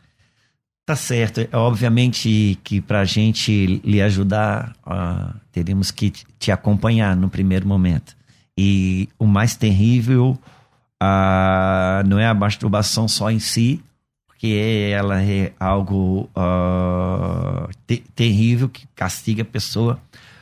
Tá 0.86 0.94
certo. 0.97 1.40
É, 1.40 1.48
Obviamente 1.52 2.59
que 2.65 2.81
para 2.81 3.01
a 3.01 3.05
gente 3.05 3.81
lhe 3.85 4.01
ajudar, 4.01 4.74
ah, 4.86 5.35
teríamos 5.52 5.90
que 5.90 6.10
te 6.39 6.51
acompanhar 6.51 7.16
no 7.16 7.28
primeiro 7.28 7.66
momento. 7.66 8.16
E 8.56 9.09
o 9.19 9.27
mais 9.27 9.55
terrível 9.56 10.39
ah, 11.00 12.02
não 12.06 12.18
é 12.18 12.26
a 12.26 12.34
masturbação 12.34 13.06
só 13.08 13.30
em 13.30 13.38
si, 13.38 13.82
porque 14.26 14.90
ela 14.92 15.22
é 15.22 15.52
algo 15.58 16.28
ah, 16.34 17.68
te- 17.86 18.04
terrível 18.14 18.68
que 18.68 18.86
castiga 18.94 19.42
a 19.42 19.46
pessoa, 19.46 20.00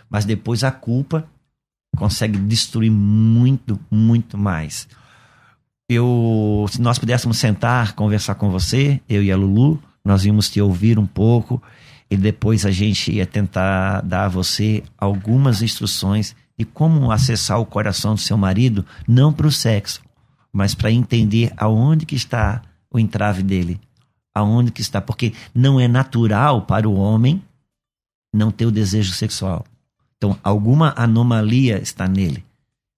mas 0.08 0.24
depois 0.24 0.64
a 0.64 0.70
culpa 0.70 1.26
consegue 1.96 2.38
destruir 2.38 2.90
muito, 2.90 3.78
muito 3.90 4.36
mais. 4.36 4.88
Eu, 5.88 6.66
se 6.70 6.80
nós 6.80 6.98
pudéssemos 6.98 7.38
sentar, 7.38 7.94
conversar 7.94 8.34
com 8.34 8.50
você, 8.50 9.00
eu 9.08 9.22
e 9.22 9.30
a 9.30 9.36
Lulu, 9.36 9.82
nós 10.04 10.24
íamos 10.24 10.50
te 10.50 10.60
ouvir 10.60 10.98
um 10.98 11.06
pouco 11.06 11.62
e 12.10 12.16
depois 12.16 12.66
a 12.66 12.70
gente 12.70 13.12
ia 13.12 13.26
tentar 13.26 14.00
dar 14.02 14.24
a 14.24 14.28
você 14.28 14.82
algumas 14.98 15.62
instruções 15.62 16.34
de 16.58 16.64
como 16.64 17.10
acessar 17.10 17.60
o 17.60 17.66
coração 17.66 18.14
do 18.14 18.20
seu 18.20 18.36
marido, 18.36 18.84
não 19.06 19.32
para 19.32 19.46
o 19.46 19.52
sexo, 19.52 20.00
mas 20.56 20.74
para 20.74 20.90
entender 20.90 21.52
aonde 21.54 22.06
que 22.06 22.14
está 22.14 22.62
o 22.90 22.98
entrave 22.98 23.42
dele, 23.42 23.78
aonde 24.34 24.72
que 24.72 24.80
está, 24.80 25.02
porque 25.02 25.34
não 25.54 25.78
é 25.78 25.86
natural 25.86 26.62
para 26.62 26.88
o 26.88 26.94
homem 26.94 27.42
não 28.32 28.50
ter 28.50 28.64
o 28.64 28.70
desejo 28.70 29.12
sexual. 29.12 29.66
Então, 30.16 30.38
alguma 30.42 30.94
anomalia 30.96 31.78
está 31.78 32.08
nele. 32.08 32.42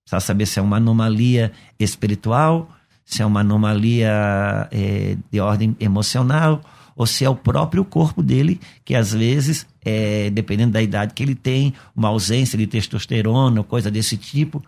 Precisa 0.04 0.24
saber 0.24 0.46
se 0.46 0.60
é 0.60 0.62
uma 0.62 0.76
anomalia 0.76 1.50
espiritual, 1.80 2.70
se 3.04 3.22
é 3.22 3.26
uma 3.26 3.40
anomalia 3.40 4.68
eh, 4.70 5.16
de 5.28 5.40
ordem 5.40 5.76
emocional, 5.80 6.62
ou 6.94 7.08
se 7.08 7.24
é 7.24 7.28
o 7.28 7.34
próprio 7.34 7.84
corpo 7.84 8.22
dele, 8.22 8.60
que 8.84 8.94
às 8.94 9.12
vezes, 9.12 9.66
eh, 9.84 10.30
dependendo 10.30 10.74
da 10.74 10.82
idade 10.82 11.12
que 11.12 11.24
ele 11.24 11.34
tem, 11.34 11.74
uma 11.94 12.06
ausência 12.06 12.56
de 12.56 12.68
testosterona 12.68 13.64
coisa 13.64 13.90
desse 13.90 14.16
tipo. 14.16 14.62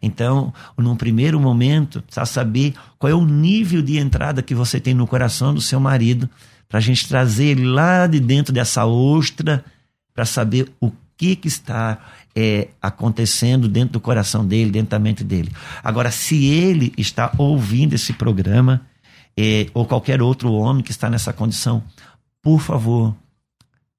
Então, 0.00 0.52
num 0.76 0.96
primeiro 0.96 1.40
momento, 1.40 2.02
precisa 2.02 2.26
saber 2.26 2.74
qual 2.98 3.10
é 3.10 3.14
o 3.14 3.24
nível 3.24 3.82
de 3.82 3.98
entrada 3.98 4.42
que 4.42 4.54
você 4.54 4.80
tem 4.80 4.94
no 4.94 5.06
coração 5.06 5.54
do 5.54 5.60
seu 5.60 5.80
marido, 5.80 6.28
para 6.68 6.78
a 6.78 6.82
gente 6.82 7.08
trazer 7.08 7.46
ele 7.46 7.64
lá 7.64 8.06
de 8.06 8.20
dentro 8.20 8.52
dessa 8.52 8.84
ostra, 8.86 9.64
para 10.14 10.24
saber 10.24 10.70
o 10.80 10.90
que, 11.16 11.36
que 11.36 11.48
está 11.48 11.98
é, 12.34 12.68
acontecendo 12.80 13.68
dentro 13.68 13.94
do 13.94 14.00
coração 14.00 14.46
dele, 14.46 14.70
dentro 14.70 14.90
da 14.90 14.98
mente 14.98 15.24
dele. 15.24 15.50
Agora, 15.82 16.10
se 16.10 16.46
ele 16.46 16.92
está 16.98 17.32
ouvindo 17.38 17.94
esse 17.94 18.12
programa, 18.12 18.82
é, 19.36 19.66
ou 19.72 19.86
qualquer 19.86 20.20
outro 20.20 20.52
homem 20.52 20.82
que 20.82 20.90
está 20.90 21.08
nessa 21.08 21.32
condição, 21.32 21.82
por 22.42 22.60
favor, 22.60 23.14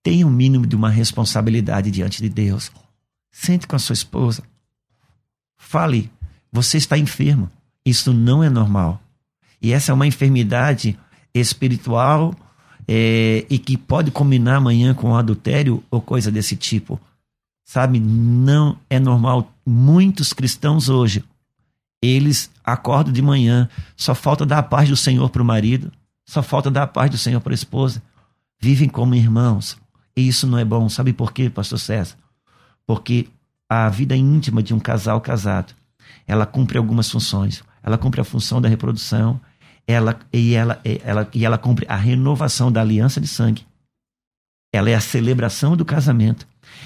tenha 0.03 0.25
o 0.25 0.29
um 0.29 0.33
mínimo 0.33 0.65
de 0.65 0.75
uma 0.75 0.89
responsabilidade 0.89 1.91
diante 1.91 2.21
de 2.21 2.29
Deus. 2.29 2.71
Sente 3.31 3.67
com 3.67 3.75
a 3.75 3.79
sua 3.79 3.93
esposa. 3.93 4.43
Fale, 5.57 6.11
você 6.51 6.77
está 6.77 6.97
enfermo. 6.97 7.49
Isso 7.85 8.13
não 8.13 8.43
é 8.43 8.49
normal. 8.49 9.01
E 9.61 9.73
essa 9.73 9.91
é 9.91 9.93
uma 9.93 10.07
enfermidade 10.07 10.97
espiritual 11.33 12.33
é, 12.87 13.45
e 13.49 13.57
que 13.57 13.77
pode 13.77 14.11
combinar 14.11 14.57
amanhã 14.57 14.93
com 14.93 15.15
adultério 15.15 15.83
ou 15.89 15.99
coisa 15.99 16.31
desse 16.31 16.55
tipo. 16.55 16.99
Sabe, 17.65 17.99
não 17.99 18.77
é 18.89 18.99
normal. 18.99 19.51
Muitos 19.65 20.31
cristãos 20.31 20.87
hoje 20.87 21.23
eles 22.01 22.49
acordam 22.63 23.11
de 23.11 23.21
manhã, 23.21 23.67
só 23.95 24.13
falta 24.13 24.45
dar 24.45 24.59
a 24.59 24.63
paz 24.63 24.87
do 24.87 24.95
Senhor 24.95 25.29
para 25.29 25.41
o 25.41 25.45
marido, 25.45 25.91
só 26.25 26.43
falta 26.43 26.69
dar 26.69 26.83
a 26.83 26.87
paz 26.87 27.09
do 27.09 27.17
Senhor 27.17 27.41
para 27.41 27.53
a 27.53 27.55
esposa. 27.55 28.01
Vivem 28.59 28.89
como 28.89 29.15
irmãos. 29.15 29.77
E 30.15 30.27
isso 30.27 30.47
não 30.47 30.57
é 30.57 30.65
bom. 30.65 30.89
Sabe 30.89 31.13
por 31.13 31.31
quê, 31.31 31.49
pastor 31.49 31.79
César? 31.79 32.15
Porque 32.85 33.27
a 33.69 33.89
vida 33.89 34.15
íntima 34.15 34.63
de 34.63 34.73
um 34.73 34.79
casal 34.79 35.19
casado, 35.21 35.73
ela 36.25 36.45
cumpre 36.45 36.77
algumas 36.77 37.09
funções. 37.09 37.63
Ela 37.81 37.97
cumpre 37.97 38.19
a 38.19 38.23
função 38.25 38.59
da 38.61 38.67
reprodução, 38.67 39.39
ela, 39.87 40.19
e, 40.33 40.53
ela, 40.53 40.81
ela, 41.05 41.29
e 41.33 41.45
ela 41.45 41.57
cumpre 41.57 41.85
a 41.87 41.95
renovação 41.95 42.69
da 42.69 42.81
aliança 42.81 43.21
de 43.21 43.27
sangue. 43.27 43.65
Ela 44.73 44.89
é 44.89 44.95
a 44.95 44.99
celebração 44.99 45.77
do 45.77 45.85
casamento 45.85 46.45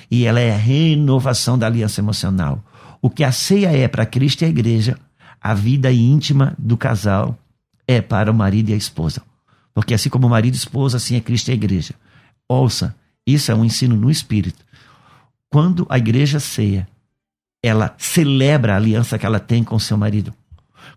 e 0.09 0.25
ela 0.25 0.39
é 0.39 0.53
a 0.53 0.57
renovação 0.57 1.57
da 1.57 1.65
aliança 1.65 1.99
emocional. 1.99 2.63
O 3.01 3.09
que 3.09 3.23
a 3.23 3.31
ceia 3.31 3.75
é 3.75 3.87
para 3.87 4.05
Cristo 4.05 4.43
e 4.43 4.45
a 4.45 4.49
igreja, 4.49 4.99
a 5.41 5.55
vida 5.55 5.91
íntima 5.91 6.53
do 6.59 6.77
casal 6.77 7.35
é 7.87 7.99
para 7.99 8.29
o 8.29 8.35
marido 8.35 8.69
e 8.69 8.73
a 8.73 8.77
esposa. 8.77 9.23
Porque 9.73 9.95
assim 9.95 10.09
como 10.09 10.27
o 10.27 10.29
marido 10.29 10.53
e 10.53 10.57
a 10.57 10.59
esposa, 10.59 10.97
assim 10.97 11.15
é 11.15 11.19
Cristo 11.19 11.47
e 11.47 11.51
a 11.51 11.55
igreja. 11.55 11.95
Ouça, 12.47 12.95
isso 13.25 13.51
é 13.51 13.55
um 13.55 13.65
ensino 13.65 13.95
no 13.95 14.11
espírito. 14.11 14.63
Quando 15.51 15.85
a 15.89 15.97
igreja 15.97 16.39
ceia, 16.39 16.87
ela 17.61 17.93
celebra 17.97 18.73
a 18.73 18.77
aliança 18.77 19.19
que 19.19 19.25
ela 19.25 19.37
tem 19.37 19.65
com 19.65 19.77
seu 19.77 19.97
marido. 19.97 20.33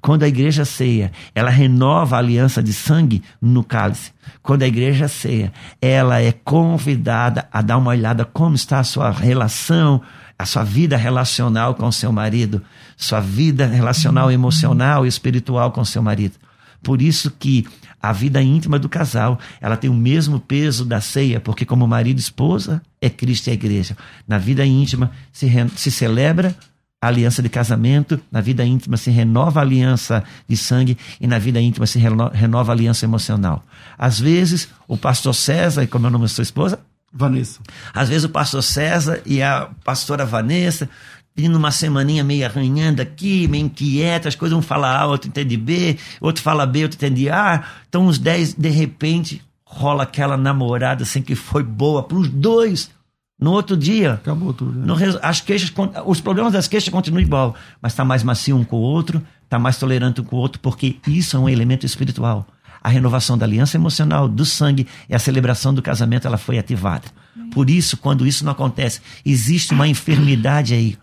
Quando 0.01 0.23
a 0.23 0.29
igreja 0.29 0.65
ceia, 0.65 1.11
ela 1.35 1.51
renova 1.51 2.15
a 2.15 2.21
aliança 2.21 2.63
de 2.63 2.73
sangue 2.73 3.21
no 3.43 3.65
cálice. 3.65 4.13
Quando 4.43 4.63
a 4.63 4.69
igreja 4.69 5.09
ceia, 5.09 5.53
ela 5.83 6.23
é 6.23 6.31
convidada 6.31 7.49
a 7.51 7.61
dar 7.61 7.79
uma 7.79 7.91
olhada 7.91 8.25
como 8.25 8.55
está 8.55 8.79
a 8.79 8.85
sua 8.85 9.11
relação, 9.11 10.01
a 10.39 10.47
sua 10.47 10.63
vida 10.63 10.97
relacional 10.97 11.75
com 11.75 11.91
seu 11.91 12.13
marido, 12.13 12.63
sua 12.97 13.19
vida 13.19 13.67
relacional 13.67 14.31
emocional 14.31 15.05
e 15.05 15.09
espiritual 15.09 15.73
com 15.73 15.85
seu 15.85 16.01
marido. 16.01 16.37
Por 16.81 17.03
isso 17.03 17.29
que 17.29 17.67
a 18.09 18.13
vida 18.13 18.43
íntima 18.43 18.79
do 18.79 18.87
casal, 18.87 19.39
ela 19.63 19.79
tem 19.79 19.89
o 19.89 19.95
mesmo 19.95 20.39
peso 20.39 20.85
da 20.85 21.01
ceia, 21.01 21.41
porque 21.41 21.65
como 21.65 21.87
marido 21.87 22.19
e 22.19 22.21
esposa 22.21 22.83
é 23.01 23.09
Cristo 23.09 23.47
e 23.47 23.51
a 23.51 23.55
igreja. 23.55 23.97
Na 24.29 24.37
vida 24.37 24.65
íntima 24.65 25.11
se, 25.33 25.51
se 25.75 25.91
celebra 25.91 26.55
a 27.01 27.09
aliança 27.09 27.43
de 27.43 27.49
casamento, 27.49 28.21
na 28.31 28.43
vida 28.43 28.63
íntima 28.63 28.99
se 28.99 29.11
renova 29.11 29.61
a 29.61 29.63
aliança 29.63 30.23
de 30.47 30.55
sangue 30.55 30.99
e 31.19 31.27
na 31.27 31.39
vida 31.39 31.59
íntima 31.61 31.87
se 31.87 31.99
reno, 31.99 32.29
renova 32.29 32.73
a 32.73 32.75
aliança 32.75 33.07
emocional. 33.07 33.65
Às 33.97 34.21
vezes, 34.21 34.69
o 34.87 34.99
pastor 34.99 35.35
César, 35.35 35.83
e 35.83 35.87
como 35.87 36.05
é 36.05 36.09
o 36.09 36.13
nome 36.13 36.25
da 36.25 36.29
sua 36.29 36.43
esposa? 36.43 36.81
Vanessa. 37.11 37.61
Às 37.95 38.09
vezes 38.09 38.25
o 38.25 38.29
pastor 38.29 38.61
César 38.61 39.23
e 39.25 39.41
a 39.41 39.71
pastora 39.85 40.27
Vanessa 40.27 40.91
vindo 41.35 41.56
uma 41.56 41.70
semaninha 41.70 42.23
meio 42.23 42.47
arranhando 42.47 43.02
aqui, 43.02 43.48
meio 43.48 43.66
inquieta, 43.66 44.28
as 44.28 44.36
coisas 44.36 44.56
um 44.56 44.62
fala 44.62 44.97
A, 44.97 45.06
outro 45.06 45.28
entende 45.28 45.56
B, 45.56 45.98
outro 46.20 46.43
fala 46.43 46.65
B, 46.65 46.85
outro 46.85 46.97
entende 46.97 47.28
A. 47.28 47.65
Então, 47.89 48.06
uns 48.06 48.19
dez, 48.19 48.55
de 48.55 48.69
repente, 48.69 49.43
rola 49.65 50.05
aquela 50.05 50.36
namorada 50.36 51.02
assim 51.02 51.20
que 51.20 51.35
foi 51.35 51.62
boa 51.62 52.02
para 52.02 52.16
os 52.16 52.28
dois. 52.28 52.90
No 53.39 53.51
outro 53.51 53.77
dia. 53.77 54.15
Acabou 54.15 54.55
tudo. 54.55 54.78
Né? 54.78 54.86
No, 54.86 54.97
as 55.20 55.40
queixas, 55.40 55.73
os 56.06 56.20
problemas 56.20 56.52
das 56.52 56.69
queixas 56.69 56.89
continuam 56.89 57.20
igual, 57.20 57.55
mas 57.82 57.93
está 57.93 58.05
mais 58.05 58.23
macio 58.23 58.56
um 58.56 58.65
com 58.65 58.77
o 58.77 58.81
outro, 58.81 59.20
está 59.43 59.59
mais 59.59 59.77
tolerante 59.77 60.20
um 60.20 60.24
com 60.24 60.36
o 60.36 60.39
outro, 60.39 60.61
porque 60.61 60.97
isso 61.06 61.36
é 61.36 61.40
um 61.40 61.48
elemento 61.48 61.85
espiritual. 61.85 62.47
A 62.81 62.89
renovação 62.89 63.36
da 63.36 63.44
aliança 63.44 63.77
emocional, 63.77 64.28
do 64.28 64.44
sangue 64.44 64.86
e 65.09 65.15
a 65.15 65.19
celebração 65.19 65.74
do 65.74 65.82
casamento, 65.82 66.28
ela 66.28 66.39
foi 66.39 66.59
ativada. 66.59 67.09
Por 67.51 67.69
isso, 67.69 67.97
quando 67.97 68.27
isso 68.27 68.44
não 68.44 68.52
acontece, 68.52 69.01
existe 69.24 69.73
uma 69.74 69.89
enfermidade 69.89 70.74
aí. 70.74 70.97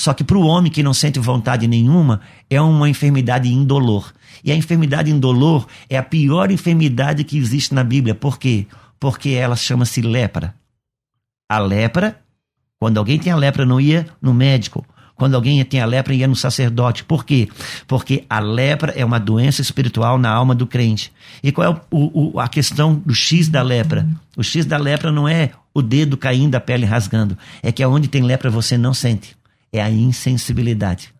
Só 0.00 0.14
que 0.14 0.24
para 0.24 0.38
o 0.38 0.46
homem 0.46 0.72
que 0.72 0.82
não 0.82 0.94
sente 0.94 1.18
vontade 1.18 1.68
nenhuma, 1.68 2.22
é 2.48 2.58
uma 2.58 2.88
enfermidade 2.88 3.52
indolor. 3.52 4.14
E 4.42 4.50
a 4.50 4.56
enfermidade 4.56 5.10
indolor 5.10 5.66
é 5.90 5.98
a 5.98 6.02
pior 6.02 6.50
enfermidade 6.50 7.22
que 7.22 7.36
existe 7.36 7.74
na 7.74 7.84
Bíblia. 7.84 8.14
Por 8.14 8.38
quê? 8.38 8.66
Porque 8.98 9.28
ela 9.32 9.54
chama-se 9.54 10.00
lepra. 10.00 10.54
A 11.46 11.58
lepra, 11.58 12.18
quando 12.78 12.96
alguém 12.96 13.18
tem 13.18 13.30
a 13.30 13.36
lepra, 13.36 13.66
não 13.66 13.78
ia 13.78 14.06
no 14.22 14.32
médico. 14.32 14.86
Quando 15.16 15.34
alguém 15.34 15.62
tem 15.66 15.82
a 15.82 15.84
lepra, 15.84 16.14
ia 16.14 16.26
no 16.26 16.34
sacerdote. 16.34 17.04
Por 17.04 17.22
quê? 17.22 17.50
Porque 17.86 18.24
a 18.26 18.40
lepra 18.40 18.92
é 18.96 19.04
uma 19.04 19.20
doença 19.20 19.60
espiritual 19.60 20.16
na 20.16 20.30
alma 20.30 20.54
do 20.54 20.66
crente. 20.66 21.12
E 21.42 21.52
qual 21.52 21.74
é 21.74 21.80
o, 21.90 22.32
o, 22.32 22.40
a 22.40 22.48
questão 22.48 22.94
do 22.94 23.14
X 23.14 23.50
da 23.50 23.60
lepra? 23.60 24.08
O 24.34 24.42
X 24.42 24.64
da 24.64 24.78
lepra 24.78 25.12
não 25.12 25.28
é 25.28 25.50
o 25.74 25.82
dedo 25.82 26.16
caindo, 26.16 26.54
a 26.54 26.60
pele 26.60 26.86
rasgando. 26.86 27.36
É 27.62 27.70
que 27.70 27.82
aonde 27.82 28.08
tem 28.08 28.22
lepra 28.22 28.48
você 28.48 28.78
não 28.78 28.94
sente. 28.94 29.38
É 29.72 29.80
a 29.80 29.90
insensibilidade. 29.90 31.14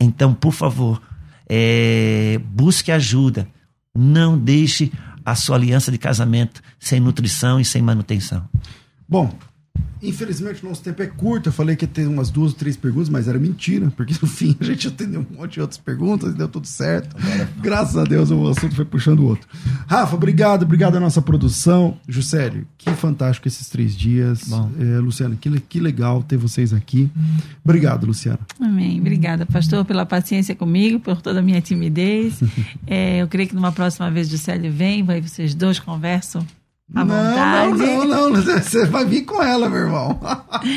Então, 0.00 0.34
por 0.34 0.52
favor, 0.52 1.00
é, 1.48 2.40
busque 2.44 2.90
ajuda. 2.90 3.48
Não 3.94 4.36
deixe 4.38 4.92
a 5.24 5.34
sua 5.34 5.56
aliança 5.56 5.90
de 5.90 5.98
casamento 5.98 6.62
sem 6.78 7.00
nutrição 7.00 7.58
e 7.58 7.64
sem 7.64 7.82
manutenção. 7.82 8.48
Bom, 9.08 9.32
Infelizmente, 10.02 10.64
nosso 10.64 10.82
tempo 10.82 11.02
é 11.02 11.06
curto. 11.06 11.48
Eu 11.48 11.52
falei 11.52 11.74
que 11.74 11.84
ia 11.84 11.88
ter 11.88 12.06
umas 12.06 12.30
duas 12.30 12.52
ou 12.52 12.58
três 12.58 12.76
perguntas, 12.76 13.08
mas 13.08 13.26
era 13.26 13.38
mentira, 13.38 13.90
porque 13.96 14.14
no 14.20 14.28
fim 14.28 14.56
a 14.60 14.64
gente 14.64 14.88
atendeu 14.88 15.26
um 15.30 15.36
monte 15.36 15.54
de 15.54 15.60
outras 15.60 15.78
perguntas 15.78 16.34
e 16.34 16.36
deu 16.36 16.48
tudo 16.48 16.66
certo. 16.66 17.16
Graças 17.60 17.96
a 17.96 18.04
Deus 18.04 18.30
o 18.30 18.46
assunto 18.48 18.74
foi 18.74 18.84
puxando 18.84 19.20
o 19.20 19.26
outro. 19.26 19.48
Rafa, 19.86 20.14
obrigado, 20.14 20.64
obrigado 20.64 20.96
à 20.96 21.00
nossa 21.00 21.22
produção. 21.22 21.98
Juscelio, 22.06 22.66
que 22.76 22.90
fantástico 22.90 23.48
esses 23.48 23.68
três 23.68 23.96
dias. 23.96 24.50
É, 24.78 24.98
Luciana, 24.98 25.36
que, 25.40 25.50
que 25.60 25.80
legal 25.80 26.22
ter 26.22 26.36
vocês 26.36 26.72
aqui. 26.72 27.10
Obrigado, 27.64 28.06
Luciana. 28.06 28.40
Amém. 28.60 29.00
Obrigada, 29.00 29.46
pastor, 29.46 29.84
pela 29.84 30.04
paciência 30.04 30.54
comigo, 30.54 31.00
por 31.00 31.22
toda 31.22 31.40
a 31.40 31.42
minha 31.42 31.60
timidez. 31.60 32.40
é, 32.86 33.22
eu 33.22 33.28
creio 33.28 33.48
que 33.48 33.54
numa 33.54 33.72
próxima 33.72 34.10
vez 34.10 34.28
Juscelio 34.28 34.70
vem, 34.70 35.02
vai 35.02 35.20
vocês 35.20 35.54
dois 35.54 35.78
conversam 35.78 36.46
à 36.94 37.04
não, 37.04 37.14
vontade. 37.14 37.78
Não, 37.78 38.04
não, 38.06 38.30
não, 38.30 38.42
você 38.42 38.86
vai 38.86 39.04
vir 39.04 39.22
com 39.22 39.42
ela, 39.42 39.68
meu 39.68 39.80
irmão. 39.80 40.18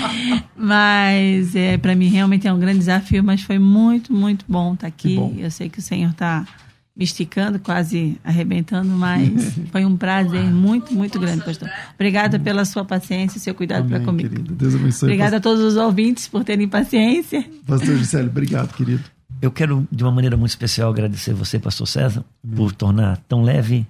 mas 0.55 1.55
é, 1.55 1.77
para 1.77 1.95
mim 1.95 2.07
realmente 2.07 2.47
é 2.47 2.53
um 2.53 2.59
grande 2.59 2.79
desafio, 2.79 3.23
mas 3.23 3.41
foi 3.41 3.59
muito, 3.59 4.13
muito 4.13 4.45
bom 4.47 4.73
estar 4.73 4.81
tá 4.81 4.87
aqui. 4.87 5.17
Eu 5.37 5.51
sei 5.51 5.69
que 5.69 5.79
o 5.79 5.81
Senhor 5.81 6.11
está 6.11 6.45
me 6.99 7.05
esticando, 7.05 7.59
quase 7.59 8.17
arrebentando, 8.25 8.89
mas 8.89 9.53
foi 9.71 9.85
um 9.85 9.95
prazer 9.95 10.43
muito, 10.43 10.93
muito 10.93 11.17
grande, 11.17 11.45
pastor. 11.45 11.69
Obrigada 11.95 12.37
pela 12.37 12.65
sua 12.65 12.83
paciência 12.83 13.37
e 13.37 13.41
seu 13.41 13.55
cuidado 13.55 13.87
para 13.87 14.01
comigo. 14.01 14.29
Querido. 14.29 14.53
Deus 14.53 14.75
abençoe. 14.75 15.07
Obrigada 15.07 15.37
pastor. 15.37 15.53
a 15.53 15.55
todos 15.55 15.73
os 15.73 15.77
ouvintes 15.77 16.27
por 16.27 16.43
terem 16.43 16.67
paciência. 16.67 17.45
Pastor 17.65 17.95
Gisele, 17.95 18.27
obrigado, 18.27 18.73
querido. 18.73 19.03
Eu 19.41 19.49
quero, 19.49 19.87
de 19.89 20.03
uma 20.03 20.11
maneira 20.11 20.35
muito 20.35 20.49
especial, 20.49 20.89
agradecer 20.89 21.33
você, 21.33 21.57
pastor 21.57 21.87
César, 21.87 22.25
Amém. 22.43 22.57
por 22.57 22.73
tornar 22.73 23.15
tão 23.29 23.43
leve 23.43 23.87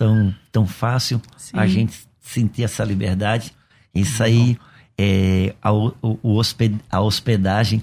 tão, 0.00 0.34
tão 0.50 0.66
fácil 0.66 1.20
Sim. 1.36 1.58
a 1.58 1.66
gente 1.66 2.00
sentir 2.22 2.62
essa 2.62 2.82
liberdade. 2.82 3.52
Isso 3.94 4.22
aí, 4.22 4.56
é, 4.96 5.54
a, 5.60 5.70
o, 5.70 6.18
hosped, 6.22 6.80
a 6.90 7.02
hospedagem, 7.02 7.82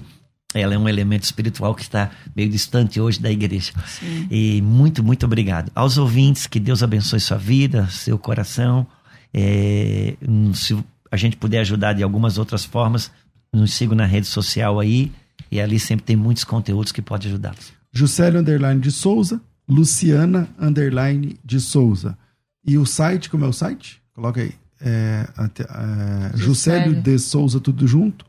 ela 0.52 0.74
é 0.74 0.78
um 0.78 0.88
elemento 0.88 1.22
espiritual 1.22 1.76
que 1.76 1.82
está 1.82 2.10
meio 2.34 2.50
distante 2.50 3.00
hoje 3.00 3.20
da 3.20 3.30
igreja. 3.30 3.72
Sim. 3.86 4.26
E 4.28 4.60
muito, 4.62 5.04
muito 5.04 5.26
obrigado. 5.26 5.70
Aos 5.76 5.96
ouvintes, 5.96 6.48
que 6.48 6.58
Deus 6.58 6.82
abençoe 6.82 7.20
sua 7.20 7.38
vida, 7.38 7.86
seu 7.86 8.18
coração. 8.18 8.84
É, 9.32 10.16
se 10.54 10.76
a 11.12 11.16
gente 11.16 11.36
puder 11.36 11.60
ajudar 11.60 11.92
de 11.92 12.02
algumas 12.02 12.36
outras 12.36 12.64
formas, 12.64 13.12
nos 13.52 13.72
sigam 13.74 13.94
na 13.94 14.06
rede 14.06 14.26
social 14.26 14.80
aí. 14.80 15.12
E 15.52 15.60
ali 15.60 15.78
sempre 15.78 16.04
tem 16.04 16.16
muitos 16.16 16.42
conteúdos 16.42 16.90
que 16.90 17.00
podem 17.00 17.28
ajudá-los. 17.28 17.72
Juscelio 17.92 18.40
Underline 18.40 18.80
de 18.80 18.90
Souza, 18.90 19.40
Luciana 19.68 20.48
Underline 20.58 21.38
de 21.44 21.60
Souza. 21.60 22.16
E 22.64 22.78
o 22.78 22.86
site, 22.86 23.28
como 23.28 23.44
é 23.44 23.48
o 23.48 23.52
site? 23.52 24.02
Coloca 24.14 24.40
aí. 24.40 24.52
É, 24.80 25.28
é, 25.38 26.36
Juscelio 26.36 27.00
de 27.00 27.18
Souza, 27.18 27.60
tudo 27.60 27.86
junto. 27.86 28.24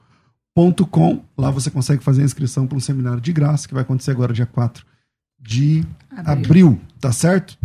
Ponto 0.54 0.86
com. 0.86 1.24
Lá 1.38 1.52
você 1.52 1.70
consegue 1.70 2.04
fazer 2.04 2.22
a 2.22 2.26
inscrição 2.26 2.68
para 2.68 2.78
um 2.78 2.82
seminário 2.82 3.22
de 3.22 3.32
graça 3.32 3.68
que 3.68 3.74
vai 3.74 3.84
acontecer 3.84 4.12
agora, 4.12 4.34
dia 4.34 4.46
4 4.46 4.86
de 5.40 5.86
abril. 6.12 6.34
abril 6.34 6.82
tá 7.00 7.12
certo? 7.12 7.58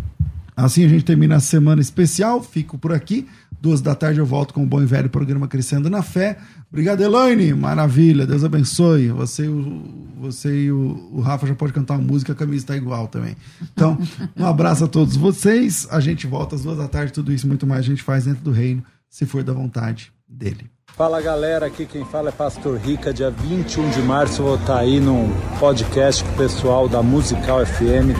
Assim 0.56 0.84
a 0.84 0.88
gente 0.88 1.04
termina 1.04 1.36
a 1.36 1.40
semana 1.40 1.80
especial. 1.80 2.42
Fico 2.42 2.78
por 2.78 2.92
aqui. 2.92 3.26
Duas 3.64 3.80
da 3.80 3.94
tarde 3.94 4.20
eu 4.20 4.26
volto 4.26 4.52
com 4.52 4.62
o 4.62 4.66
bom 4.66 4.82
e 4.82 4.84
velho 4.84 5.08
programa 5.08 5.48
Crescendo 5.48 5.88
na 5.88 6.02
Fé. 6.02 6.36
Obrigado, 6.70 7.00
Elaine. 7.00 7.54
Maravilha. 7.54 8.26
Deus 8.26 8.44
abençoe. 8.44 9.08
Você, 9.08 9.48
o, 9.48 9.82
você 10.20 10.64
e 10.64 10.70
o, 10.70 11.08
o 11.10 11.20
Rafa 11.22 11.46
já 11.46 11.54
pode 11.54 11.72
cantar 11.72 11.94
uma 11.94 12.02
música, 12.02 12.32
a 12.32 12.36
camisa 12.36 12.62
está 12.62 12.76
igual 12.76 13.08
também. 13.08 13.34
Então, 13.72 13.98
um 14.36 14.44
abraço 14.44 14.84
a 14.84 14.86
todos 14.86 15.16
vocês. 15.16 15.88
A 15.90 15.98
gente 15.98 16.26
volta 16.26 16.56
às 16.56 16.62
duas 16.62 16.76
da 16.76 16.86
tarde. 16.86 17.14
Tudo 17.14 17.32
isso 17.32 17.48
muito 17.48 17.66
mais 17.66 17.80
a 17.80 17.88
gente 17.88 18.02
faz 18.02 18.26
dentro 18.26 18.44
do 18.44 18.52
reino, 18.52 18.84
se 19.08 19.24
for 19.24 19.42
da 19.42 19.54
vontade 19.54 20.12
dele. 20.28 20.73
Fala 20.96 21.20
galera, 21.20 21.66
aqui 21.66 21.86
quem 21.86 22.04
fala 22.04 22.28
é 22.28 22.32
Pastor 22.32 22.78
Rica. 22.78 23.12
Dia 23.12 23.28
21 23.28 23.90
de 23.90 24.00
março 24.00 24.40
eu 24.42 24.46
vou 24.46 24.54
estar 24.54 24.78
aí 24.78 25.00
num 25.00 25.28
podcast 25.58 26.22
com 26.22 26.30
o 26.30 26.36
pessoal 26.36 26.88
da 26.88 27.02
Musical 27.02 27.66
FM. 27.66 28.14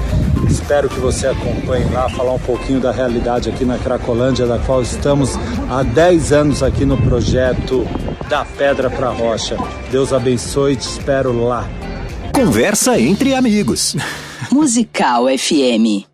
Espero 0.50 0.88
que 0.88 0.98
você 0.98 1.28
acompanhe 1.28 1.88
lá, 1.92 2.08
falar 2.08 2.32
um 2.32 2.38
pouquinho 2.40 2.80
da 2.80 2.90
realidade 2.90 3.48
aqui 3.48 3.64
na 3.64 3.78
Cracolândia, 3.78 4.44
da 4.44 4.58
qual 4.58 4.82
estamos 4.82 5.36
há 5.70 5.84
10 5.84 6.32
anos 6.32 6.62
aqui 6.64 6.84
no 6.84 7.00
projeto 7.00 7.86
Da 8.28 8.44
Pedra 8.44 8.90
para 8.90 9.08
Rocha. 9.08 9.56
Deus 9.92 10.12
abençoe 10.12 10.72
e 10.72 10.76
te 10.76 10.88
espero 10.88 11.44
lá. 11.44 11.68
Conversa 12.34 12.98
entre 12.98 13.34
amigos. 13.34 13.94
Musical 14.50 15.26
FM. 15.28 16.13